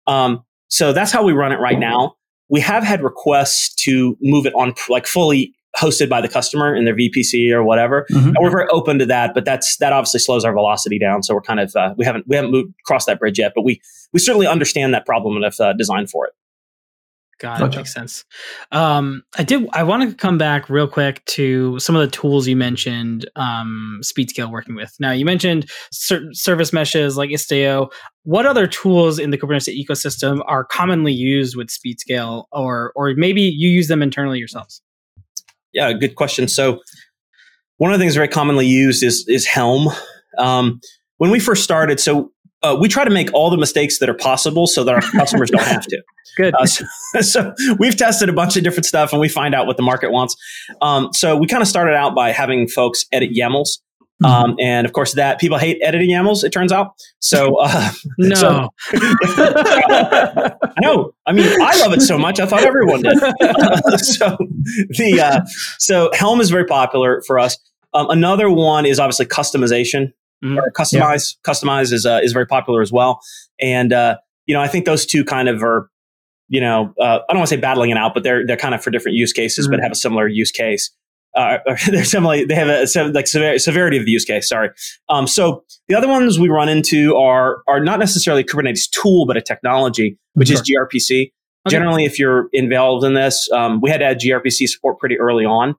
Um, 0.07 0.45
so 0.69 0.93
that's 0.93 1.13
how 1.13 1.23
we 1.25 1.33
run 1.33 1.53
it 1.53 1.57
right 1.61 1.79
now. 1.79 2.15
We 2.49 2.61
have 2.61 2.83
had 2.83 3.03
requests 3.03 3.75
to 3.85 4.17
move 4.21 4.47
it 4.47 4.55
on 4.55 4.75
like 4.89 5.07
fully 5.07 5.55
hosted 5.79 6.09
by 6.09 6.21
the 6.21 6.29
customer 6.29 6.75
in 6.75 6.85
their 6.85 6.95
VPC 6.97 7.53
or 7.53 7.63
whatever, 7.63 8.05
Mhm. 8.11 8.27
and 8.29 8.37
we're 8.41 8.51
very 8.51 8.67
open 8.71 8.99
to 8.99 9.07
that. 9.07 9.35
But 9.35 9.45
that's 9.45 9.77
that 9.77 9.93
obviously 9.93 10.19
slows 10.19 10.45
our 10.45 10.53
velocity 10.53 10.99
down. 10.99 11.23
So 11.23 11.33
we're 11.35 11.43
kind 11.43 11.61
of 11.61 11.75
uh, 11.77 11.95
we 11.97 12.05
haven't 12.05 12.27
we 12.27 12.35
haven't 12.37 12.51
moved 12.51 12.73
across 12.85 13.05
that 13.05 13.19
bridge 13.21 13.39
yet, 13.39 13.53
but 13.55 13.63
we 13.65 13.81
we 14.13 14.19
certainly 14.19 14.47
understand 14.49 14.93
that 14.95 15.07
problem 15.07 15.37
and 15.37 15.45
have 15.45 15.61
uh, 15.61 15.73
designed 15.75 16.11
for 16.11 16.27
it. 16.27 16.33
Got 17.41 17.57
it. 17.57 17.65
Gotcha. 17.65 17.79
Makes 17.79 17.95
sense. 17.95 18.25
Um, 18.71 19.23
I 19.39 19.43
did. 19.43 19.67
I 19.73 19.83
want 19.83 20.09
to 20.09 20.15
come 20.15 20.37
back 20.37 20.69
real 20.69 20.87
quick 20.87 21.25
to 21.27 21.79
some 21.79 21.97
of 21.97 22.03
the 22.03 22.15
tools 22.15 22.47
you 22.47 22.55
mentioned. 22.55 23.29
Um, 23.35 24.01
Speedscale 24.03 24.51
working 24.51 24.75
with. 24.75 24.95
Now 25.01 25.13
you 25.13 25.25
mentioned 25.25 25.71
certain 25.91 26.35
service 26.35 26.71
meshes 26.71 27.17
like 27.17 27.31
Istio. 27.31 27.91
What 28.25 28.45
other 28.45 28.67
tools 28.67 29.19
in 29.19 29.31
the 29.31 29.39
Kubernetes 29.39 29.75
ecosystem 29.75 30.43
are 30.47 30.65
commonly 30.65 31.15
used 31.15 31.57
with 31.57 31.69
Speedscale, 31.69 32.45
or 32.53 32.93
or 32.95 33.15
maybe 33.15 33.41
you 33.41 33.71
use 33.71 33.89
them 33.89 34.03
internally 34.03 34.39
yourselves? 34.39 34.83
Yeah, 35.73 35.93
good 35.95 36.17
question. 36.17 36.47
So 36.47 36.81
one 37.79 37.91
of 37.91 37.99
the 37.99 38.03
things 38.03 38.15
very 38.15 38.29
commonly 38.29 38.67
used 38.67 39.03
is 39.03 39.25
is 39.29 39.47
Helm. 39.47 39.89
Um, 40.37 40.81
when 41.17 41.31
we 41.31 41.41
first 41.41 41.65
started, 41.65 42.01
so 42.01 42.33
uh, 42.63 42.77
we 42.79 42.89
try 42.89 43.05
to 43.05 43.11
make 43.11 43.33
all 43.33 43.51
the 43.51 43.57
mistakes 43.57 43.99
that 43.99 44.09
are 44.09 44.15
possible 44.15 44.67
so 44.67 44.85
that 44.85 44.95
our 44.95 45.01
customers 45.13 45.51
don't 45.51 45.63
have 45.65 45.83
to. 45.87 46.03
Good. 46.37 46.55
Uh, 46.55 46.67
so, 46.67 46.85
so 47.21 47.55
we've 47.79 47.97
tested 47.97 48.29
a 48.29 48.33
bunch 48.33 48.57
of 48.57 48.63
different 48.65 48.87
stuff 48.87 49.13
and 49.13 49.21
we 49.21 49.29
find 49.29 49.55
out 49.55 49.67
what 49.67 49.77
the 49.77 49.83
market 49.83 50.11
wants. 50.13 50.37
Um, 50.81 51.11
so 51.13 51.37
we 51.37 51.47
kind 51.47 51.63
of 51.63 51.69
started 51.69 51.95
out 51.95 52.15
by 52.15 52.33
having 52.33 52.69
folks 52.69 53.05
edit 53.13 53.31
YAMLs. 53.33 53.79
Um, 54.23 54.55
and 54.61 54.87
of 54.87 54.93
course, 54.93 55.15
that 55.15 55.41
people 55.41 55.57
hate 55.57 55.79
editing 55.83 56.11
YAMLs. 56.11 56.45
It 56.45 56.51
turns 56.53 56.73
out. 56.73 56.93
So 57.21 57.57
uh, 57.57 57.91
no. 58.19 58.35
so- 58.35 58.69
I 58.93 60.75
know. 60.81 61.13
I 61.27 61.33
mean, 61.33 61.47
I 61.63 61.81
love 61.81 61.95
it 61.95 62.03
so 62.03 62.19
much. 62.19 62.39
I 62.39 62.45
thought 62.45 62.63
everyone 62.63 63.01
did. 63.01 63.19
so 63.99 64.37
the 64.91 65.21
uh, 65.23 65.41
so 65.79 66.11
Helm 66.13 66.41
is 66.43 66.51
very 66.51 66.67
popular 66.67 67.23
for 67.27 67.39
us. 67.39 67.57
Um, 67.95 68.11
another 68.11 68.51
one 68.51 68.85
is 68.85 69.01
obviously 69.01 69.25
customization. 69.27 70.13
Mhm. 70.45 70.57
Or 70.57 70.71
Kustomize. 70.73 71.37
Kustomize 71.47 71.93
is 71.93 72.07
uh, 72.07 72.21
is 72.23 72.33
very 72.33 72.47
popular 72.47 72.81
as 72.83 72.91
well. 72.93 73.21
And 73.61 73.93
uh, 73.93 74.17
you 74.47 74.55
know, 74.55 74.61
I 74.61 74.69
think 74.69 74.85
those 74.87 75.05
two 75.07 75.25
kind 75.25 75.49
of 75.49 75.63
are, 75.63 75.91
you 76.49 76.61
know, 76.61 76.95
uh, 77.01 77.19
I 77.29 77.33
don't 77.33 77.39
want 77.39 77.49
to 77.51 77.55
say 77.57 77.61
battling 77.61 77.91
it 77.91 77.97
out, 77.97 78.15
but 78.15 78.23
they're 78.23 78.47
they're 78.47 78.57
kind 78.57 78.75
of 78.75 78.83
for 78.83 78.91
different 78.91 79.17
use 79.17 79.33
cases, 79.33 79.69
but 79.69 79.81
have 79.81 79.93
a 79.93 79.97
similar 79.97 80.27
use 80.29 80.51
case. 80.51 80.91
Uh, 81.37 81.59
they're 81.91 82.05
similar. 82.05 82.47
They 82.47 82.55
have 82.55 82.69
a 82.69 83.11
like 83.11 83.27
sever- 83.27 83.59
severity 83.59 83.99
of 83.99 84.05
the 84.05 84.11
use 84.11 84.25
case. 84.25 84.49
Sorry. 84.49 84.71
Um, 85.09 85.27
so 85.27 85.63
the 85.89 85.95
other 85.95 86.09
ones 86.09 86.39
we 86.39 86.49
run 86.49 86.69
into 86.69 87.17
are 87.17 87.63
are 87.69 87.81
not 87.81 87.99
necessarily 87.99 88.43
a 88.43 88.47
Kubernetes 88.47 88.89
tool, 88.91 89.27
but 89.27 89.37
a 89.37 89.43
technology, 89.43 90.19
which 90.35 90.51
is 90.51 90.63
gRPC. 90.63 91.33
Okay. 91.67 91.77
Generally, 91.77 92.07
if 92.07 92.19
you're 92.19 92.49
involved 92.55 93.05
in 93.05 93.13
this, 93.13 93.47
um, 93.53 93.81
we 93.83 93.91
had 93.91 93.99
to 93.99 94.07
add 94.07 94.19
gRPC 94.21 94.67
support 94.67 94.99
pretty 94.99 95.19
early 95.19 95.45
on. 95.45 95.75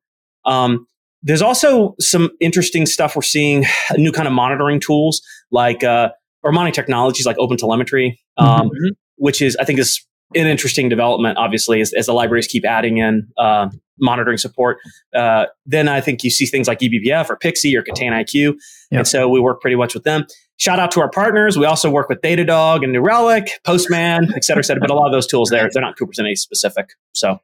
Um, 0.45 0.86
there's 1.23 1.41
also 1.41 1.95
some 1.99 2.29
interesting 2.39 2.86
stuff 2.86 3.15
we're 3.15 3.21
seeing, 3.21 3.65
new 3.97 4.12
kind 4.12 4.27
of 4.27 4.34
monitoring 4.34 4.79
tools 4.79 5.21
like 5.51 5.84
uh, 5.84 6.10
or 6.43 6.51
monitoring 6.51 6.73
technologies 6.73 7.25
like 7.25 7.38
OpenTelemetry, 7.38 8.17
um, 8.38 8.69
Mhm. 8.69 8.91
which 9.17 9.41
is 9.41 9.55
I 9.57 9.65
think 9.65 9.79
is 9.79 10.05
an 10.36 10.47
interesting 10.47 10.88
development. 10.89 11.38
Obviously, 11.38 11.81
as, 11.81 11.91
as 11.93 12.05
the 12.05 12.13
libraries 12.13 12.47
keep 12.47 12.65
adding 12.65 12.97
in 12.97 13.27
uh, 13.38 13.67
monitoring 13.99 14.38
support, 14.38 14.77
uh, 15.13 15.45
then 15.65 15.88
I 15.89 15.99
think 16.01 16.23
you 16.23 16.29
see 16.31 16.45
things 16.45 16.67
like 16.67 16.81
E 16.81 16.89
eBPF 16.89 17.29
or 17.29 17.36
Pixie 17.36 17.75
or 17.75 17.84
ContainIQ, 17.84 18.53
Yeah. 18.91 18.99
and 18.99 19.07
so 19.07 19.27
we 19.29 19.39
work 19.41 19.60
pretty 19.62 19.75
much 19.75 19.93
with 19.93 20.03
them. 20.05 20.25
Shout 20.57 20.79
out 20.79 20.91
to 20.91 21.01
our 21.01 21.10
partners. 21.10 21.57
We 21.57 21.65
also 21.65 21.89
work 21.91 22.07
with 22.07 22.21
Datadog 22.21 22.84
and 22.84 22.93
New 22.93 23.01
Relic, 23.01 23.49
Postman, 23.65 24.31
et 24.36 24.43
cetera, 24.45 24.62
et 24.62 24.65
cetera. 24.65 24.79
But 24.79 24.89
a 24.89 24.93
lot 24.93 25.07
of 25.07 25.12
those 25.12 25.27
tools 25.27 25.49
there, 25.49 25.67
they're 25.73 25.81
not 25.81 25.97
Kubernetes 25.97 26.38
specific. 26.38 26.89
So 27.13 27.39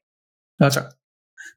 Gotcha. 0.61 0.91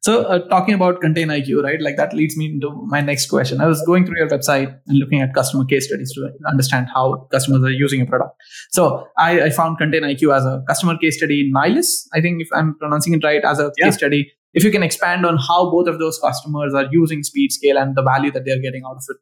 So, 0.03 0.23
uh, 0.23 0.39
talking 0.49 0.73
about 0.73 1.03
ContainIQ, 1.03 1.63
right? 1.63 1.81
Like 1.81 1.97
that 1.99 2.15
leads 2.15 2.35
me 2.35 2.47
into 2.47 2.71
my 2.87 3.03
next 3.03 3.27
question. 3.27 3.61
I 3.61 3.67
was 3.67 3.83
going 3.83 4.07
through 4.07 4.17
your 4.17 4.29
website 4.29 4.75
and 4.87 4.99
looking 4.99 5.21
at 5.21 5.35
customer 5.35 5.67
case 5.67 5.89
studies 5.89 6.11
to 6.15 6.31
understand 6.49 6.89
how 6.95 7.29
customers 7.31 7.63
are 7.63 7.71
using 7.71 7.99
your 7.99 8.07
product. 8.07 8.35
So, 8.71 9.07
I, 9.19 9.43
I 9.43 9.51
found 9.51 9.79
ContainIQ 9.79 10.35
as 10.35 10.45
a 10.45 10.63
customer 10.67 10.97
case 10.97 11.19
study 11.19 11.43
in 11.43 11.53
Nihilus. 11.53 12.07
I 12.15 12.23
think 12.23 12.41
if 12.41 12.49
I'm 12.55 12.77
pronouncing 12.79 13.13
it 13.13 13.23
right, 13.23 13.45
as 13.45 13.59
a 13.59 13.73
yeah. 13.77 13.87
case 13.87 13.97
study. 13.97 14.33
If 14.53 14.65
you 14.65 14.73
can 14.73 14.83
expand 14.83 15.25
on 15.27 15.37
how 15.37 15.71
both 15.71 15.87
of 15.87 16.01
those 16.01 16.19
customers 16.19 16.75
are 16.75 16.87
using 16.91 17.23
Speedscale 17.23 17.81
and 17.81 17.95
the 17.95 18.03
value 18.03 18.33
that 18.33 18.45
they're 18.45 18.61
getting 18.61 18.83
out 18.85 18.97
of 18.97 19.05
it. 19.09 19.17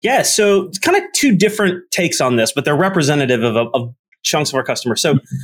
Yeah, 0.00 0.22
so 0.22 0.68
it's 0.68 0.78
kind 0.78 0.96
of 0.96 1.02
two 1.14 1.36
different 1.36 1.90
takes 1.90 2.18
on 2.20 2.36
this, 2.36 2.50
but 2.50 2.64
they're 2.64 2.76
representative 2.76 3.42
of, 3.42 3.68
of 3.74 3.94
chunks 4.22 4.50
of 4.50 4.54
our 4.54 4.64
customers. 4.64 5.02
So. 5.02 5.14
Mm-hmm 5.14 5.36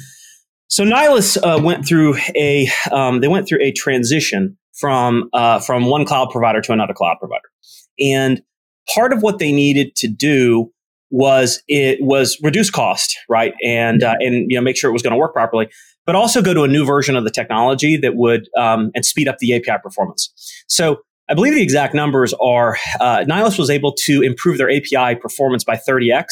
so 0.69 0.85
Nylas 0.85 1.37
uh, 1.43 1.61
went 1.63 1.87
through 1.87 2.17
a 2.37 2.69
um, 2.93 3.21
they 3.21 3.29
went 3.29 3.49
through 3.49 3.61
a 3.63 3.73
transition 3.73 4.57
from 4.79 5.29
uh, 5.33 5.61
from 5.61 5.87
one 5.87 6.05
cloud 6.05 6.31
provider 6.31 6.61
to 6.63 6.73
another 6.73 6.95
cloud 6.95 7.17
provider, 7.19 7.49
and 7.99 8.43
part 8.95 9.13
of 9.13 9.23
what 9.23 9.39
they 9.39 9.53
needed 9.53 9.97
to 9.97 10.09
do 10.09 10.73
was 11.11 11.63
it 11.69 11.99
was 12.01 12.39
reduce 12.43 12.71
cost, 12.71 13.17
right, 13.29 13.55
and 13.65 14.03
uh, 14.03 14.17
and 14.21 14.51
you 14.51 14.57
know 14.57 14.63
make 14.63 14.77
sure 14.77 14.91
it 14.91 14.93
was 14.93 15.03
going 15.03 15.13
to 15.13 15.19
work 15.19 15.33
properly, 15.33 15.69
but 16.07 16.15
also 16.15 16.43
go 16.43 16.55
to 16.55 16.63
a 16.63 16.69
new 16.69 16.85
version 16.85 17.17
of 17.17 17.25
the 17.25 17.31
technology 17.31 17.97
that 17.97 18.15
would 18.17 18.49
um, 18.57 18.91
and 18.95 19.05
speed 19.05 19.29
up 19.29 19.39
the 19.39 19.55
API 19.55 19.79
performance. 19.83 20.33
So 20.69 20.99
I 21.29 21.35
believe 21.35 21.55
the 21.55 21.63
exact 21.63 21.95
numbers 21.95 22.35
are 22.43 22.79
uh, 23.01 23.25
Nylas 23.29 23.59
was 23.59 23.71
able 23.71 23.95
to 24.05 24.23
improve 24.23 24.59
their 24.59 24.71
API 24.71 25.19
performance 25.21 25.65
by 25.65 25.77
30x 25.77 26.27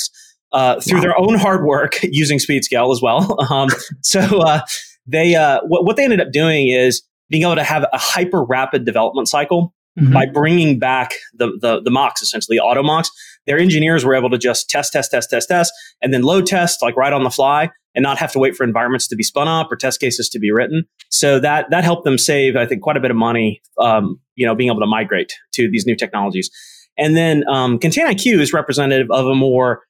uh, 0.52 0.80
through 0.80 0.98
wow. 0.98 1.02
their 1.02 1.18
own 1.20 1.34
hard 1.34 1.64
work 1.64 1.98
using 2.02 2.38
Speedscale 2.38 2.92
as 2.92 3.00
well. 3.02 3.36
Um, 3.50 3.68
so 4.02 4.20
uh, 4.20 4.62
they 5.06 5.36
uh, 5.36 5.60
what, 5.66 5.84
what 5.84 5.96
they 5.96 6.04
ended 6.04 6.20
up 6.20 6.32
doing 6.32 6.68
is 6.68 7.02
being 7.30 7.44
able 7.44 7.54
to 7.54 7.62
have 7.62 7.84
a 7.92 7.98
hyper 7.98 8.42
rapid 8.42 8.84
development 8.84 9.28
cycle 9.28 9.72
mm-hmm. 9.98 10.12
by 10.12 10.26
bringing 10.26 10.78
back 10.78 11.12
the, 11.34 11.56
the 11.60 11.80
the 11.82 11.90
mocks 11.90 12.22
essentially 12.22 12.58
auto 12.58 12.82
mocks. 12.82 13.08
Their 13.46 13.58
engineers 13.58 14.04
were 14.04 14.14
able 14.14 14.30
to 14.30 14.38
just 14.38 14.68
test, 14.68 14.92
test, 14.92 15.12
test, 15.12 15.30
test, 15.30 15.48
test, 15.48 15.72
and 16.02 16.12
then 16.12 16.22
load 16.22 16.46
test 16.46 16.82
like 16.82 16.96
right 16.96 17.12
on 17.12 17.22
the 17.22 17.30
fly, 17.30 17.70
and 17.94 18.02
not 18.02 18.18
have 18.18 18.32
to 18.32 18.38
wait 18.40 18.56
for 18.56 18.64
environments 18.64 19.06
to 19.08 19.16
be 19.16 19.22
spun 19.22 19.46
up 19.46 19.70
or 19.70 19.76
test 19.76 20.00
cases 20.00 20.28
to 20.30 20.38
be 20.40 20.50
written. 20.50 20.84
So 21.10 21.38
that 21.38 21.66
that 21.70 21.84
helped 21.84 22.04
them 22.04 22.18
save, 22.18 22.56
I 22.56 22.66
think, 22.66 22.82
quite 22.82 22.96
a 22.96 23.00
bit 23.00 23.12
of 23.12 23.16
money. 23.16 23.62
Um, 23.80 24.20
you 24.34 24.46
know, 24.46 24.54
being 24.54 24.70
able 24.70 24.80
to 24.80 24.86
migrate 24.86 25.32
to 25.54 25.70
these 25.70 25.86
new 25.86 25.96
technologies. 25.96 26.50
And 26.98 27.16
then 27.16 27.44
um, 27.48 27.78
ContainIQ 27.78 28.40
is 28.40 28.52
representative 28.52 29.08
of 29.10 29.26
a 29.26 29.34
more 29.34 29.82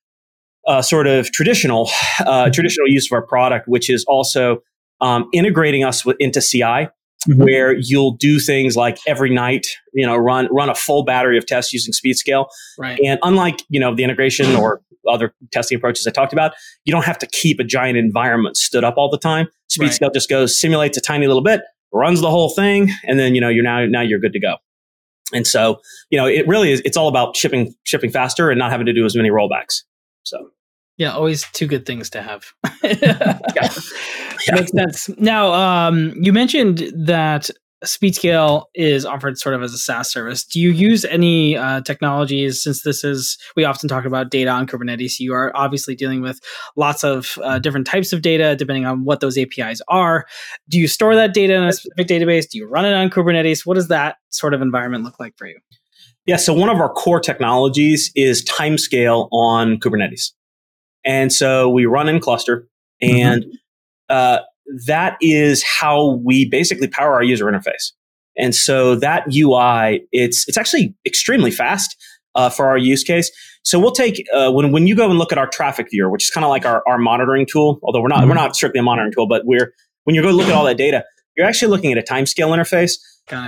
uh, 0.66 0.82
sort 0.82 1.06
of 1.06 1.30
traditional 1.32 1.88
uh, 2.20 2.24
mm-hmm. 2.24 2.50
traditional 2.50 2.88
use 2.88 3.06
of 3.10 3.14
our 3.14 3.26
product, 3.26 3.68
which 3.68 3.90
is 3.90 4.04
also 4.06 4.58
um, 5.00 5.28
integrating 5.32 5.84
us 5.84 6.04
with, 6.04 6.16
into 6.20 6.40
CI. 6.40 6.88
Mm-hmm. 7.28 7.42
Where 7.42 7.74
you'll 7.76 8.12
do 8.12 8.38
things 8.38 8.76
like 8.76 8.98
every 9.04 9.34
night, 9.34 9.66
you 9.92 10.06
know, 10.06 10.14
run 10.16 10.48
run 10.52 10.68
a 10.68 10.76
full 10.76 11.02
battery 11.02 11.36
of 11.36 11.44
tests 11.44 11.72
using 11.72 11.92
Speedscale. 11.92 12.46
Right. 12.78 13.00
And 13.04 13.18
unlike 13.24 13.62
you 13.68 13.80
know 13.80 13.96
the 13.96 14.04
integration 14.04 14.54
or 14.54 14.80
other 15.08 15.34
testing 15.50 15.76
approaches 15.76 16.06
I 16.06 16.10
talked 16.10 16.32
about, 16.32 16.52
you 16.84 16.92
don't 16.92 17.04
have 17.04 17.18
to 17.18 17.26
keep 17.26 17.58
a 17.58 17.64
giant 17.64 17.98
environment 17.98 18.56
stood 18.56 18.84
up 18.84 18.94
all 18.96 19.10
the 19.10 19.18
time. 19.18 19.48
Speedscale 19.68 20.02
right. 20.02 20.14
just 20.14 20.28
goes 20.28 20.60
simulates 20.60 20.96
a 20.96 21.00
tiny 21.00 21.26
little 21.26 21.42
bit, 21.42 21.62
runs 21.92 22.20
the 22.20 22.30
whole 22.30 22.50
thing, 22.50 22.90
and 23.04 23.18
then 23.18 23.34
you 23.34 23.40
know 23.40 23.48
you're 23.48 23.64
now 23.64 23.84
now 23.86 24.02
you're 24.02 24.20
good 24.20 24.32
to 24.34 24.40
go. 24.40 24.56
And 25.32 25.48
so 25.48 25.80
you 26.10 26.18
know 26.18 26.26
it 26.26 26.46
really 26.46 26.70
is. 26.70 26.80
It's 26.84 26.96
all 26.96 27.08
about 27.08 27.36
shipping 27.36 27.74
shipping 27.82 28.10
faster 28.10 28.50
and 28.50 28.58
not 28.58 28.70
having 28.70 28.86
to 28.86 28.92
do 28.92 29.04
as 29.04 29.16
many 29.16 29.30
rollbacks. 29.30 29.82
So 30.22 30.50
yeah, 30.98 31.12
always 31.12 31.44
two 31.52 31.66
good 31.66 31.86
things 31.86 32.10
to 32.10 32.22
have. 32.22 32.44
yeah. 32.82 33.38
yeah. 33.54 34.54
Makes 34.54 34.72
sense. 34.72 35.08
Now, 35.18 35.52
um, 35.52 36.14
you 36.16 36.32
mentioned 36.32 36.90
that 36.94 37.50
Speedscale 37.84 38.64
is 38.74 39.04
offered 39.04 39.38
sort 39.38 39.54
of 39.54 39.62
as 39.62 39.74
a 39.74 39.78
SaaS 39.78 40.10
service. 40.10 40.44
Do 40.44 40.58
you 40.58 40.70
use 40.70 41.04
any 41.04 41.56
uh, 41.56 41.82
technologies 41.82 42.62
since 42.62 42.82
this 42.82 43.04
is, 43.04 43.36
we 43.54 43.64
often 43.64 43.88
talk 43.88 44.06
about 44.06 44.30
data 44.30 44.50
on 44.50 44.66
Kubernetes? 44.66 45.18
You 45.18 45.34
are 45.34 45.52
obviously 45.54 45.94
dealing 45.94 46.22
with 46.22 46.40
lots 46.76 47.04
of 47.04 47.38
uh, 47.42 47.58
different 47.58 47.86
types 47.86 48.14
of 48.14 48.22
data 48.22 48.56
depending 48.56 48.86
on 48.86 49.04
what 49.04 49.20
those 49.20 49.36
APIs 49.36 49.82
are. 49.88 50.24
Do 50.68 50.78
you 50.78 50.88
store 50.88 51.14
that 51.14 51.34
data 51.34 51.54
in 51.54 51.64
a 51.64 51.72
specific 51.72 52.06
database? 52.06 52.48
Do 52.48 52.58
you 52.58 52.66
run 52.66 52.86
it 52.86 52.94
on 52.94 53.10
Kubernetes? 53.10 53.66
What 53.66 53.74
does 53.74 53.88
that 53.88 54.16
sort 54.30 54.54
of 54.54 54.62
environment 54.62 55.04
look 55.04 55.20
like 55.20 55.34
for 55.36 55.46
you? 55.46 55.58
Yeah, 56.24 56.36
so 56.36 56.54
one 56.54 56.70
of 56.70 56.78
our 56.78 56.92
core 56.92 57.20
technologies 57.20 58.10
is 58.16 58.44
Timescale 58.44 59.28
on 59.30 59.78
Kubernetes. 59.78 60.32
And 61.06 61.32
so 61.32 61.70
we 61.70 61.86
run 61.86 62.08
in 62.08 62.20
cluster 62.20 62.68
and 63.00 63.44
mm-hmm. 63.44 63.54
uh, 64.10 64.38
that 64.86 65.16
is 65.20 65.62
how 65.62 66.20
we 66.24 66.48
basically 66.48 66.88
power 66.88 67.14
our 67.14 67.22
user 67.22 67.46
interface. 67.46 67.92
And 68.36 68.54
so 68.54 68.96
that 68.96 69.24
UI, 69.34 70.06
it's, 70.12 70.46
it's 70.48 70.58
actually 70.58 70.94
extremely 71.06 71.50
fast 71.50 71.96
uh, 72.34 72.50
for 72.50 72.66
our 72.68 72.76
use 72.76 73.02
case. 73.02 73.30
So 73.62 73.80
we'll 73.80 73.92
take 73.92 74.24
uh, 74.32 74.52
when 74.52 74.70
when 74.70 74.86
you 74.86 74.94
go 74.94 75.08
and 75.10 75.18
look 75.18 75.32
at 75.32 75.38
our 75.38 75.48
traffic 75.48 75.88
viewer, 75.90 76.08
which 76.08 76.24
is 76.24 76.30
kind 76.30 76.44
of 76.44 76.50
like 76.50 76.64
our, 76.64 76.84
our 76.86 76.98
monitoring 76.98 77.46
tool, 77.50 77.80
although 77.82 78.00
we're 78.00 78.08
not 78.08 78.20
mm-hmm. 78.20 78.28
we're 78.28 78.34
not 78.34 78.54
strictly 78.54 78.78
a 78.78 78.82
monitoring 78.82 79.12
tool, 79.12 79.26
but 79.26 79.42
we're 79.44 79.72
when 80.04 80.14
you 80.14 80.22
go 80.22 80.30
look 80.30 80.46
at 80.46 80.52
all 80.52 80.64
that 80.64 80.76
data, 80.76 81.02
you're 81.36 81.46
actually 81.46 81.68
looking 81.68 81.90
at 81.90 81.98
a 81.98 82.02
Timescale 82.02 82.56
interface 82.56 82.92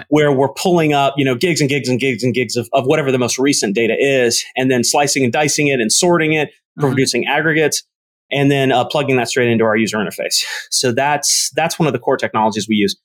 where 0.08 0.32
we're 0.32 0.52
pulling 0.54 0.92
up, 0.92 1.14
you 1.16 1.24
know, 1.24 1.36
gigs 1.36 1.60
and 1.60 1.70
gigs 1.70 1.88
and 1.88 2.00
gigs 2.00 2.24
and 2.24 2.34
gigs 2.34 2.56
of, 2.56 2.68
of 2.72 2.84
whatever 2.84 3.12
the 3.12 3.18
most 3.18 3.38
recent 3.38 3.76
data 3.76 3.94
is, 3.96 4.44
and 4.56 4.70
then 4.70 4.82
slicing 4.82 5.22
and 5.22 5.32
dicing 5.32 5.68
it 5.68 5.80
and 5.80 5.92
sorting 5.92 6.32
it, 6.32 6.50
mm-hmm. 6.78 6.88
producing 6.88 7.26
aggregates, 7.26 7.82
and 8.30 8.50
then 8.50 8.72
uh, 8.72 8.84
plugging 8.84 9.16
that 9.16 9.28
straight 9.28 9.48
into 9.48 9.64
our 9.64 9.76
user 9.76 9.98
interface. 9.98 10.44
So 10.70 10.92
that's 10.92 11.50
that's 11.56 11.78
one 11.78 11.86
of 11.86 11.92
the 11.92 11.98
core 11.98 12.16
technologies 12.16 12.68
we 12.68 12.76
use. 12.76 12.96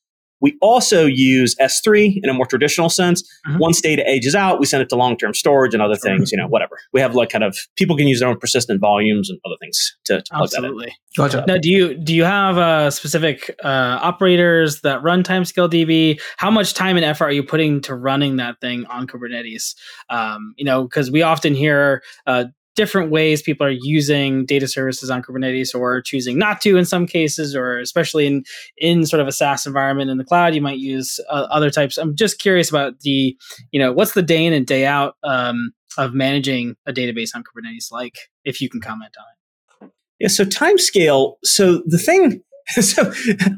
We 0.43 0.57
also 0.61 1.05
use 1.05 1.55
S3 1.55 2.19
in 2.21 2.29
a 2.29 2.33
more 2.33 2.45
traditional 2.45 2.89
sense. 2.89 3.23
Mm-hmm. 3.47 3.59
Once 3.59 3.79
data 3.79 4.03
ages 4.05 4.35
out, 4.35 4.59
we 4.59 4.65
send 4.65 4.83
it 4.83 4.89
to 4.89 4.95
long 4.97 5.15
term 5.17 5.33
storage 5.33 5.73
and 5.73 5.81
other 5.81 5.95
things, 5.95 6.33
you 6.33 6.37
know, 6.37 6.47
whatever. 6.47 6.77
We 6.91 6.99
have 6.99 7.15
like 7.15 7.29
kind 7.29 7.45
of 7.45 7.57
people 7.77 7.95
can 7.95 8.09
use 8.09 8.19
their 8.19 8.27
own 8.27 8.37
persistent 8.37 8.81
volumes 8.81 9.29
and 9.29 9.39
other 9.45 9.55
things 9.61 9.95
to, 10.05 10.21
to 10.21 10.33
plug 10.33 10.43
Absolutely. 10.43 10.87
that 10.87 10.91
in. 10.91 11.29
Gotcha. 11.29 11.45
Now, 11.47 11.57
do 11.57 11.69
you 11.69 11.95
do 11.95 12.13
you 12.13 12.25
have 12.25 12.57
uh, 12.57 12.91
specific 12.91 13.55
uh, 13.63 13.99
operators 14.01 14.81
that 14.81 15.01
run 15.01 15.23
TimescaleDB? 15.23 16.19
How 16.35 16.51
much 16.51 16.73
time 16.73 16.97
and 16.97 17.05
effort 17.05 17.25
are 17.25 17.31
you 17.31 17.43
putting 17.43 17.79
to 17.81 17.95
running 17.95 18.35
that 18.35 18.59
thing 18.59 18.85
on 18.87 19.07
Kubernetes? 19.07 19.75
Um, 20.09 20.55
you 20.57 20.65
know, 20.65 20.83
because 20.83 21.09
we 21.09 21.21
often 21.21 21.55
hear 21.55 22.03
uh, 22.27 22.45
different 22.75 23.11
ways 23.11 23.41
people 23.41 23.65
are 23.65 23.75
using 23.81 24.45
data 24.45 24.67
services 24.67 25.09
on 25.09 25.21
Kubernetes 25.21 25.75
or 25.75 26.01
choosing 26.01 26.37
not 26.37 26.61
to 26.61 26.77
in 26.77 26.85
some 26.85 27.05
cases, 27.05 27.55
or 27.55 27.79
especially 27.79 28.25
in 28.25 28.43
in 28.77 29.05
sort 29.05 29.21
of 29.21 29.27
a 29.27 29.31
SaaS 29.31 29.65
environment 29.65 30.09
in 30.09 30.17
the 30.17 30.23
cloud, 30.23 30.55
you 30.55 30.61
might 30.61 30.79
use 30.79 31.19
uh, 31.29 31.47
other 31.49 31.69
types. 31.69 31.97
I'm 31.97 32.15
just 32.15 32.39
curious 32.39 32.69
about 32.69 32.99
the, 33.01 33.37
you 33.71 33.79
know, 33.79 33.91
what's 33.91 34.13
the 34.13 34.21
day 34.21 34.45
in 34.45 34.53
and 34.53 34.65
day 34.65 34.85
out 34.85 35.15
um, 35.23 35.71
of 35.97 36.13
managing 36.13 36.75
a 36.85 36.93
database 36.93 37.29
on 37.35 37.43
Kubernetes 37.43 37.91
like, 37.91 38.17
if 38.43 38.61
you 38.61 38.69
can 38.69 38.81
comment 38.81 39.15
on 39.19 39.87
it. 39.87 39.91
Yeah. 40.19 40.27
So 40.29 40.45
Timescale. 40.45 41.35
So 41.43 41.83
the 41.85 41.97
thing. 41.97 42.41
So 42.79 43.01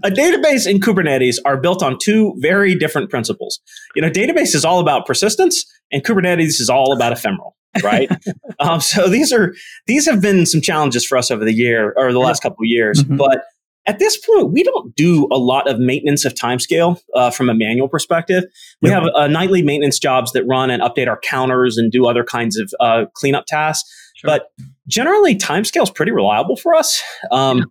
a 0.04 0.10
database 0.10 0.68
and 0.68 0.82
Kubernetes 0.82 1.36
are 1.46 1.58
built 1.58 1.84
on 1.84 2.00
two 2.02 2.34
very 2.40 2.74
different 2.74 3.12
principles. 3.12 3.60
You 3.96 4.02
know, 4.02 4.10
database 4.10 4.56
is 4.56 4.66
all 4.66 4.80
about 4.80 5.06
persistence 5.06 5.64
and 5.92 6.04
Kubernetes 6.04 6.60
is 6.60 6.72
all 6.72 6.92
about 6.92 7.14
ephemeral 7.14 7.56
right? 7.84 8.10
um, 8.60 8.82
so 8.82 9.10
these 9.10 9.32
are 9.32 9.54
these 9.88 10.06
have 10.08 10.22
been 10.22 10.46
some 10.46 10.62
challenges 10.62 11.06
for 11.06 11.18
us 11.18 11.32
over 11.32 11.44
the 11.44 11.54
year 11.54 11.94
or 11.98 12.12
the 12.12 12.20
last 12.20 12.42
couple 12.42 12.64
of 12.64 12.68
years, 12.68 13.04
mm-hmm. 13.04 13.18
but 13.18 13.46
at 13.88 14.00
this 14.00 14.18
point, 14.18 14.52
we 14.52 14.64
don't 14.64 14.96
do 14.96 15.28
a 15.32 15.38
lot 15.38 15.70
of 15.70 15.80
maintenance 15.80 16.26
of 16.26 16.34
Timescale 16.34 17.00
uh, 17.14 17.30
from 17.30 17.50
a 17.50 17.54
manual 17.54 17.88
perspective. 17.88 18.46
We 18.82 18.90
have 18.90 19.04
uh, 19.14 19.28
nightly 19.28 19.62
maintenance 19.62 20.00
jobs 20.00 20.32
that 20.32 20.44
run 20.46 20.72
and 20.72 20.82
update 20.82 21.08
our 21.08 21.20
counters 21.20 21.78
and 21.78 21.92
do 21.92 22.08
other 22.08 22.24
kinds 22.24 22.58
of 22.58 22.74
uh, 22.80 23.06
cleanup 23.14 23.46
tasks. 23.46 23.88
Sure. 24.16 24.30
But 24.30 24.48
generally, 24.88 25.36
Timescale 25.36 25.84
is 25.84 25.92
pretty 25.92 26.12
reliable 26.12 26.56
for 26.56 26.74
us. 26.74 27.02
Um, 27.32 27.60
yeah. 27.60 27.64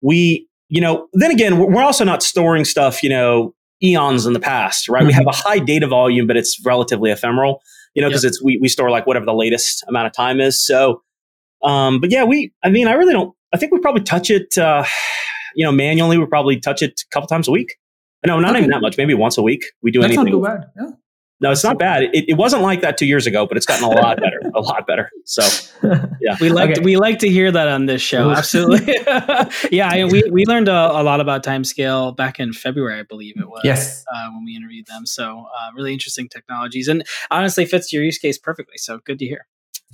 We, 0.00 0.48
you 0.68 0.80
know, 0.80 1.08
then 1.14 1.32
again, 1.32 1.58
we're 1.58 1.82
also 1.82 2.04
not 2.04 2.22
storing 2.22 2.64
stuff, 2.64 3.02
you 3.02 3.08
know, 3.08 3.54
eons 3.82 4.26
in 4.26 4.34
the 4.34 4.40
past, 4.40 4.88
right? 4.88 5.00
Mm-hmm. 5.00 5.06
We 5.08 5.12
have 5.14 5.26
a 5.26 5.32
high 5.32 5.58
data 5.58 5.88
volume, 5.88 6.28
but 6.28 6.36
it's 6.36 6.60
relatively 6.64 7.10
ephemeral 7.10 7.62
you 7.94 8.02
know, 8.02 8.08
because 8.08 8.24
yep. 8.24 8.30
it's 8.30 8.42
we 8.42 8.58
we 8.60 8.68
store 8.68 8.90
like 8.90 9.06
whatever 9.06 9.26
the 9.26 9.34
latest 9.34 9.84
amount 9.88 10.06
of 10.06 10.12
time 10.12 10.40
is. 10.40 10.64
So, 10.64 11.02
um, 11.62 12.00
but 12.00 12.10
yeah, 12.10 12.24
we. 12.24 12.52
I 12.62 12.70
mean, 12.70 12.88
I 12.88 12.92
really 12.92 13.12
don't. 13.12 13.34
I 13.52 13.56
think 13.56 13.72
we 13.72 13.80
probably 13.80 14.02
touch 14.02 14.30
it. 14.30 14.56
Uh, 14.58 14.84
you 15.54 15.64
know, 15.64 15.72
manually, 15.72 16.18
we 16.18 16.26
probably 16.26 16.60
touch 16.60 16.82
it 16.82 17.00
a 17.00 17.08
couple 17.12 17.26
times 17.26 17.48
a 17.48 17.50
week. 17.50 17.76
No, 18.26 18.40
not 18.40 18.50
okay. 18.50 18.58
even 18.58 18.70
that 18.70 18.80
much. 18.80 18.96
Maybe 18.98 19.14
once 19.14 19.38
a 19.38 19.42
week. 19.42 19.64
We 19.82 19.90
do 19.90 20.00
That's 20.00 20.14
anything. 20.14 20.40
Not 20.40 20.50
too 20.52 20.58
bad. 20.60 20.70
Yeah. 20.76 20.90
No, 21.40 21.52
it's 21.52 21.62
not 21.62 21.78
bad. 21.78 22.02
It, 22.02 22.30
it 22.30 22.36
wasn't 22.36 22.62
like 22.62 22.80
that 22.80 22.98
two 22.98 23.06
years 23.06 23.26
ago, 23.26 23.46
but 23.46 23.56
it's 23.56 23.66
gotten 23.66 23.84
a 23.84 23.90
lot 23.90 24.16
better, 24.16 24.40
a 24.54 24.60
lot 24.60 24.86
better. 24.86 25.10
So, 25.24 25.42
yeah, 26.20 26.36
we 26.40 26.48
like 26.50 26.70
okay. 26.70 26.80
we 26.80 26.96
like 26.96 27.20
to 27.20 27.28
hear 27.28 27.52
that 27.52 27.68
on 27.68 27.86
this 27.86 28.02
show. 28.02 28.30
Absolutely, 28.30 28.94
yeah. 29.70 29.88
I, 29.88 30.04
we 30.04 30.24
we 30.30 30.44
learned 30.46 30.68
a, 30.68 31.00
a, 31.00 31.02
lot 31.02 31.20
about 31.20 31.44
Timescale 31.44 32.16
back 32.16 32.40
in 32.40 32.52
February, 32.52 32.98
I 32.98 33.04
believe 33.04 33.36
it 33.38 33.48
was. 33.48 33.60
Yes, 33.62 34.04
uh, 34.12 34.30
when 34.32 34.44
we 34.44 34.56
interviewed 34.56 34.86
them. 34.86 35.06
So, 35.06 35.46
uh, 35.60 35.70
really 35.74 35.92
interesting 35.92 36.28
technologies, 36.28 36.88
and 36.88 37.04
honestly 37.30 37.66
fits 37.66 37.92
your 37.92 38.02
use 38.02 38.18
case 38.18 38.36
perfectly. 38.36 38.76
So, 38.76 38.98
good 38.98 39.20
to 39.20 39.26
hear. 39.26 39.46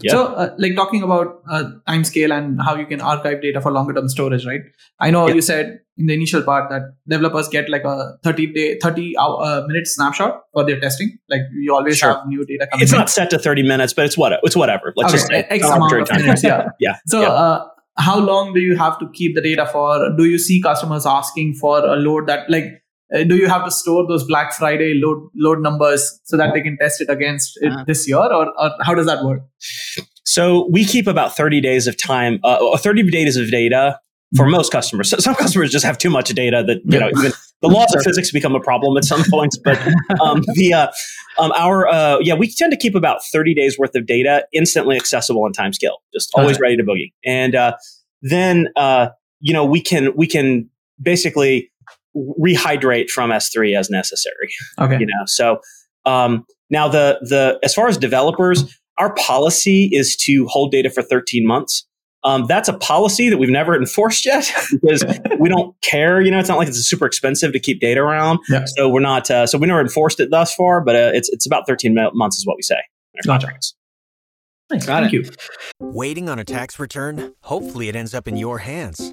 Yeah. 0.03 0.13
So, 0.13 0.27
uh, 0.35 0.55
like 0.59 0.75
talking 0.75 1.03
about 1.05 1.41
uh, 1.49 1.65
Timescale 1.89 2.37
and 2.37 2.61
how 2.61 2.75
you 2.75 2.85
can 2.87 3.01
archive 3.01 3.41
data 3.43 3.61
for 3.61 3.71
longer 3.71 3.95
term 3.95 4.09
storage, 4.09 4.45
right? 4.45 4.61
I 4.99 5.11
know 5.11 5.29
Yeah. 5.29 5.35
you 5.35 5.41
said 5.41 5.79
in 5.97 6.07
the 6.07 6.15
initial 6.15 6.43
part 6.43 6.69
that 6.71 6.83
developers 7.09 7.49
get 7.49 7.69
like 7.71 7.85
a 7.85 8.15
30 8.25 8.47
day, 8.53 8.79
30 8.83 9.17
hour, 9.17 9.39
uh, 9.41 9.63
minute 9.69 9.87
snapshot 9.87 10.41
for 10.53 10.65
their 10.67 10.81
testing. 10.81 11.17
Like 11.29 11.43
you 11.53 11.73
always 11.73 11.99
Sure. 11.99 12.15
have 12.15 12.27
new 12.27 12.45
data 12.45 12.67
coming 12.73 12.83
It's 12.83 12.93
in. 12.93 12.99
not 12.99 13.09
set 13.09 13.31
to 13.31 13.39
30 13.39 13.63
minutes, 13.63 13.93
but 13.93 14.05
it's 14.05 14.19
what 14.19 14.33
it's 14.43 14.57
whatever. 14.57 14.93
Let's 14.97 15.13
Okay, 15.13 15.19
just 15.19 15.29
say 15.29 15.47
X 15.49 15.65
amount 15.71 15.93
of 16.01 16.09
time. 16.09 16.23
minutes, 16.23 16.43
yeah. 16.43 16.69
yeah. 16.81 16.97
So, 17.07 17.21
yeah. 17.21 17.29
uh, 17.29 17.65
how 17.97 18.19
long 18.19 18.53
do 18.53 18.61
you 18.61 18.77
have 18.77 18.99
to 18.99 19.09
keep 19.13 19.37
the 19.37 19.41
data 19.41 19.65
for? 19.67 20.11
Do 20.17 20.25
you 20.25 20.39
see 20.39 20.61
customers 20.61 21.07
asking 21.07 21.55
for 21.55 21.79
a 21.87 21.95
load 21.95 22.27
that, 22.27 22.51
like, 22.51 22.83
do 23.23 23.37
you 23.37 23.49
have 23.49 23.65
to 23.65 23.71
store 23.71 24.07
those 24.09 24.25
Black 24.25 24.53
Friday 24.53 24.95
load 24.95 25.29
load 25.37 25.61
numbers 25.61 26.21
so 26.25 26.37
that 26.37 26.53
they 26.53 26.61
can 26.61 26.77
test 26.79 27.01
it 27.01 27.09
against 27.09 27.57
it 27.61 27.73
Ah. 27.73 27.85
this 27.87 28.09
year, 28.09 28.19
or, 28.19 28.49
or 28.59 28.71
how 28.83 28.95
does 28.95 29.07
that 29.07 29.25
work? 29.25 29.43
So 30.25 30.69
we 30.71 30.85
keep 30.85 31.07
about 31.07 31.37
30 31.37 31.61
days 31.61 31.87
of 31.87 31.97
time, 31.97 32.41
uh, 32.43 32.77
30 32.77 33.11
days 33.11 33.37
of 33.37 33.51
data 33.51 34.01
for 34.37 34.47
most 34.47 34.73
customers. 34.73 35.11
So 35.11 35.19
some 35.19 35.35
customers 35.45 35.71
just 35.71 35.85
have 35.85 35.99
too 35.99 36.11
much 36.11 36.31
data 36.31 36.65
that, 36.67 36.81
you 36.85 36.99
know, 36.99 37.09
even 37.17 37.33
the 37.63 37.69
laws 37.69 37.95
of 37.95 38.03
physics 38.03 38.33
become 38.33 38.55
a 38.57 38.61
problem 38.61 38.97
at 38.97 39.05
some 39.05 39.23
points. 39.31 39.57
But 39.63 39.79
um, 40.21 40.43
the, 40.55 40.73
uh, 40.73 40.87
um, 41.39 41.53
our, 41.53 41.87
uh, 41.87 42.19
yeah, 42.21 42.35
we 42.35 42.51
tend 42.51 42.73
to 42.73 42.77
keep 42.77 42.95
about 42.95 43.25
30 43.33 43.55
days 43.55 43.79
worth 43.79 43.95
of 43.95 44.07
data 44.07 44.47
instantly 44.53 44.97
accessible 44.97 45.47
in 45.47 45.53
Timescale, 45.53 45.99
just 46.13 46.31
always 46.35 46.59
ready 46.59 46.77
to 46.77 46.83
boogie. 46.83 47.13
And 47.25 47.55
uh, 47.55 47.77
then, 48.23 48.69
uh, 48.77 49.09
you 49.41 49.53
know, 49.53 49.65
we 49.65 49.81
can, 49.81 50.17
we 50.17 50.27
can 50.27 50.69
basically 51.01 51.71
rehydrate 52.17 53.09
from 53.11 53.31
S3 53.31 53.77
as 53.79 53.91
necessary 53.91 54.51
Okay. 54.81 54.99
you 55.01 55.07
know 55.07 55.25
so 55.27 55.61
um, 56.07 56.45
now 56.71 56.89
the 56.89 57.19
the 57.23 57.59
as 57.63 57.75
far 57.75 57.89
as 57.89 57.97
developers 57.99 58.65
our 58.99 59.13
policy 59.15 59.89
is 59.93 60.15
to 60.17 60.47
hold 60.47 60.71
data 60.71 60.91
for 60.91 61.03
13 61.03 61.47
months 61.47 61.87
um, 62.23 62.47
that's 62.47 62.69
a 62.71 62.73
policy 62.75 63.29
that 63.29 63.37
we've 63.39 63.51
never 63.51 63.75
enforced 63.81 64.25
yet 64.25 64.51
because 64.71 65.05
we 65.39 65.49
don't 65.49 65.75
care 65.83 66.21
you 66.21 66.31
know 66.31 66.39
it's 66.39 66.49
not 66.49 66.59
like 66.59 66.69
it's 66.69 66.79
super 66.89 67.07
expensive 67.07 67.53
to 67.53 67.59
keep 67.61 67.81
data 67.81 68.01
around 68.01 68.39
Yeah. 68.49 68.65
so 68.77 68.89
we're 68.89 69.01
not 69.01 69.31
uh, 69.31 69.47
so 69.47 69.59
we 69.59 69.67
never 69.67 69.81
enforced 69.81 70.21
it 70.21 70.31
thus 70.31 70.55
far 70.55 70.81
but 70.81 70.95
uh, 70.97 71.11
it's 71.15 71.29
it's 71.31 71.47
about 71.47 71.67
13 71.67 71.95
months 72.15 72.39
is 72.39 72.47
what 72.47 72.57
we 72.57 72.63
say 72.63 72.77
in 73.15 73.31
our 73.31 73.35
Gotcha. 73.35 73.47
contracts. 73.47 73.75
Nice. 74.71 74.87
Got 74.87 75.03
Thank 75.03 75.13
it. 75.13 75.27
you. 75.27 75.31
Waiting 75.79 76.29
on 76.31 76.39
a 76.39 76.45
tax 76.45 76.79
return? 76.79 77.35
Hopefully, 77.43 77.89
it 77.91 77.95
ends 77.95 78.15
up 78.15 78.27
in 78.27 78.39
your 78.39 78.59
hands. 78.59 79.13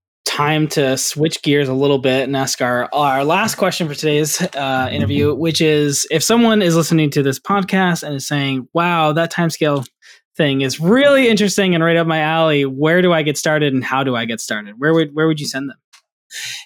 time 0.25 0.67
to 0.69 0.97
switch 0.97 1.41
gears 1.41 1.67
a 1.67 1.73
little 1.73 1.97
bit 1.97 2.23
and 2.23 2.35
ask 2.35 2.61
our 2.61 2.89
our 2.93 3.23
last 3.23 3.55
question 3.55 3.87
for 3.87 3.95
today's 3.95 4.41
uh, 4.55 4.89
interview, 4.91 5.33
which 5.35 5.61
is 5.61 6.07
if 6.11 6.23
someone 6.23 6.61
is 6.61 6.75
listening 6.75 7.09
to 7.11 7.23
this 7.23 7.39
podcast 7.39 8.03
and 8.03 8.15
is 8.15 8.27
saying, 8.27 8.67
"Wow, 8.73 9.13
that 9.13 9.31
Timescale 9.31 9.87
thing 10.37 10.61
is 10.61 10.79
really 10.79 11.27
interesting 11.27 11.75
and 11.75 11.83
right 11.83 11.97
up 11.97 12.07
my 12.07 12.19
alley. 12.19 12.65
Where 12.65 13.01
do 13.01 13.13
I 13.13 13.21
get 13.23 13.37
started 13.37 13.73
and 13.73 13.83
how 13.83 14.03
do 14.03 14.15
I 14.15 14.25
get 14.25 14.41
started? 14.41 14.75
Where 14.77 14.93
would 14.93 15.13
where 15.13 15.27
would 15.27 15.39
you 15.39 15.47
send 15.47 15.69
them?" 15.69 15.77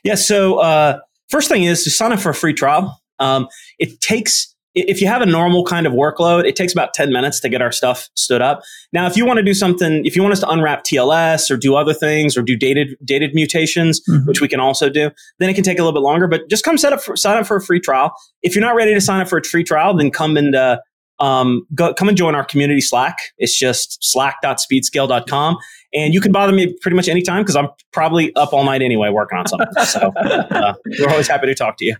Yeah. 0.03 0.15
So 0.15 0.59
uh, 0.59 0.99
first 1.29 1.49
thing 1.49 1.63
is 1.63 1.83
to 1.83 1.89
sign 1.89 2.13
up 2.13 2.19
for 2.19 2.29
a 2.29 2.35
free 2.35 2.53
trial. 2.53 3.01
Um, 3.19 3.47
it 3.79 3.99
takes 4.01 4.54
if 4.75 5.01
you 5.01 5.07
have 5.07 5.21
a 5.21 5.25
normal 5.25 5.63
kind 5.63 5.87
of 5.87 5.93
workload, 5.93 6.45
it 6.45 6.55
takes 6.55 6.73
about 6.73 6.93
10 6.93 7.11
minutes 7.11 7.39
to 7.39 7.49
get 7.49 7.61
our 7.61 7.71
stuff 7.71 8.09
stood 8.15 8.41
up. 8.41 8.61
Now, 8.93 9.07
if 9.07 9.15
you 9.17 9.25
want 9.25 9.37
to 9.37 9.43
do 9.43 9.53
something, 9.53 10.05
if 10.05 10.15
you 10.15 10.21
want 10.21 10.33
us 10.33 10.41
to 10.41 10.49
unwrap 10.49 10.83
TLS 10.83 11.49
or 11.49 11.57
do 11.57 11.75
other 11.75 11.93
things 11.93 12.35
or 12.37 12.41
do 12.41 12.55
dated 12.57 12.97
dated 13.03 13.33
mutations, 13.33 14.01
Mhm. 14.09 14.27
which 14.27 14.41
we 14.41 14.47
can 14.47 14.59
also 14.59 14.89
do, 14.89 15.11
then 15.39 15.49
it 15.49 15.53
can 15.53 15.63
take 15.63 15.79
a 15.79 15.81
little 15.81 15.93
bit 15.93 16.03
longer. 16.03 16.27
But 16.27 16.49
just 16.49 16.63
come 16.63 16.77
set 16.77 16.93
up 16.93 17.01
for, 17.01 17.15
sign 17.15 17.37
up 17.37 17.47
for 17.47 17.57
a 17.57 17.61
free 17.61 17.79
trial. 17.79 18.13
If 18.43 18.53
you're 18.55 18.63
not 18.63 18.75
ready 18.75 18.93
to 18.93 19.01
sign 19.01 19.21
up 19.21 19.29
for 19.29 19.37
a 19.39 19.43
free 19.43 19.63
trial, 19.63 19.95
then 19.95 20.11
come 20.11 20.35
and 20.37 20.53
uh, 20.55 20.77
um, 21.19 21.65
go, 21.73 21.93
come 21.93 22.09
and 22.09 22.17
join 22.17 22.35
our 22.35 22.43
community 22.43 22.81
Slack. 22.81 23.17
It's 23.37 23.57
just 23.57 23.97
slack.speedscale.com. 24.03 25.57
And 25.93 26.13
you 26.13 26.19
can 26.19 26.31
bother 26.33 26.51
me 26.51 26.75
pretty 26.81 26.95
much 26.95 27.07
anytime 27.07 27.43
because 27.43 27.55
I'm 27.55 27.69
probably 27.93 28.35
up 28.35 28.51
all 28.51 28.65
night 28.65 28.81
anyway 28.81 29.09
working 29.09 29.37
on 29.37 29.47
something. 29.47 29.67
So 29.85 30.11
uh, 30.19 30.73
we're 30.99 31.09
always 31.09 31.27
happy 31.27 31.47
to 31.47 31.55
talk 31.55 31.77
to 31.77 31.85
you. 31.85 31.95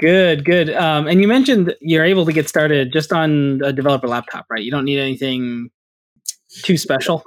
Good, 0.00 0.46
good. 0.46 0.70
Um, 0.70 1.06
and 1.06 1.20
you 1.20 1.28
mentioned 1.28 1.74
you're 1.80 2.06
able 2.06 2.24
to 2.24 2.32
get 2.32 2.48
started 2.48 2.90
just 2.90 3.12
on 3.12 3.60
a 3.62 3.70
developer 3.70 4.08
laptop, 4.08 4.46
right? 4.48 4.62
You 4.62 4.70
don't 4.70 4.86
need 4.86 4.98
anything 4.98 5.68
too 6.62 6.78
special. 6.78 7.22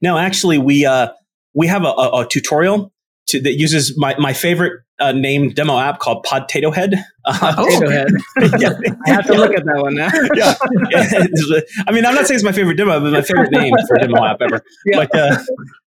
No, 0.00 0.18
actually, 0.18 0.58
we 0.58 0.84
uh, 0.84 1.10
we 1.54 1.68
have 1.68 1.84
a, 1.84 1.88
a, 1.90 2.22
a 2.22 2.28
tutorial 2.28 2.92
to, 3.28 3.40
that 3.42 3.54
uses 3.58 3.94
my, 3.96 4.14
my 4.18 4.32
favorite 4.32 4.80
uh, 5.00 5.12
named 5.12 5.54
demo 5.54 5.78
app 5.78 5.98
called 6.00 6.24
Podtato 6.24 6.74
Head. 6.74 6.94
Uh, 7.24 7.54
Oh, 7.56 7.64
Potato. 7.66 7.88
Head. 7.88 8.08
yeah. 8.60 8.72
I 9.06 9.10
have 9.10 9.26
to 9.26 9.34
look 9.34 9.54
at 9.54 9.64
that 9.64 9.80
one 9.80 9.94
now. 9.94 10.08
yeah. 10.34 10.54
Yeah. 10.90 11.60
I 11.86 11.92
mean, 11.92 12.04
I'm 12.04 12.16
not 12.16 12.26
saying 12.26 12.34
it's 12.34 12.44
my 12.44 12.50
favorite 12.50 12.74
demo, 12.74 12.98
but 12.98 13.12
my 13.12 13.22
favorite 13.22 13.52
name 13.52 13.72
for 13.86 13.94
a 13.94 14.00
demo 14.00 14.24
app 14.24 14.38
ever. 14.42 14.60
Yeah. 14.86 14.96
But 14.96 15.16
uh, 15.16 15.38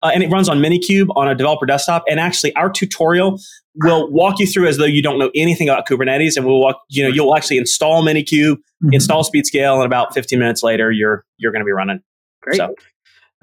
uh, 0.03 0.11
and 0.13 0.21
it 0.21 0.29
runs 0.29 0.47
on 0.47 0.59
Minikube 0.59 1.07
on 1.15 1.27
a 1.27 1.34
developer 1.34 1.65
desktop. 1.65 2.03
And 2.07 2.19
actually, 2.19 2.55
our 2.55 2.69
tutorial 2.69 3.39
will 3.77 4.11
walk 4.11 4.38
you 4.38 4.45
through 4.45 4.67
as 4.67 4.77
though 4.77 4.86
you 4.86 5.01
don't 5.01 5.17
know 5.17 5.31
anything 5.34 5.69
about 5.69 5.88
Kubernetes, 5.88 6.38
and 6.38 6.45
we'll 6.45 6.59
walk. 6.61 6.77
You 6.89 7.01
know, 7.01 7.09
you'll 7.09 7.36
actually 7.36 7.57
install 7.57 8.03
Minikube, 8.03 8.57
Mhm. 8.84 8.93
install 8.93 9.23
Speedscale, 9.23 9.77
and 9.77 9.86
about 9.86 10.13
15 10.13 10.38
minutes 10.38 10.61
later, 10.61 10.91
you're 10.91 11.25
you're 11.39 11.51
going 11.51 11.61
to 11.61 11.65
be 11.65 11.71
running. 11.71 11.99
Great. 12.43 12.57
So- 12.57 12.75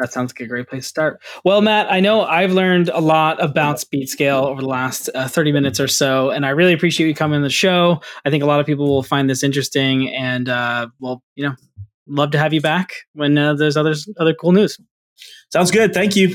That 0.01 0.13
sounds 0.13 0.33
like 0.33 0.41
a 0.41 0.47
great 0.47 0.67
place 0.67 0.85
to 0.85 0.89
start. 0.89 1.23
Well, 1.45 1.61
Matt, 1.61 1.93
I 1.93 2.01
know 2.01 2.23
I've 2.23 2.53
learned 2.53 2.89
a 2.89 3.01
lot 3.01 3.43
about 3.43 3.77
Speedscale 3.77 4.45
over 4.45 4.63
the 4.63 4.67
last 4.67 5.11
uh, 5.15 5.29
30 5.29 5.53
minutes 5.53 5.79
or 5.79 5.89
so, 5.89 6.31
and 6.31 6.47
I 6.47 6.51
really 6.51 6.73
appreciate 6.73 7.07
you 7.07 7.15
coming 7.15 7.37
on 7.37 7.43
the 7.43 7.51
show. 7.51 8.01
I 8.25 8.31
think 8.31 8.43
a 8.43 8.47
lot 8.47 8.61
of 8.61 8.67
people 8.67 8.89
will 8.89 9.03
find 9.03 9.29
this 9.29 9.43
interesting, 9.43 10.09
and 10.09 10.49
uh, 10.49 10.89
well, 11.01 11.23
you 11.35 11.47
know, 11.47 11.55
love 12.07 12.31
to 12.31 12.39
have 12.39 12.55
you 12.55 12.63
back 12.63 12.95
when 13.13 13.37
uh, 13.37 13.53
there's 13.53 13.77
others 13.77 14.09
other 14.19 14.33
cool 14.33 14.53
news. 14.53 14.79
Sounds 15.53 15.71
good. 15.71 15.93
Thank 15.93 16.17
you. 16.17 16.35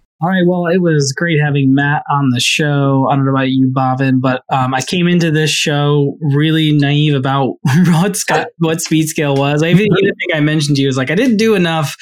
All 0.23 0.29
right. 0.29 0.43
Well, 0.45 0.67
it 0.67 0.77
was 0.83 1.13
great 1.17 1.39
having 1.43 1.73
Matt 1.73 2.03
on 2.11 2.29
the 2.29 2.39
show. 2.39 3.07
I 3.09 3.15
don't 3.15 3.25
know 3.25 3.31
about 3.31 3.49
you, 3.49 3.71
Bhavin, 3.75 4.21
but 4.21 4.43
um, 4.49 4.71
I 4.71 4.81
came 4.81 5.07
into 5.07 5.31
this 5.31 5.49
show 5.49 6.15
really 6.21 6.71
naive 6.73 7.15
about 7.15 7.55
what 7.87 8.15
Scott, 8.15 8.49
what 8.59 8.77
Speedscale 8.77 9.35
was. 9.35 9.63
I 9.63 9.69
even, 9.69 9.87
even 9.87 10.13
think 10.15 10.35
I 10.35 10.39
mentioned 10.39 10.75
to 10.75 10.81
you 10.83 10.87
was 10.89 10.97
like 10.97 11.09
I 11.09 11.15
didn't 11.15 11.37
do 11.37 11.55
enough 11.55 11.95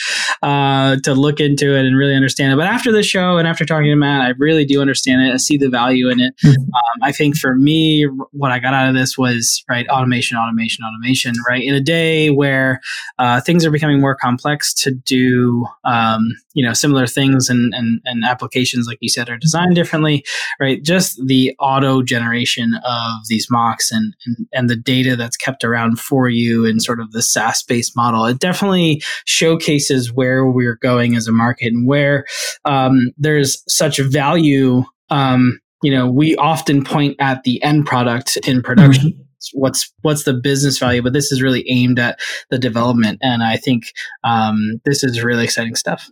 uh, 0.43 0.97
to 1.03 1.13
look 1.13 1.39
into 1.39 1.74
it 1.78 1.86
and 1.86 1.95
really 1.95 2.13
understand 2.13 2.51
it. 2.51 2.57
But 2.57 2.67
after 2.67 2.91
the 2.91 3.03
show 3.03 3.38
and 3.38 3.47
after 3.47 3.63
talking 3.65 3.86
to 3.86 3.95
Matt, 3.95 4.22
I 4.22 4.30
really 4.38 4.65
do 4.65 4.82
understand 4.82 5.22
it. 5.22 5.34
I 5.34 5.38
see 5.38 5.55
the 5.55 5.70
value 5.70 6.09
in 6.09 6.20
it. 6.20 6.34
Mhm. 6.43 6.57
Um, 6.57 7.03
I 7.03 7.13
think 7.13 7.38
for 7.38 7.55
me, 7.55 8.03
what 8.32 8.51
I 8.51 8.59
got 8.59 8.74
out 8.74 8.89
of 8.89 8.95
this 8.95 9.17
was 9.17 9.63
right 9.70 9.88
automation, 9.88 10.38
automation, 10.38 10.84
automation. 10.84 11.36
Right 11.47 11.63
in 11.63 11.74
a 11.74 11.80
day 11.82 12.32
where 12.32 12.82
uh, 13.17 13.39
things 13.39 13.65
are 13.65 13.72
becoming 13.72 14.01
more 14.01 14.15
complex 14.15 14.74
to 14.74 14.91
do, 14.91 15.65
um, 15.86 16.36
you 16.53 16.65
know, 16.65 16.74
similar 16.74 17.07
things 17.07 17.49
and, 17.49 17.74
and 17.74 18.01
and 18.10 18.24
applications, 18.24 18.88
like 18.88 18.97
you 19.01 19.10
said, 19.10 19.30
are 19.30 19.38
designed 19.38 19.76
differently. 19.76 20.26
Right, 20.60 20.84
just 20.84 21.22
the 21.26 21.55
auto 21.60 22.01
generation 22.01 22.74
of 22.84 23.14
these 23.28 23.47
mocks 23.49 23.91
and 23.91 24.14
and, 24.26 24.47
and 24.51 24.70
the 24.70 24.76
data 24.76 25.16
that's 25.16 25.38
kept 25.38 25.64
around 25.64 25.99
for 25.99 26.30
you 26.30 26.66
in 26.66 26.80
sort 26.80 26.99
of 26.99 27.12
the 27.12 27.22
SaaS 27.22 27.64
based 27.64 27.95
model. 27.95 28.26
It 28.26 28.39
definitely 28.39 29.01
showcases 29.26 30.12
where 30.12 30.45
we're 30.45 30.76
going 30.76 31.16
as 31.16 31.28
a 31.28 31.32
market 31.32 31.74
and 31.74 31.88
where 31.88 32.26
um, 32.66 33.12
there's 33.18 33.64
such 33.68 33.99
value. 33.99 34.84
Um, 35.10 35.60
you 35.82 35.91
know, 35.91 36.10
we 36.10 36.36
often 36.36 36.84
point 36.84 37.16
at 37.20 37.43
the 37.43 37.62
end 37.64 37.86
product 37.86 38.38
in 38.47 38.62
production. 38.62 39.26
What's 39.53 39.93
what's 40.01 40.26
the 40.26 40.34
business 40.34 40.78
value? 40.78 41.01
But 41.01 41.14
this 41.14 41.32
is 41.32 41.41
really 41.41 41.64
aimed 41.70 41.97
at 41.97 42.20
the 42.49 42.60
development, 42.60 43.20
and 43.22 43.41
I 43.41 43.55
think 43.55 43.86
um, 44.26 44.82
this 44.84 45.03
is 45.03 45.24
really 45.24 45.45
exciting 45.45 45.76
stuff. 45.76 46.10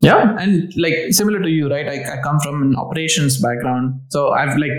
Yeah, 0.00 0.36
and 0.38 0.72
like 0.76 0.94
similar 1.10 1.40
to 1.40 1.48
you, 1.48 1.68
right? 1.68 1.88
I, 1.88 2.18
I 2.18 2.22
come 2.22 2.38
from 2.38 2.62
an 2.62 2.76
operations 2.76 3.42
background, 3.42 4.00
so 4.10 4.30
I've 4.30 4.56
like 4.56 4.70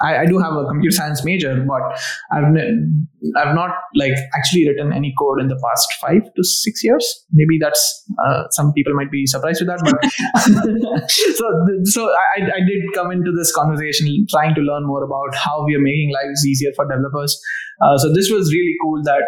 I, 0.00 0.18
I, 0.18 0.26
do 0.26 0.38
have 0.38 0.54
a 0.54 0.64
computer 0.64 0.94
science 0.94 1.24
major, 1.24 1.62
but 1.66 1.82
I've 2.30 2.44
I've 3.36 3.54
not 3.54 3.70
like 3.96 4.14
actually 4.34 4.68
written 4.68 4.92
any 4.92 5.12
code 5.18 5.40
in 5.40 5.48
the 5.48 5.60
past 5.62 5.92
five 6.00 6.22
to 6.34 6.44
six 6.44 6.84
years. 6.84 7.04
Maybe 7.32 7.58
that's 7.60 8.04
uh, 8.24 8.44
some 8.50 8.72
people 8.72 8.94
might 8.94 9.10
be 9.10 9.26
surprised 9.26 9.60
with 9.60 9.68
that, 9.68 9.80
but 9.82 11.10
so 11.10 11.44
so 11.84 12.10
I, 12.38 12.42
I 12.42 12.60
did 12.66 12.82
come 12.94 13.10
into 13.10 13.32
this 13.36 13.52
conversation 13.52 14.24
trying 14.30 14.54
to 14.54 14.60
learn 14.60 14.86
more 14.86 15.02
about 15.02 15.34
how 15.34 15.64
we 15.66 15.74
are 15.74 15.80
making 15.82 16.12
lives 16.14 16.46
easier 16.46 16.70
for 16.76 16.86
developers. 16.86 17.38
Uh, 17.82 17.98
so 17.98 18.12
this 18.14 18.30
was 18.30 18.52
really 18.52 18.74
cool 18.82 19.02
that 19.04 19.22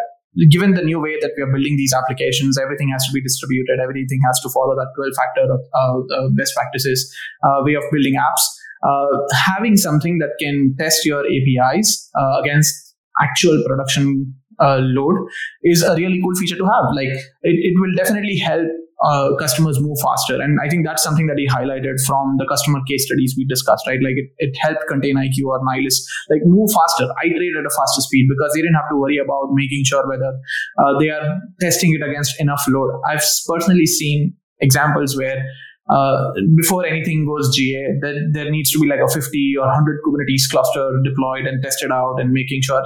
given 0.51 0.75
the 0.75 0.83
new 0.83 1.01
way 1.01 1.19
that 1.21 1.33
we 1.37 1.43
are 1.43 1.53
building 1.53 1.77
these 1.77 1.95
applications, 1.95 2.59
everything 2.59 2.91
has 2.91 3.05
to 3.07 3.13
be 3.13 3.23
distributed, 3.23 3.79
everything 3.83 4.21
has 4.27 4.41
to 4.41 4.51
follow 4.51 4.75
that 4.75 4.91
12 4.97 5.13
factor 5.17 5.47
uh, 5.53 5.99
uh, 5.99 6.29
best 6.37 6.55
practices 6.55 7.15
uh, 7.45 7.63
way 7.63 7.75
of 7.75 7.83
building 7.93 8.15
apps 8.15 8.43
uh, 8.83 9.07
having 9.33 9.77
something 9.77 10.19
that 10.19 10.31
can 10.41 10.75
test 10.79 11.07
your 11.07 11.25
APIs 11.25 12.11
against 12.43 12.95
actual 13.23 13.63
production 13.67 14.35
load 14.61 15.17
is 15.63 15.83
a 15.83 15.95
really 15.95 16.21
cool 16.23 16.35
feature 16.35 16.57
to 16.57 16.65
have. 16.65 16.85
Like 16.95 17.09
it, 17.09 17.25
it 17.43 17.75
will 17.81 17.95
definitely 17.97 18.37
help 18.37 18.67
uh, 19.05 19.37
customers 19.39 19.79
move 19.81 19.99
faster. 20.03 20.41
And 20.41 20.59
I 20.65 20.69
think 20.69 20.87
that's 20.87 21.03
something 21.03 21.27
that 21.27 21.37
he 21.37 21.47
highlighted 21.47 22.01
from 22.07 22.37
the 22.39 22.47
customer 22.49 22.81
case 22.89 23.05
studies 23.07 23.35
we 23.37 23.45
discussed, 23.45 23.87
right? 23.87 24.01
Like 24.03 24.17
it, 24.17 24.31
it 24.39 24.57
helped 24.61 24.85
ContainIQ 24.91 25.45
or 25.45 25.61
Nihilist 25.63 26.09
like 26.31 26.41
move 26.45 26.71
faster, 26.73 27.13
iterate 27.25 27.57
at 27.59 27.67
a 27.67 27.75
faster 27.77 28.01
speed 28.01 28.27
because 28.29 28.53
they 28.55 28.63
didn't 28.63 28.75
have 28.77 28.89
to 28.91 28.97
worry 28.97 29.19
about 29.19 29.53
making 29.53 29.85
sure 29.85 30.09
whether 30.09 30.33
uh, 30.79 30.99
they 30.99 31.11
are 31.11 31.41
testing 31.61 31.95
it 31.95 32.03
against 32.03 32.41
enough 32.41 32.65
load. 32.69 32.91
I've 33.07 33.25
personally 33.47 33.87
seen 33.87 34.35
examples 34.61 35.17
where 35.17 35.45
uh, 35.91 36.33
before 36.57 36.87
anything 36.87 37.27
goes 37.27 37.55
GA, 37.55 37.99
there, 38.01 38.17
there 38.33 38.51
needs 38.51 38.73
to 38.73 38.79
be 38.79 38.89
like 38.89 39.01
a 39.05 39.13
50 39.13 39.55
or 39.61 39.67
100 39.67 40.01
Kubernetes 40.07 40.49
cluster 40.51 40.99
deployed 41.05 41.47
and 41.47 41.63
tested 41.63 41.93
out 41.93 42.17
and 42.19 42.33
making 42.33 42.63
sure 42.63 42.83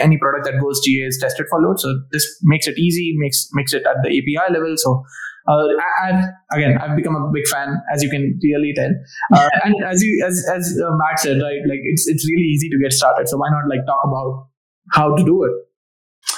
any 0.00 0.16
product 0.18 0.46
that 0.46 0.60
goes 0.60 0.80
GA 0.84 1.06
is 1.06 1.18
tested 1.20 1.46
for 1.50 1.60
load. 1.60 1.80
So 1.80 2.02
this 2.12 2.24
makes 2.42 2.68
it 2.68 2.78
easy, 2.78 3.14
makes 3.16 3.48
makes 3.52 3.72
it 3.72 3.82
at 3.84 3.96
the 4.04 4.10
API 4.10 4.52
level. 4.52 4.74
So 4.76 5.02
uh, 5.48 5.66
I, 6.02 6.12
have 6.12 6.24
again, 6.52 6.78
I've 6.78 6.96
become 6.96 7.16
a 7.16 7.30
big 7.32 7.46
fan, 7.48 7.80
as 7.92 8.02
you 8.02 8.10
can 8.10 8.38
clearly 8.40 8.72
tell. 8.74 8.90
Uh, 9.32 9.48
and 9.64 9.74
as 9.84 10.02
you 10.02 10.24
as 10.26 10.44
as 10.54 10.78
uh, 10.82 10.90
Matt 10.96 11.18
said, 11.18 11.40
right, 11.42 11.60
like 11.68 11.80
it's 11.84 12.06
it's 12.08 12.28
really 12.28 12.46
easy 12.46 12.68
to 12.68 12.78
get 12.82 12.92
started. 12.92 13.28
So 13.28 13.36
why 13.38 13.48
not 13.50 13.68
like 13.68 13.84
talk 13.86 14.00
about 14.04 14.48
how 14.92 15.14
to 15.14 15.24
do 15.24 15.44
it? 15.44 15.52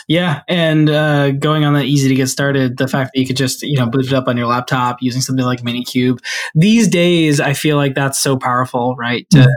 Yeah, 0.08 0.42
and 0.48 0.88
uh, 0.88 1.32
going 1.32 1.64
on 1.64 1.74
that 1.74 1.84
easy 1.84 2.08
to 2.08 2.14
get 2.14 2.28
started, 2.28 2.76
the 2.76 2.88
fact 2.88 3.12
that 3.14 3.20
you 3.20 3.26
could 3.26 3.36
just 3.36 3.62
you 3.62 3.76
know 3.76 3.86
boot 3.86 4.06
it 4.06 4.12
up 4.12 4.28
on 4.28 4.36
your 4.36 4.46
laptop 4.46 4.98
using 5.00 5.20
something 5.20 5.44
like 5.44 5.62
Minikube. 5.62 6.18
These 6.54 6.88
days, 6.88 7.40
I 7.40 7.52
feel 7.52 7.76
like 7.76 7.94
that's 7.94 8.20
so 8.20 8.36
powerful, 8.36 8.94
right? 8.96 9.26
To, 9.30 9.48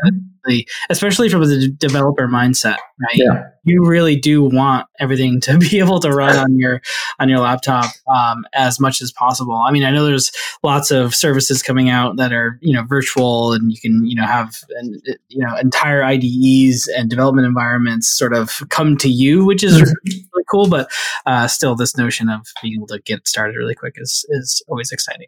mm-hmm 0.48 0.86
especially 0.90 1.30
from 1.30 1.42
the 1.42 1.70
developer 1.78 2.28
mindset, 2.28 2.78
right? 3.02 3.16
Yeah. 3.16 3.44
You 3.64 3.84
really 3.86 4.16
do 4.16 4.44
want 4.44 4.88
everything 5.00 5.42
to 5.42 5.58
be 5.58 5.80
able 5.80 6.00
to 6.00 6.12
run 6.12 6.36
on 6.38 6.58
your 6.58 6.82
on 7.20 7.30
your 7.30 7.40
laptop 7.40 7.86
um, 8.14 8.46
as 8.54 8.80
much 8.80 9.02
as 9.02 9.12
possible. 9.12 9.56
I 9.56 9.72
mean, 9.72 9.84
I 9.84 9.92
know 9.92 10.06
there's 10.06 10.32
lots 10.64 10.92
of 10.92 11.16
services 11.16 11.64
coming 11.64 11.90
out 11.90 12.18
that 12.18 12.32
are 12.32 12.60
you 12.62 12.74
know 12.74 12.84
virtual, 12.84 13.54
and 13.54 13.72
you 13.72 13.80
can 13.80 14.06
you 14.06 14.16
know 14.16 14.26
have 14.26 14.56
an, 14.78 15.02
you 15.30 15.46
know 15.46 15.56
entire 15.58 16.04
IDEs 16.04 16.88
and 16.96 17.10
development 17.10 17.48
environments 17.48 18.10
sort 18.10 18.34
of 18.34 18.62
come 18.70 18.98
to 18.98 19.10
you, 19.10 19.46
which 19.46 19.64
is 19.64 19.82
really 19.82 20.44
cool. 20.50 20.68
But 20.68 20.90
uh, 21.26 21.48
still, 21.48 21.76
this 21.76 21.98
notion 21.98 22.30
of 22.30 22.48
being 22.62 22.76
able 22.76 22.88
to 22.88 23.00
get 23.00 23.28
started 23.28 23.56
really 23.58 23.76
quick 23.76 23.96
is 23.98 24.26
is 24.30 24.64
always 24.68 24.92
exciting. 24.92 25.28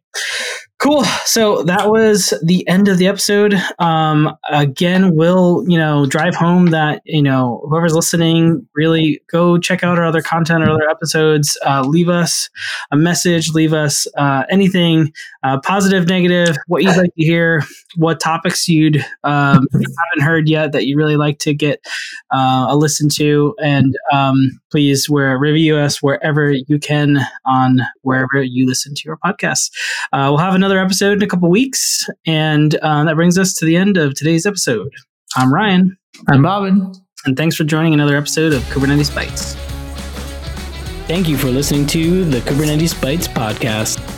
Cool. 0.79 1.03
So 1.25 1.63
that 1.63 1.89
was 1.89 2.35
the 2.43 2.67
end 2.67 2.87
of 2.87 2.99
the 2.99 3.07
episode. 3.07 3.55
Um, 3.79 4.37
again, 4.47 5.06
we'll 5.15 5.63
you 5.67 5.77
know 5.77 6.05
drive 6.05 6.35
home 6.35 6.67
that 6.67 7.01
you 7.05 7.21
know 7.21 7.65
whoever's 7.69 7.93
listening 7.93 8.67
really 8.75 9.21
go 9.31 9.57
check 9.57 9.83
out 9.83 9.97
our 9.97 10.05
other 10.05 10.21
content 10.21 10.63
or 10.63 10.69
other 10.69 10.89
episodes. 10.89 11.57
Uh, 11.65 11.83
leave 11.85 12.09
us 12.09 12.49
a 12.91 12.97
message. 12.97 13.49
Leave 13.49 13.73
us 13.73 14.07
uh, 14.17 14.43
anything 14.49 15.11
uh, 15.43 15.59
positive, 15.61 16.07
negative, 16.07 16.57
what 16.67 16.83
you'd 16.83 16.97
like 16.97 17.13
to 17.15 17.25
hear, 17.25 17.63
what 17.95 18.19
topics 18.19 18.67
you'd 18.67 18.97
um, 19.23 19.67
haven't 19.73 20.21
heard 20.21 20.49
yet 20.49 20.71
that 20.71 20.85
you 20.85 20.97
really 20.97 21.17
like 21.17 21.39
to 21.39 21.53
get 21.53 21.79
uh, 22.33 22.67
a 22.69 22.75
listen 22.75 23.09
to, 23.09 23.55
and 23.61 23.95
um, 24.11 24.59
please 24.71 25.09
where 25.09 25.37
review 25.37 25.77
us 25.77 26.01
wherever 26.01 26.51
you 26.51 26.79
can 26.79 27.19
on 27.45 27.81
wherever 28.01 28.41
you 28.41 28.65
listen 28.65 28.93
to 28.95 29.01
your 29.05 29.17
podcast. 29.17 29.71
Uh, 30.13 30.27
we'll 30.29 30.37
have 30.37 30.55
another 30.55 30.79
episode 30.79 31.17
in 31.17 31.23
a 31.23 31.27
couple 31.27 31.49
weeks. 31.49 32.07
And 32.25 32.75
uh, 32.75 33.03
that 33.05 33.15
brings 33.15 33.37
us 33.37 33.53
to 33.55 33.65
the 33.65 33.75
end 33.75 33.97
of 33.97 34.13
today's 34.13 34.45
episode. 34.45 34.93
I'm 35.35 35.53
Ryan. 35.53 35.97
I'm 36.29 36.41
Bhavin. 36.41 36.95
And 37.25 37.35
thanks 37.35 37.55
for 37.55 37.63
joining 37.63 37.93
another 37.93 38.15
episode 38.15 38.53
of 38.53 38.61
Kubernetes 38.63 39.11
Bytes. 39.11 39.55
Thank 41.07 41.27
you 41.27 41.37
for 41.37 41.47
listening 41.47 41.85
to 41.87 42.25
the 42.25 42.39
Kubernetes 42.39 42.93
Bytes 42.95 43.27
podcast. 43.27 44.16